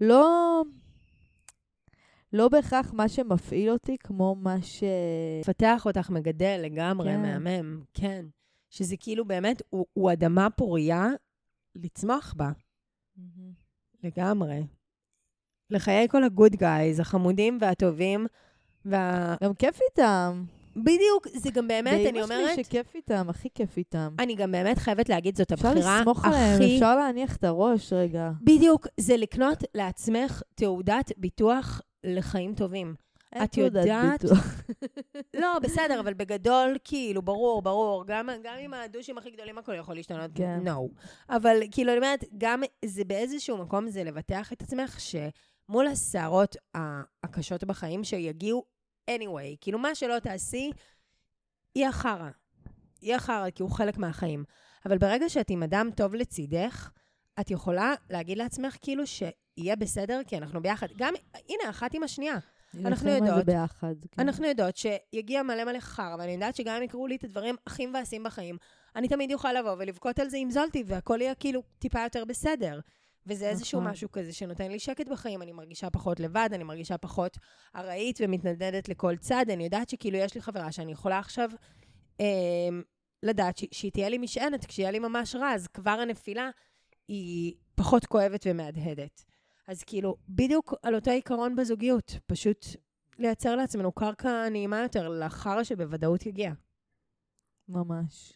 לא... 0.00 0.62
לא 2.32 2.48
בהכרח 2.48 2.92
מה 2.92 3.08
שמפעיל 3.08 3.70
אותי 3.70 3.96
כמו 4.00 4.34
מה 4.34 4.56
ש... 4.62 4.84
מפתח 5.40 5.86
אותך, 5.86 6.10
מגדל 6.10 6.60
לגמרי, 6.62 7.08
כן. 7.08 7.22
מהמם. 7.22 7.80
כן. 7.94 8.26
שזה 8.70 8.96
כאילו 8.96 9.24
באמת, 9.24 9.62
הוא, 9.70 9.86
הוא 9.92 10.12
אדמה 10.12 10.50
פורייה 10.50 11.08
לצמוח 11.74 12.34
בה, 12.36 12.50
לגמרי. 14.02 14.66
לחיי 15.70 16.08
כל 16.08 16.24
הגוד 16.24 16.52
גייז, 16.56 17.00
החמודים 17.00 17.58
והטובים, 17.60 18.26
וה... 18.84 19.36
גם 19.42 19.54
כיף 19.54 19.80
איתם. 19.90 20.44
בדיוק, 20.76 21.26
זה 21.36 21.50
גם 21.50 21.68
באמת, 21.68 22.06
אני 22.08 22.22
אומרת, 22.22 22.54
שלי 22.54 22.64
שכיף 22.64 22.94
איתם, 22.94 23.26
הכי 23.28 23.48
כיף 23.54 23.76
איתם. 23.76 24.14
אני 24.18 24.34
גם 24.34 24.52
באמת 24.52 24.78
חייבת 24.78 25.08
להגיד, 25.08 25.36
זאת 25.36 25.52
אפשר 25.52 25.68
הבחירה 25.68 26.00
לסמוך 26.00 26.24
עליהם, 26.24 26.54
הכי... 26.54 26.74
אפשר 26.74 26.96
להניח 26.96 27.36
את 27.36 27.44
הראש 27.44 27.92
רגע. 27.92 28.30
בדיוק, 28.42 28.86
זה 29.00 29.16
לקנות 29.16 29.64
לעצמך 29.74 30.42
תעודת 30.54 31.12
ביטוח 31.16 31.80
לחיים 32.06 32.54
טובים. 32.54 32.94
את 33.44 33.56
יודעת-. 33.56 34.24
לא, 35.40 35.58
בסדר, 35.62 36.00
אבל 36.00 36.14
בגדול, 36.14 36.76
כאילו, 36.84 37.22
ברור, 37.22 37.62
ברור. 37.62 38.04
גם, 38.06 38.28
גם 38.42 38.56
עם 38.60 38.74
הדושים 38.74 39.18
הכי 39.18 39.30
גדולים 39.30 39.58
הכל 39.58 39.74
יכול 39.74 39.94
להשתנות. 39.94 40.30
כן. 40.34 40.60
No. 40.66 41.00
אבל 41.28 41.56
כאילו, 41.70 41.92
אני 41.92 41.98
אומרת, 41.98 42.24
גם 42.38 42.62
זה 42.84 43.04
באיזשהו 43.04 43.58
מקום 43.58 43.88
זה 43.88 44.04
לבטח 44.04 44.52
את 44.52 44.62
עצמך, 44.62 45.00
שמול 45.00 45.86
הסערות 45.86 46.56
הקשות 47.24 47.64
בחיים 47.64 48.04
שיגיעו 48.04 48.64
anyway, 49.10 49.56
כאילו, 49.60 49.78
מה 49.78 49.94
שלא 49.94 50.18
תעשי, 50.18 50.70
יהיה 51.76 51.92
חרא. 51.92 52.30
יהיה 53.02 53.18
חרא, 53.18 53.50
כי 53.50 53.62
הוא 53.62 53.70
חלק 53.70 53.98
מהחיים. 53.98 54.44
אבל 54.86 54.98
ברגע 54.98 55.28
שאת 55.28 55.50
עם 55.50 55.62
אדם 55.62 55.90
טוב 55.96 56.14
לצידך, 56.14 56.90
את 57.40 57.50
יכולה 57.50 57.94
להגיד 58.10 58.38
לעצמך 58.38 58.76
כאילו 58.82 59.06
שיהיה 59.58 59.76
בסדר, 59.76 60.20
כי 60.26 60.36
אנחנו 60.38 60.62
ביחד. 60.62 60.86
גם, 60.96 61.14
הנה, 61.48 61.70
אחת 61.70 61.94
עם 61.94 62.02
השנייה. 62.02 62.38
אנחנו 62.84 63.10
יודעות. 63.10 63.44
ביחד. 63.44 63.94
כן. 64.12 64.22
אנחנו 64.22 64.46
יודעות 64.46 64.76
שיגיע 64.76 65.42
מלא 65.42 65.64
מלא 65.64 65.80
חרא, 65.80 66.16
ואני 66.18 66.32
יודעת 66.32 66.56
שגם 66.56 66.76
אם 66.76 66.82
יקראו 66.82 67.06
לי 67.06 67.16
את 67.16 67.24
הדברים 67.24 67.54
הכי 67.66 67.86
מבאסים 67.86 68.22
בחיים, 68.22 68.56
אני 68.96 69.08
תמיד 69.08 69.32
אוכל 69.32 69.52
לבוא 69.52 69.74
ולבכות 69.78 70.18
על 70.18 70.28
זה 70.28 70.36
עם 70.36 70.50
זולטי, 70.50 70.84
והכל 70.86 71.18
יהיה 71.20 71.34
כאילו 71.34 71.62
טיפה 71.78 72.00
יותר 72.02 72.24
בסדר. 72.24 72.80
וזה 73.26 73.48
איזשהו 73.48 73.80
נכון. 73.80 73.92
משהו 73.92 74.12
כזה 74.12 74.32
שנותן 74.32 74.70
לי 74.70 74.78
שקט 74.78 75.08
בחיים, 75.08 75.42
אני 75.42 75.52
מרגישה 75.52 75.90
פחות 75.90 76.20
לבד, 76.20 76.48
אני 76.52 76.64
מרגישה 76.64 76.98
פחות 76.98 77.36
ארעית 77.76 78.18
ומתנדנדת 78.22 78.88
לכל 78.88 79.16
צד. 79.16 79.44
אני 79.52 79.64
יודעת 79.64 79.88
שכאילו 79.88 80.18
יש 80.18 80.34
לי 80.34 80.42
חברה 80.42 80.72
שאני 80.72 80.92
יכולה 80.92 81.18
עכשיו 81.18 81.50
אה, 82.20 82.26
לדעת 83.22 83.58
ש- 83.58 83.64
שהיא 83.72 83.92
תהיה 83.92 84.08
לי 84.08 84.18
משענת 84.18 84.64
כשיהיה 84.64 84.90
לי 84.90 84.98
ממש 84.98 85.34
רע, 85.34 85.50
אז 85.54 85.66
כבר 85.68 85.90
הנפילה 85.90 86.50
היא 87.08 87.54
פחות 87.74 88.06
כואבת 88.06 88.46
ומהדהדת. 88.50 89.24
אז 89.68 89.82
כאילו, 89.82 90.16
בדיוק 90.28 90.74
על 90.82 90.94
אותו 90.94 91.10
עיקרון 91.10 91.56
בזוגיות, 91.56 92.18
פשוט 92.26 92.66
לייצר 93.18 93.56
לעצמנו 93.56 93.92
קרקע 93.92 94.48
נעימה 94.48 94.82
יותר 94.82 95.08
לחרא 95.08 95.62
שבוודאות 95.62 96.26
יגיע. 96.26 96.52
ממש. 97.68 98.32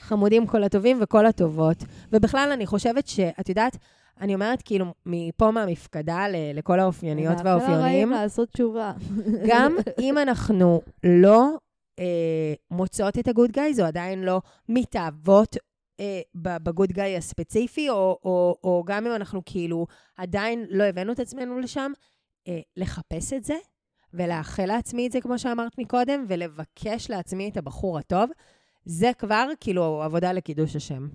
חמודים 0.00 0.46
כל 0.46 0.64
הטובים 0.64 0.98
וכל 1.02 1.26
הטובות. 1.26 1.76
ובכלל, 2.12 2.50
אני 2.52 2.66
חושבת 2.66 3.06
שאת 3.06 3.48
יודעת, 3.48 3.76
אני 4.20 4.34
אומרת 4.34 4.62
כאילו, 4.62 4.94
מפה 5.06 5.50
מהמפקדה 5.50 6.28
ל- 6.28 6.58
לכל 6.58 6.80
האופייניות 6.80 7.36
מאחל 7.36 7.48
הרעים 7.48 7.62
והאופיונים, 7.72 8.10
לעשות 8.10 8.48
תשובה. 8.52 8.92
גם 9.50 9.76
אם 10.00 10.18
אנחנו 10.18 10.80
לא 11.04 11.48
אה, 11.98 12.54
מוצאות 12.70 13.18
את 13.18 13.28
הגוד 13.28 13.50
גייז, 13.50 13.80
או 13.80 13.84
עדיין 13.84 14.22
לא 14.22 14.40
מתאהבות 14.68 15.56
אה, 16.00 16.20
בגוד 16.34 16.92
גאי 16.92 17.16
הספציפי, 17.16 17.90
או, 17.90 18.18
או, 18.24 18.56
או 18.64 18.82
גם 18.86 19.06
אם 19.06 19.14
אנחנו 19.14 19.42
כאילו 19.46 19.86
עדיין 20.16 20.66
לא 20.70 20.84
הבאנו 20.84 21.12
את 21.12 21.20
עצמנו 21.20 21.58
לשם, 21.58 21.92
אה, 22.48 22.60
לחפש 22.76 23.32
את 23.32 23.44
זה, 23.44 23.54
ולאחל 24.14 24.66
לעצמי 24.66 25.06
את 25.06 25.12
זה, 25.12 25.20
כמו 25.20 25.38
שאמרת 25.38 25.78
מקודם, 25.78 26.24
ולבקש 26.28 27.10
לעצמי 27.10 27.48
את 27.48 27.56
הבחור 27.56 27.98
הטוב, 27.98 28.30
זה 28.84 29.10
כבר 29.18 29.48
כאילו 29.60 30.02
עבודה 30.02 30.32
לקידוש 30.32 30.76
השם. 30.76 31.08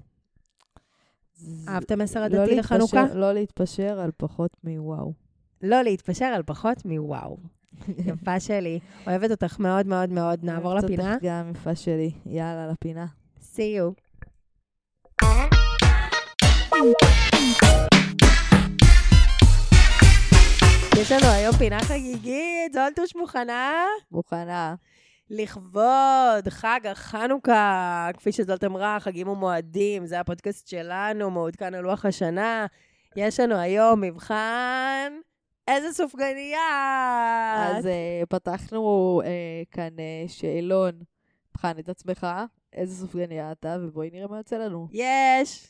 אהבת 1.67 1.91
מסר 1.91 2.19
לא 2.19 2.25
הדתי 2.25 2.55
להתפשר- 2.55 2.75
לחנוכה? 2.75 3.13
לא 3.13 3.34
להתפשר 3.34 3.99
על 3.99 4.11
פחות 4.17 4.57
מוואו. 4.63 5.13
לא 5.61 5.82
להתפשר 5.82 6.25
על 6.25 6.43
פחות 6.43 6.86
מוואו. 6.86 7.38
יפה 8.07 8.39
שלי. 8.39 8.79
אוהבת 9.07 9.32
אותך 9.32 9.59
מאוד 9.59 9.88
מאוד 9.88 10.09
מאוד. 10.09 10.43
נעבור 10.45 10.71
אוהבת 10.71 10.84
לפינה. 10.84 11.13
אותך 11.13 11.23
גם 11.25 11.51
יפה 11.51 11.75
שלי. 11.75 12.11
יאללה, 12.25 12.67
לפינה. 12.67 13.05
See 13.39 13.77
you. 13.79 14.11
יש 20.97 21.11
לנו 21.11 21.26
היום 21.26 21.55
פינה 21.55 21.80
חגיגית, 21.80 22.74
זולטוש 22.74 23.15
מוכנה? 23.15 23.86
מוכנה. 24.11 24.76
לכבוד 25.30 26.49
חג 26.49 26.80
החנוכה, 26.86 28.09
כפי 28.17 28.32
שזאת 28.32 28.63
אמרה, 28.63 28.97
חגים 28.99 29.28
ומועדים, 29.28 30.05
זה 30.05 30.19
הפודקאסט 30.19 30.67
שלנו, 30.67 31.32
מעודכן 31.32 31.74
על 31.74 31.82
לוח 31.82 32.05
השנה. 32.05 32.65
יש 33.15 33.39
לנו 33.39 33.55
היום 33.55 34.01
מבחן, 34.01 35.13
איזה 35.67 35.93
סופגניה! 35.93 36.59
אז 37.78 37.88
אה, 37.88 38.24
פתחנו 38.30 39.22
אה, 39.26 39.30
כאן 39.72 39.99
אה, 39.99 40.24
שאלון, 40.28 40.91
בחן 41.53 41.80
את 41.80 41.89
עצמך, 41.89 42.28
איזה 42.74 42.95
סופגניה 42.95 43.51
אתה, 43.51 43.78
ובואי 43.82 44.09
נראה 44.13 44.28
מה 44.28 44.38
יוצא 44.38 44.57
לנו. 44.57 44.88
יש! 44.91 45.67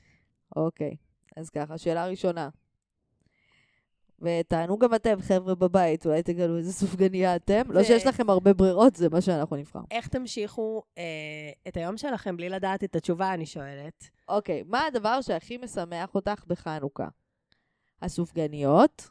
אוקיי, 0.55 0.95
אז 1.35 1.49
ככה, 1.49 1.77
שאלה 1.77 2.07
ראשונה. 2.07 2.49
ותענו 4.21 4.77
גם 4.77 4.95
אתם, 4.95 5.21
חבר'ה 5.21 5.55
בבית, 5.55 6.05
אולי 6.05 6.23
תגלו 6.23 6.57
איזה 6.57 6.73
סופגניה 6.73 7.35
אתם. 7.35 7.61
לא 7.69 7.79
ו- 7.79 7.83
שיש 7.83 8.07
לכם 8.07 8.29
הרבה 8.29 8.53
ברירות, 8.53 8.95
זה 8.95 9.09
מה 9.09 9.21
שאנחנו 9.21 9.55
נבחר. 9.55 9.79
איך 9.91 10.07
תמשיכו 10.07 10.83
אה, 10.97 11.03
את 11.67 11.77
היום 11.77 11.97
שלכם 11.97 12.37
בלי 12.37 12.49
לדעת 12.49 12.83
את 12.83 12.95
התשובה, 12.95 13.33
אני 13.33 13.45
שואלת. 13.45 14.09
אוקיי, 14.27 14.63
מה 14.65 14.85
הדבר 14.85 15.21
שהכי 15.21 15.57
משמח 15.57 16.15
אותך 16.15 16.43
בחנוכה? 16.47 17.07
הסופגניות, 18.01 19.09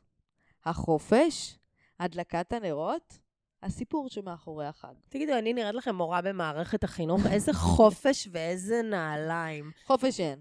החופש, 0.65 1.59
הדלקת 2.01 2.53
הנרות, 2.53 3.19
הסיפור 3.63 4.09
שמאחורי 4.09 4.67
החג. 4.67 4.95
תגידו, 5.09 5.33
אני 5.39 5.53
נראית 5.53 5.75
לכם 5.75 5.95
מורה 5.95 6.23
במערכת 6.23 6.85
החינוך? 6.85 7.21
איזה 7.33 7.53
חופש 7.53 8.29
ואיזה 8.33 8.83
נעליים. 8.83 9.71
חופש 9.87 10.21
אין. 10.21 10.41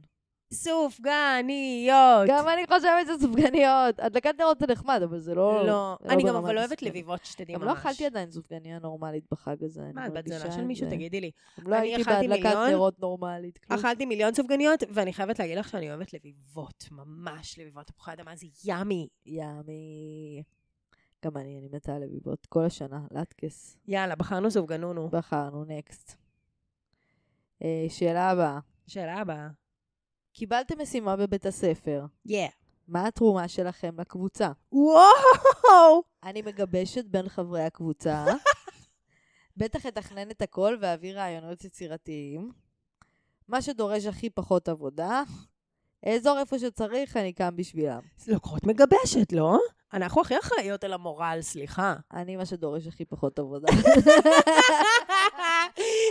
סופגניות. 0.54 2.28
גם 2.28 2.48
אני 2.50 2.66
חושבת 2.68 3.08
שזה 3.08 3.28
סופגניות. 3.28 4.00
הדלקת 4.00 4.34
נרות 4.40 4.60
זה 4.60 4.66
נחמד, 4.68 5.02
אבל 5.04 5.20
זה 5.20 5.36
לא... 5.36 5.68
לא, 5.68 5.98
זה 6.04 6.10
אני 6.14 6.24
גם 6.24 6.36
אבל 6.36 6.58
אוהבת. 6.58 6.82
לביבות, 6.82 7.26
שתדעי 7.26 7.56
ממש. 7.56 7.62
גם 7.62 7.68
לא 7.68 7.74
אכלתי 7.74 8.06
עדיין 8.06 8.32
סופגניה 8.32 8.80
נורמלית 8.80 9.24
בחג 9.32 9.64
הזה. 9.64 9.82
מה, 9.94 10.06
את 10.06 10.12
בת 10.12 10.16
מרגישה 10.16 10.40
זונה 10.40 10.52
של 10.52 10.64
מישהו? 10.64 10.90
תגידי 10.90 11.22
לי. 11.22 11.32
לא 11.58 11.76
הייתי 11.76 12.04
בהדלקת 12.04 12.56
נרות 12.72 13.00
נורמלית. 13.00 13.60
אכלתי 13.70 14.06
מיליון 14.06 14.34
סופגניות, 14.34 14.84
ואני 14.94 15.14
חייבת 15.14 15.40
להגיד 15.40 15.58
לך 15.58 15.70
שאני 15.70 15.90
אוהבת 15.90 16.14
לביבות, 16.14 16.86
ממש 16.92 17.60
לביבות. 17.60 17.86
תפוחי 17.86 18.14
אדמה 18.14 18.36
זה 18.36 18.48
ימי. 18.66 19.08
ימי. 19.26 20.44
גם 21.26 21.38
אני, 21.38 21.60
אני 21.60 21.68
מתה 21.72 21.96
על 21.96 22.04
לביבות. 22.04 22.46
כל 22.46 22.66
השנה, 22.66 23.02
לטקס. 23.12 23.78
יאללה, 23.88 24.16
בחרנו 24.16 24.52
סופגנונו. 24.52 25.10
בחרנו, 25.10 25.66
נקסט. 25.66 26.16
אה, 27.64 27.86
שאלה 27.90 28.30
הבאה. 28.30 28.60
שאלה 28.88 29.18
הבאה. 29.18 29.48
קיבלתם 30.34 30.82
משימה 30.82 31.16
בבית 31.16 31.46
הספר. 31.46 32.06
יא. 32.26 32.48
מה 32.88 33.08
התרומה 33.08 33.48
שלכם 33.48 34.00
לקבוצה? 34.00 34.52
וואו! 34.72 36.04
אני 36.24 36.42
מגבשת 36.42 37.06
בין 37.06 37.30
חברי 37.30 37.64
הקבוצה. 37.64 38.26
בטח 39.58 39.86
אתכנן 39.86 40.32
את 40.32 40.42
הכל 40.42 40.78
ואביא 40.82 41.14
רעיונות 41.14 41.64
יצירתיים. 41.66 42.52
מה 43.48 43.62
שדורש 43.62 44.06
הכי 44.06 44.30
פחות 44.30 44.70
עבודה. 44.70 45.24
אזור 46.06 46.40
איפה 46.40 46.60
שצריך, 46.60 47.18
אני 47.18 47.34
קם 47.34 47.56
בשבילם. 47.56 48.00
לוקחות 48.28 48.68
מגבשת, 48.68 49.32
לא? 49.32 49.60
אנחנו 49.94 50.22
הכי 50.22 50.40
אחראיות 50.40 50.84
על 50.84 50.94
המורל, 50.94 51.38
סליחה. 51.42 51.96
אני 52.14 52.36
מה 52.36 52.46
שדורש 52.46 52.88
הכי 52.88 53.06
פחות 53.06 53.40
עבודה. 53.40 53.68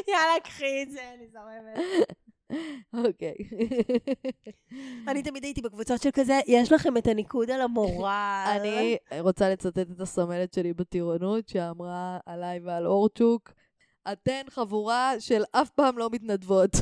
יאללה, 0.08 0.40
קחי 0.44 0.82
את 0.82 0.90
זה, 0.90 1.00
אני 1.14 1.28
זורמת. 1.28 1.78
אוקיי. 3.06 3.34
אני 5.08 5.22
תמיד 5.22 5.44
הייתי 5.44 5.62
בקבוצות 5.62 6.02
של 6.02 6.10
כזה, 6.12 6.40
יש 6.46 6.72
לכם 6.72 6.96
את 6.96 7.06
הניקוד 7.06 7.50
על 7.50 7.60
המורל. 7.60 8.44
אני 8.60 8.96
רוצה 9.20 9.50
לצטט 9.50 9.78
את 9.78 10.00
הסמלת 10.00 10.54
שלי 10.54 10.72
בטירונות, 10.72 11.48
שאמרה 11.48 12.18
עליי 12.26 12.60
ועל 12.64 12.86
אורצ'וק, 12.86 13.52
אתן 14.12 14.42
חבורה 14.50 15.12
של 15.18 15.42
אף 15.52 15.70
פעם 15.70 15.98
לא 15.98 16.08
מתנדבות. 16.12 16.70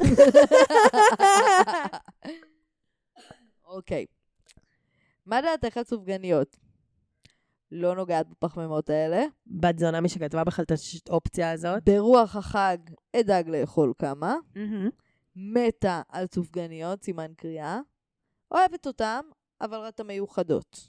אוקיי. 3.76 4.06
מה 5.26 5.40
דעתך 5.42 5.76
על 5.76 5.84
סופגניות? 5.84 6.56
לא 7.72 7.94
נוגעת 7.94 8.28
בפחמימות 8.28 8.90
האלה. 8.90 9.24
בת 9.46 9.78
זונה 9.78 10.00
מי 10.00 10.08
שכתבה 10.08 10.44
בכלל 10.44 10.64
את 10.64 11.08
האופציה 11.08 11.50
הזאת. 11.50 11.82
ברוח 11.84 12.36
החג 12.36 12.76
אדאג 13.16 13.48
לאכול 13.48 13.92
כמה. 13.98 14.34
מתה 15.36 16.02
על 16.08 16.26
סופגניות, 16.34 17.02
סימן 17.02 17.32
קריאה. 17.36 17.80
אוהבת 18.50 18.86
אותם, 18.86 19.20
אבל 19.60 19.78
רק 19.78 20.00
המיוחדות. 20.00 20.88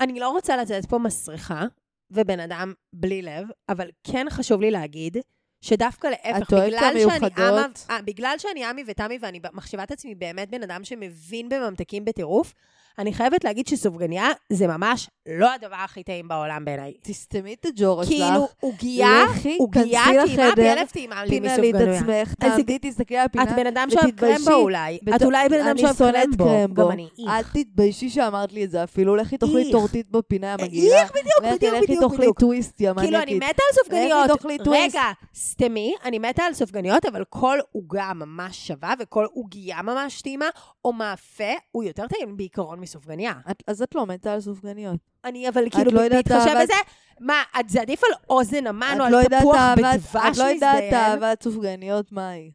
אני 0.00 0.20
לא 0.20 0.30
רוצה 0.30 0.56
לצאת 0.56 0.86
פה 0.86 0.98
מסריחה, 0.98 1.64
ובן 2.10 2.40
אדם 2.40 2.72
בלי 2.92 3.22
לב, 3.22 3.48
אבל 3.68 3.90
כן 4.04 4.26
חשוב 4.30 4.60
לי 4.60 4.70
להגיד 4.70 5.16
שדווקא 5.60 6.06
להפך, 6.06 6.52
את 6.52 6.54
בגלל 6.54 6.80
שאני 6.80 7.02
המיוחדות? 7.04 7.86
אמה, 7.90 8.02
בגלל 8.02 8.34
שאני 8.38 8.64
עמי 8.64 8.84
ותמי 8.86 9.18
ואני 9.20 9.40
מחשיבה 9.52 9.82
את 9.82 9.90
עצמי 9.90 10.14
באמת 10.14 10.50
בן 10.50 10.62
אדם 10.62 10.84
שמבין 10.84 11.48
בממתקים 11.48 12.04
בטירוף, 12.04 12.54
אני 12.98 13.12
חייבת 13.12 13.44
להגיד 13.44 13.66
שסופגניה 13.66 14.28
זה 14.52 14.66
ממש 14.66 15.10
לא 15.26 15.52
הדבר 15.54 15.76
הכי 15.84 16.02
טעים 16.02 16.28
בעולם 16.28 16.64
בעיניי. 16.64 16.92
תסתמי 17.02 17.54
את 17.54 17.66
הג'ורה 17.66 18.04
שלך. 18.04 18.14
כאילו, 18.14 18.48
עוגיה, 18.60 19.24
עוגיה 19.58 20.04
טעימה, 20.04 20.24
לחדר, 20.24 20.54
פי 20.54 20.72
אלף 20.72 20.92
טעימה 20.92 21.24
לי 21.24 21.30
פינה 21.30 21.56
לי 21.56 21.70
את 21.70 21.74
מסופגניה. 21.74 22.22
עצמך, 22.22 22.34
תעמדי, 22.34 22.78
תסתכלי 22.82 23.16
על 23.16 23.24
הפינה. 23.24 23.44
את 23.44 23.48
בן 23.56 23.66
אדם 23.66 23.88
שאוהב. 23.90 24.10
קרמבו 24.10 24.54
אולי. 24.54 24.98
את 25.16 25.22
אולי 25.22 25.48
בן 25.48 25.66
אדם 25.66 25.78
שאוהב 25.78 26.36
קרמבו. 26.38 26.74
גם 26.74 26.90
אני. 26.90 27.08
אל 27.28 27.42
תתביישי 27.42 28.10
שאמרת 28.10 28.52
לי 28.52 28.64
את 28.64 28.70
זה 28.70 28.84
אפילו, 28.84 29.16
לכי 29.16 29.38
תאכלי 29.38 29.62
איך. 29.62 29.72
טורטית 29.72 30.10
בפינה 30.10 30.54
המגעילה. 30.54 31.00
איך, 31.02 31.10
בדיוק, 31.10 31.26
לכי, 31.42 31.56
בדיוק, 31.56 31.74
לכי 31.74 31.84
בדיוק, 31.86 32.02
תאכלי 32.02 32.18
בדיוק. 32.18 32.40
טוויסט, 32.40 32.80
יא 32.80 32.92
כאילו, 32.98 33.18
אני. 33.18 33.34
מתה 33.34 33.46
על 33.46 33.74
סופגניות. 33.74 34.30
רגע, 34.66 35.02
סתמי, 35.34 35.94
אני 36.04 36.18
מתה 36.18 36.42
על 36.42 36.54
סופגניות, 36.54 37.06
אבל 37.06 37.24
כל 37.28 37.58
עוגה 37.72 38.12
ממש 38.14 38.66
שווה, 38.66 38.94
וכל 39.00 39.26
עוגייה 39.32 39.82
ממש 39.82 40.22
טעימה, 40.22 40.48
או 40.84 40.92
מאפה, 40.92 41.52
הוא 41.72 41.84
יותר 41.84 42.06
טעים 42.06 42.36
בעיקרון 42.36 42.80
מסופגניה. 42.88 43.32
את- 43.50 43.62
אז 43.66 43.82
את 43.82 43.94
לא 43.94 44.06
מתה 44.06 44.32
על 44.32 44.40
סופגניות. 44.40 45.00
אני 45.24 45.48
אבל 45.48 45.70
כאילו, 45.70 45.90
לא 45.90 46.08
בהתחשב 46.08 46.54
בזה, 46.62 46.72
מה, 47.20 47.42
את- 47.60 47.68
זה 47.68 47.80
עדיף 47.80 48.04
על 48.04 48.10
אוזן 48.30 48.66
המן 48.66 48.96
או 49.00 49.02
את 49.02 49.06
על 49.06 49.12
לא 49.12 49.16
יודעת 49.16 49.40
תפוח 49.42 49.56
בדבש 49.76 50.16
את 50.32 50.36
לא 50.38 50.44
יודעת 50.44 50.74
מזדיין? 50.74 50.94
אהבת 50.94 51.42
סופגניות 51.42 52.12
מהי. 52.12 52.50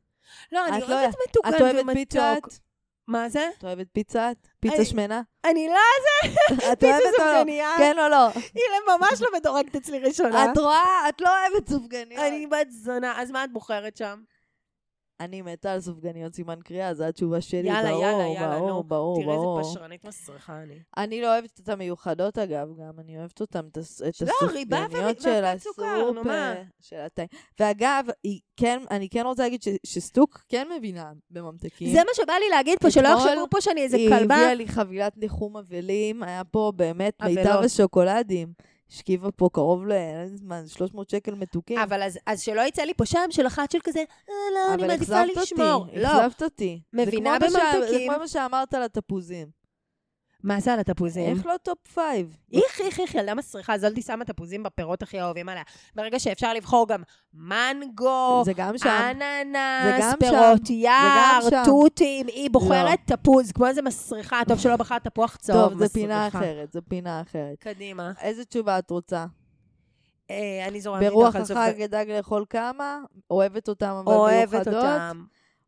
לא, 0.52 0.68
אני 0.68 0.78
את 0.84 0.90
לא- 0.90 1.00
אוהבת 1.02 1.16
מתוקן 1.30 1.56
את 1.56 1.62
אוהבת 1.62 1.80
ומתוק. 1.84 2.46
פיצת? 2.48 2.60
מה 3.08 3.30
זה? 3.30 3.50
את 3.58 3.64
אוהבת? 3.64 3.88
פיצה 3.94 4.30
אני- 4.76 4.86
שמנה? 4.86 5.22
אני 5.46 5.68
לא, 5.68 5.80
את 6.74 6.80
פיצה 6.80 6.92
אוהבת 6.92 7.20
או 7.20 7.26
לא? 7.26 7.32
סופגניה. 7.40 7.70
כן 7.78 7.96
או 8.00 8.10
לא? 8.10 8.28
היא 8.36 8.64
ממש 8.98 9.22
לא 9.22 9.28
מדורגת 9.38 9.76
אצלי 9.76 10.00
ראשונה. 10.00 10.46
את 10.52 10.58
רואה? 10.58 11.10
את 11.10 11.22
לא 11.22 11.30
אוהבת 11.30 11.70
סופגניות. 11.70 12.22
אני 12.24 12.48
בת 12.48 12.68
זונה, 12.70 13.14
אז 13.22 13.32
מה 13.32 13.44
את 13.44 13.54
בוחרת 13.54 13.98
שם? 13.98 14.20
אני 15.20 15.42
מתה 15.42 15.72
על 15.74 15.82
סופגניות 15.82 16.34
סימן 16.36 16.60
קריאה, 16.64 16.94
זו 16.94 17.04
התשובה 17.04 17.42
שלי. 17.42 17.68
יאללה, 17.68 17.90
ברור, 17.92 18.04
יאללה, 18.04 18.24
יאללה, 18.28 18.58
ברור, 18.60 18.70
נו. 18.70 18.84
ברור, 18.84 19.16
תראי 19.24 19.26
ברור. 19.36 19.60
איזה 19.60 19.70
פשרנית 19.72 20.06
מסריחה 20.06 20.64
אני. 20.64 20.80
אני 20.98 21.22
לא 21.22 21.34
אוהבת 21.34 21.60
את 21.60 21.70
המיוחדות, 21.70 22.38
אגב, 22.38 22.68
גם. 22.80 23.00
אני 23.00 23.18
אוהבת 23.20 23.42
אותן, 23.42 23.68
את 23.72 23.78
הס- 23.78 24.02
את 24.02 24.22
לא, 24.22 24.48
ריבה 24.52 24.78
הסופגניות 24.78 25.22
של 25.22 25.30
ואבקת 25.30 25.62
סוכר, 25.64 26.12
נו, 26.12 26.24
מה? 26.24 26.52
הסופר, 26.52 26.64
של 26.82 26.96
הטעים. 26.96 27.28
ואגב, 27.60 28.06
היא 28.24 28.40
כן, 28.58 28.80
אני 28.92 29.10
כן 29.10 29.24
רוצה 29.26 29.44
להגיד 29.44 29.62
ש- 29.64 29.68
שסטוק 29.86 30.44
כן 30.50 30.68
מבינה 30.78 31.12
בממתקים. 31.32 31.94
זה 31.94 32.00
מה 32.00 32.12
שבא 32.16 32.34
לי 32.34 32.50
להגיד 32.50 32.80
פה, 32.82 32.92
שלא 32.92 33.08
יחשבו 33.08 33.46
פה 33.50 33.62
שאני 33.62 33.82
איזה 33.82 33.98
היא 33.98 34.10
כלבה. 34.10 34.36
הביאה 34.36 34.54
לי 34.54 34.68
חבילת 34.68 35.18
ניחום 35.18 35.58
אבלים, 35.58 36.24
היה 36.24 36.44
פה 36.44 36.72
באמת 36.76 37.14
מיטב. 37.24 37.62
השוקולדים. 37.66 38.54
השכיבה 38.94 39.32
פה 39.32 39.50
קרוב 39.54 39.88
ל... 39.88 39.92
זמן, 40.36 40.64
300 40.68 41.10
שקל 41.10 41.36
מתוקים. 41.36 41.80
אבל 41.80 42.04
אז, 42.04 42.20
אז 42.26 42.42
שלא 42.42 42.62
יצא 42.62 42.82
לי 42.82 42.94
פה 42.94 43.06
שם 43.06 43.28
של 43.30 43.48
אחת 43.48 43.72
של 43.72 43.80
כזה, 43.84 44.00
אה, 44.00 44.06
לא, 44.54 44.74
אני 44.74 44.76
אבל 44.84 44.88
מעדיפה 44.88 45.24
אכזבת 45.24 45.44
לשמור. 45.44 45.66
אותי, 45.74 46.00
לא, 46.00 46.08
אכזבת 46.28 46.44
אותי. 46.44 46.80
זה 46.94 47.02
מבינה 47.02 47.38
שה- 47.50 47.88
זה. 47.90 47.98
כמו 48.08 48.18
מה 48.20 48.28
שאמרת 48.28 48.74
על 48.74 48.84
התפוזים. 48.84 49.63
מה 50.44 50.60
זה 50.60 50.74
על 50.74 50.80
התפוזים? 50.80 51.36
איך 51.38 51.46
לא 51.46 51.56
טופ 51.64 51.78
פייב? 51.94 52.38
איך, 52.54 52.82
איך, 52.82 53.00
איך, 53.00 53.16
ילדה 53.16 53.34
מסריחה, 53.36 53.78
זולדי 53.78 54.02
שמה 54.02 54.26
תפוזים 54.26 54.64
בפירות 54.64 55.04
הכי 55.04 55.22
אהובים 55.22 55.50
עליה. 55.50 55.64
ברגע 55.96 56.20
שאפשר 56.20 56.54
לבחור 56.54 56.88
גם 56.88 57.02
מנגו. 57.34 58.44
אננס, 59.12 60.14
פירות. 60.20 60.70
יער. 60.70 61.40
תותים, 61.66 62.28
היא 62.28 62.50
בוחרת 62.52 63.00
תפוז, 63.06 63.52
כמו 63.52 63.68
איזה 63.68 63.82
מסריחה, 63.82 64.42
טוב 64.48 64.60
שלא 64.60 64.76
בחרת 64.76 65.04
תפוח 65.04 65.36
צהוב, 65.36 65.70
טוב, 65.70 65.84
זו 65.84 65.94
פינה. 65.94 66.28
אחרת, 66.28 66.74
זו 66.74 66.80
פינה 66.90 67.22
אחרת. 67.22 67.56
קדימה. 67.60 68.12
איזה 68.22 68.46
תשובה 68.46 68.80
את 68.80 68.90
רוצה? 68.92 69.26
אה, 70.32 70.66
אני 70.68 70.82
זורמת 70.82 71.04
ברוח 71.12 71.36
איתך 71.36 71.52
על 71.52 71.58
החג 71.58 71.72
סופג- 71.74 71.82
אדאג 71.82 72.10
לאכול 72.12 72.46
כמה? 72.50 73.00
אוהבת 73.32 73.70
אותם 73.70 73.96
אבל 74.06 74.14
אוהבת 74.14 74.54
מיוחדות? 74.54 74.74
אותם. 74.76 75.24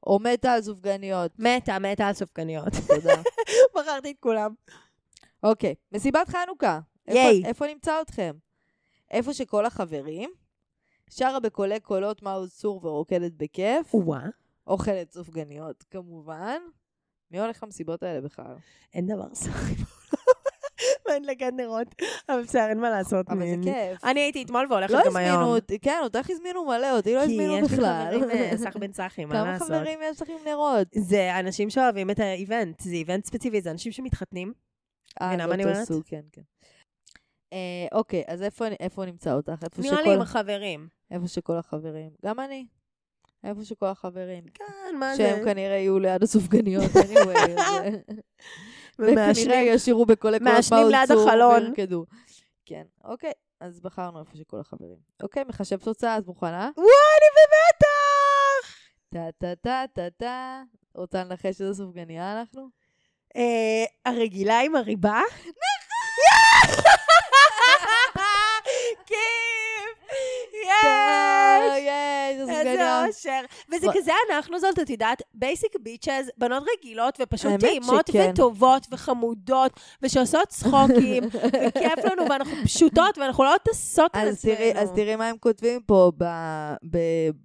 או 0.06 0.20
מתה 0.20 0.52
על 0.54 0.62
סופגניות? 0.62 1.32
מתה, 1.40 1.80
מתה 1.80 2.08
על 2.08 2.14
סופגניות. 2.14 2.68
תודה. 2.88 3.22
בחרתי 3.76 4.12
את 4.12 4.16
כולם. 4.20 4.54
אוקיי, 5.44 5.76
מסיבת 5.92 6.30
חנוכה. 6.30 6.80
איפה- 7.08 7.20
ייי. 7.20 7.46
איפה 7.46 7.68
נמצא 7.68 8.02
אתכם? 8.02 8.32
איפה 9.12 9.34
שכל 9.34 9.66
החברים, 9.66 10.30
שרה 11.10 11.40
בקולי 11.40 11.80
קולות 11.80 12.22
מעוז 12.22 12.54
צור 12.54 12.86
ורוקדת 12.86 13.32
בכיף, 13.38 13.96
וואה. 13.96 14.28
אוכלת 14.68 15.12
סופגניות 15.12 15.84
כמובן. 15.92 16.58
מי 17.32 17.40
הולך 17.40 17.64
למסיבות 17.64 18.04
האלה 18.04 18.22
בכלל? 18.22 18.56
אין 18.94 19.08
דבר 19.08 19.36
סחי 19.36 19.74
ואין 21.06 21.24
נרות. 21.58 21.88
אבל 22.30 22.44
בסדר, 22.44 22.70
אין 22.70 22.80
מה 22.80 22.90
לעשות. 22.90 23.30
אבל 23.30 23.40
זה. 23.40 23.56
כיף. 23.64 24.04
אני 24.04 24.20
הייתי 24.20 24.44
אתמול 24.44 24.68
והולכת 24.70 24.94
לא 24.94 25.02
גם 25.06 25.16
היום. 25.16 25.36
הזמינו 25.36 25.56
אותי, 25.56 25.80
כן, 25.80 26.00
אותך 26.04 26.30
הזמינו 26.30 26.66
מלא, 26.66 26.98
אותי 26.98 27.16
לא 27.16 27.20
כי 27.20 27.26
הזמינו 27.26 27.58
יש 27.58 27.72
לי 27.72 27.78
בכלל. 27.78 28.20
חברים 28.22 28.30
אה, 28.30 28.58
סח 28.58 28.78
בן 28.78 28.92
צחי, 28.92 29.26
מה 29.26 29.34
כמה 29.34 29.52
לעשות? 29.52 29.68
חברים 29.68 30.00
יש 30.04 30.22
לך 30.22 30.30
עם 30.30 30.48
נרות? 30.48 30.88
זה 30.96 31.40
אנשים 31.40 31.70
שאוהבים 31.70 32.10
את 32.10 32.20
האיבנט, 32.20 32.80
זה 32.80 32.96
איבנט 32.96 33.26
ספציפי, 33.26 33.62
זה 33.62 33.72
אנשים 33.72 33.92
שמתחתנים. 33.92 34.54
אה, 35.22 35.38
זה 35.38 35.70
אותו? 35.70 35.86
סוג, 35.86 36.04
כן, 36.06 36.22
כן. 36.32 36.42
אה, 37.54 37.88
אוקיי, 37.92 38.24
אז 38.28 38.42
איפה 38.80 39.06
נמצא 39.06 39.34
אותך? 39.34 39.66
נראה 39.78 40.02
לי 40.02 40.14
עם 40.14 40.22
החברים. 40.22 40.88
איפה 41.12 41.28
שכל 41.28 41.58
החברים. 41.58 42.10
גם 42.26 42.40
אני. 42.40 42.66
איפה 43.44 43.64
שכל 43.64 43.86
החברים. 43.86 44.44
כן, 44.54 44.96
מה 45.00 45.16
שהם 45.16 45.44
זה? 45.44 45.52
כנראה 45.52 45.76
יהיו 45.76 46.00
ליד 46.00 46.24
הסופגניות, 46.24 46.92
anyway. 46.92 48.14
אה, 49.00 49.06
וכנראה. 49.32 49.56
ישירו 49.58 50.06
בקולי 50.06 50.40
קולות 50.40 50.56
מעשנים 50.56 50.88
ליד 50.90 51.12
החלון. 51.12 51.74
כן, 52.66 52.84
אוקיי, 53.04 53.32
אז 53.60 53.80
בחרנו 53.80 54.20
איפה 54.20 54.38
שכל 54.38 54.60
החברים. 54.60 54.98
אוקיי, 55.24 55.44
מחשב 55.44 55.78
תוצאה, 55.78 56.16
אז 56.16 56.26
מוכנה? 56.26 56.70
וואי, 56.78 56.88
אני 57.18 57.28
במתח! 57.36 58.76
טה 59.10 59.32
טה 59.38 59.56
טה 59.56 59.84
טה 59.94 60.10
טה. 60.18 60.62
רוצה 60.96 61.24
לנחש 61.24 61.62
איזה 61.62 61.74
סופגניה 61.74 62.40
אנחנו? 62.40 62.70
אה, 63.36 64.12
הרגילה 64.12 64.60
עם 64.60 64.76
הריבה? 64.76 65.22
כיף! 65.44 66.96
איזה 72.28 72.42
איזה 72.42 72.54
סופגניה. 72.54 73.06
אושר. 73.08 73.42
וזה. 73.70 73.88
כזה 73.94 74.12
אנחנו 74.32 74.60
זאת, 74.60 74.80
את 74.80 74.90
יודעת, 74.90 75.22
basic 75.34 75.76
bitches, 75.82 76.32
בנות 76.38 76.64
רגילות 76.78 77.18
ופשוט 77.22 77.52
טעימות. 77.60 78.10
וטובות 78.14 78.88
וחמודות, 78.92 79.80
ושעושות 80.02 80.48
צחוקים, 80.48 81.24
וכיף 81.68 82.06
לנו, 82.12 82.30
ואנחנו 82.30 82.56
פשוטות, 82.64 83.18
ואנחנו 83.18 83.44
לא 83.44 83.56
טסות 83.64 84.12
על 84.14 84.36
תראי, 84.36 84.72
אז 84.72 84.78
עצמנו. 84.78 84.96
תראי 84.96 85.16
מה 85.16 85.28
הם 85.28 85.38
כותבים 85.38 85.82
פה 85.82 86.12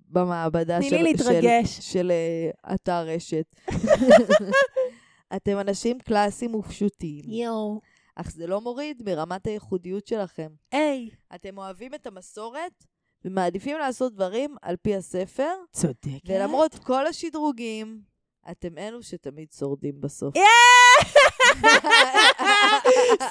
במעבדה 0.09 0.79
תני 0.79 0.91
של, 0.91 0.97
לי 0.97 1.03
להתרגש. 1.03 1.79
של, 1.81 2.13
אה, 2.13 2.75
אתר 2.75 3.07
רשת. 3.07 3.57
אתם 5.37 5.59
אנשים 5.59 5.99
קלאסיים 5.99 6.55
ופשוטים, 6.55 7.25
יואו. 7.27 7.81
אך 8.17 8.31
זה 8.31 8.47
לא 8.47 8.61
מוריד 8.61 9.03
מרמת 9.07 9.47
הייחודיות 9.47 10.07
שלכם. 10.07 10.49
היי. 10.73 11.11
אתם 11.35 11.59
אוהבים 11.59 11.95
את 11.95 12.07
המסורת 12.07 12.85
ומעדיפים 13.25 13.79
לעשות 13.79 14.15
דברים 14.15 14.57
על 14.63 14.77
פי 14.83 14.97
הספר, 14.97 15.53
צודקת. 15.73 16.29
ולמרות 16.29 16.75
כל 16.75 17.07
השדרוגים, 17.07 18.01
אתם 18.51 18.79
אלו 18.79 19.03
שתמיד 19.03 19.49
שורדים 19.59 20.01
בסוף. 20.01 20.35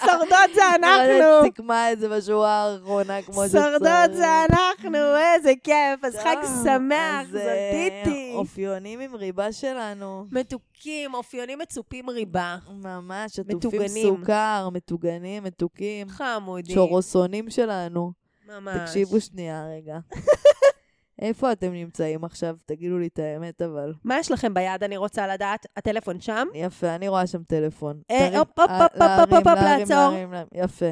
שורדות 0.06 0.54
זה 0.56 0.62
אנחנו! 0.76 1.44
סיכמה 1.44 1.92
את 1.92 2.00
זה 2.00 2.10
בשורה 2.10 2.50
האחרונה 2.50 3.22
כמו 3.22 3.46
שצריך. 3.48 3.64
שורדות 3.64 4.14
זה 4.14 4.46
אנחנו, 4.46 4.98
איזה 5.36 5.54
כיף. 5.64 6.04
אז 6.04 6.16
חג 6.16 6.36
שמח, 6.64 6.96
אה, 6.96 7.24
זלדיתי. 7.32 8.34
אופיונים 8.36 9.00
עם 9.00 9.16
ריבה 9.16 9.52
שלנו. 9.52 10.26
מתוקים, 10.32 11.14
אופיונים 11.14 11.60
מצופים 11.60 12.10
ריבה. 12.10 12.58
ממש, 12.70 13.40
עטופים. 13.40 13.88
סוכר, 13.88 14.70
מטוגנים, 14.74 15.44
מתוקים. 15.44 16.10
חמודים. 16.10 16.76
שורוסונים 16.76 17.50
שלנו. 17.50 18.19
ממש. 18.50 18.90
תקשיבו 18.90 19.22
שנייה 19.22 19.66
רגע. 19.76 20.00
איפה 21.22 21.52
אתם 21.52 21.74
נמצאים 21.74 22.24
עכשיו? 22.24 22.56
תגידו 22.66 22.98
לי 22.98 23.08
את 23.08 23.20
האמת, 23.20 23.62
אבל. 23.62 23.94
מה 24.04 24.20
יש 24.20 24.32
לכם 24.32 24.54
ביד, 24.54 24.84
אני 24.84 24.98
רוצה 24.98 25.28
לדעת? 25.28 25.66
הטלפון 25.78 26.22
שם? 26.22 26.48
יפה, 26.54 26.96
אני 26.96 27.08
רואה 27.08 27.28
שם 27.28 27.44
טלפון. 27.44 28.02
אה, 28.12 28.38
הופ, 28.38 28.60
הופ, 28.60 28.70
הופ, 28.72 29.02
הופ, 29.02 29.34
הופ, 29.34 29.46
לעצור. 29.46 30.14
יפה. 30.54 30.92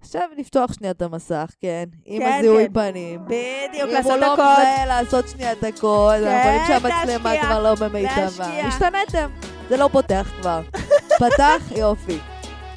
עכשיו 0.00 0.28
לפתוח 0.38 0.72
שנייה 0.72 0.90
את 0.90 1.02
המסך, 1.02 1.50
כן? 1.60 1.84
עם 2.04 2.22
כן, 2.22 2.36
הזיהוי 2.38 2.66
כן. 2.66 2.72
פנים. 2.72 3.20
בדיוק, 3.24 3.88
אם 3.88 3.94
לעשות 3.94 4.10
הוא 4.10 4.20
לא 4.20 4.32
הקוד. 4.32 4.44
מזהה 4.44 4.86
לעשות 4.86 5.28
שנייה 5.28 5.52
את 5.52 5.64
הקוד, 5.64 6.14
אנחנו 6.14 6.50
רואים 6.50 6.66
כן, 6.66 6.80
שהמצלמה 6.80 7.32
להשקיע, 7.34 7.42
כבר 7.42 7.62
לא 7.62 7.74
במיטבה. 7.74 8.66
השתנתם, 8.66 9.30
זה 9.68 9.76
לא 9.76 9.88
פותח 9.92 10.32
כבר. 10.40 10.62
פתח, 11.20 11.62
יופי. 11.76 12.18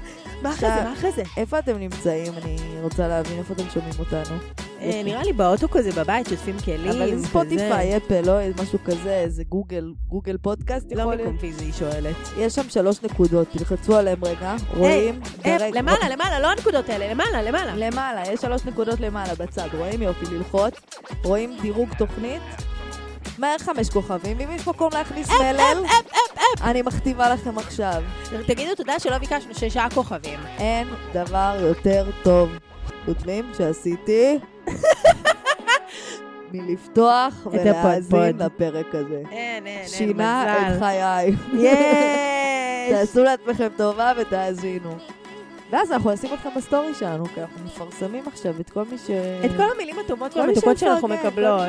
מה 0.44 0.50
אחרי 0.50 0.68
זה? 0.74 0.84
מה 0.84 0.92
אחרי 0.92 1.12
זה? 1.12 1.22
איפה 1.36 1.58
אתם 1.58 1.78
נמצאים? 1.78 2.32
אני 2.42 2.56
רוצה 2.82 3.08
להבין 3.08 3.38
איפה 3.38 3.54
אתם 3.54 3.62
שומעים 3.74 3.92
אותנו. 3.98 4.36
אה, 4.80 5.00
נראה 5.04 5.22
לי 5.22 5.32
באוטו 5.32 5.68
כזה 5.68 5.92
בבית, 5.92 6.26
שוטפים 6.28 6.56
כלים. 6.64 6.90
אבל. 6.90 7.18
ספוטיפיי, 7.22 7.96
אפל, 7.96 8.20
לא 8.26 8.32
משהו 8.62 8.78
כזה, 8.84 9.14
איזה 9.14 9.44
גוגל, 9.44 9.92
גוגל 10.08 10.36
פודקאסט 10.42 10.92
לא 10.92 11.00
יכול 11.00 11.14
להיות. 11.14 11.28
מקומפיזי, 11.28 11.64
היא 11.64 11.72
שואלת. 11.72 12.16
יש 12.38 12.54
שם 12.54 12.68
שלוש 12.68 13.02
נקודות, 13.02 13.48
תלחצו 13.50 13.96
עליהם 13.96 14.24
רגע, 14.24 14.54
רואים? 14.76 15.20
אה, 15.46 15.56
דרג- 15.58 15.76
למעלה, 15.76 16.08
למעלה, 16.08 16.40
לא 16.40 16.50
הנקודות 16.50 16.88
האלה, 16.88 17.10
למעלה, 17.14 17.42
למעלה. 17.42 17.76
למעלה, 17.76 18.22
יש 18.32 18.40
שלוש 18.40 18.64
נקודות 18.64 19.00
למעלה 19.00 19.34
בצד, 19.34 19.68
רואים 19.78 20.02
יופי 20.02 20.26
ללחוץ, 20.34 20.74
רואים 21.24 21.56
דירוג 21.62 21.88
תוכנית, 21.98 22.42
מהר 23.38 23.58
חמש 23.58 23.90
כוכבים, 23.90 24.40
אם 24.40 24.48
יש 24.50 24.68
מקום 24.68 24.88
להכניס 24.92 25.30
מלל, 25.30 25.84
אני 26.62 26.82
מכתיבה 26.82 27.34
לכם 27.34 27.58
עכשיו. 27.58 28.02
תגידו 28.46 28.74
תודה 28.74 28.98
שלא 28.98 29.18
ביקשנו 29.18 29.54
שישה 29.54 29.86
כוכבים. 29.94 30.40
אין 30.58 30.88
דבר 31.12 31.56
יותר 31.60 32.06
טוב. 32.22 32.48
יודעים 33.08 33.50
שעשיתי 33.58 34.38
מלפתוח 36.52 37.46
ולהאזין. 37.52 38.38
לפרק 38.38 38.94
הזה. 38.94 39.14
אין, 39.14 39.26
אין, 39.30 39.66
אין, 39.66 39.88
שינה 39.88 40.44
את 40.44 40.72
מזל. 40.72 40.78
חיי. 40.78 41.34
יש! 41.58 42.90
תעשו 42.92 43.24
לעצמכם 43.24 43.68
טובה 43.76 44.12
ותאזינו. 44.18 44.90
ואז 45.74 45.92
אנחנו 45.92 46.12
נשים 46.12 46.34
אתכם 46.34 46.48
בסטורי 46.56 46.94
שלנו, 46.94 47.24
כי 47.24 47.40
אנחנו 47.40 47.64
מפרסמים 47.64 48.24
עכשיו 48.26 48.54
את 48.60 48.70
כל 48.70 48.84
מי 48.90 48.98
ש... 48.98 49.10
את 49.44 49.50
כל 49.56 49.62
המילים 49.74 49.96
הטובות 50.04 50.32
כל 50.32 50.40
מי 50.40 50.46
והמתוקות 50.46 50.78
שאנחנו 50.78 51.08
כל 51.08 51.14
מקבלות. 51.14 51.62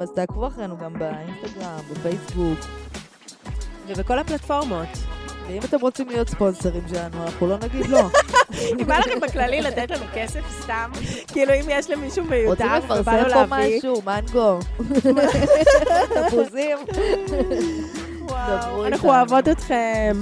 אז 0.00 0.10
תעקבו 0.14 0.46
אחרינו 0.46 0.76
גם 0.76 0.92
באינסטגרם, 0.92 1.78
בפייסבוק. 1.92 2.58
ובכל 3.86 4.18
הפלטפורמות. 4.18 4.88
ואם 5.46 5.58
אתם 5.64 5.80
רוצים 5.80 6.08
להיות 6.08 6.28
ספונסרים 6.28 6.82
שלנו, 6.88 7.22
אנחנו 7.24 7.46
לא 7.46 7.56
נגיד 7.58 7.86
לא. 7.86 8.00
אם 8.72 8.86
בא 8.86 8.98
לכם 8.98 9.20
בכללי 9.20 9.62
לתת 9.62 9.90
לנו 9.90 10.04
כסף 10.14 10.62
סתם, 10.62 10.90
כאילו 11.32 11.52
אם 11.52 11.64
יש 11.68 11.90
למישהו 11.90 12.24
מיותר 12.24 12.48
רוצים 12.50 12.66
ובא 12.66 12.78
לו 12.78 13.00
לפרסם 13.00 13.22
פה 13.22 13.28
להביא, 13.28 13.76
משהו? 13.78 14.02
מנגו. 14.06 14.58
תפוזים. 16.28 16.78
וואו, 18.20 18.86
אנחנו. 18.86 19.08
אוהבות 19.08 19.48
אתכם. 19.48 20.16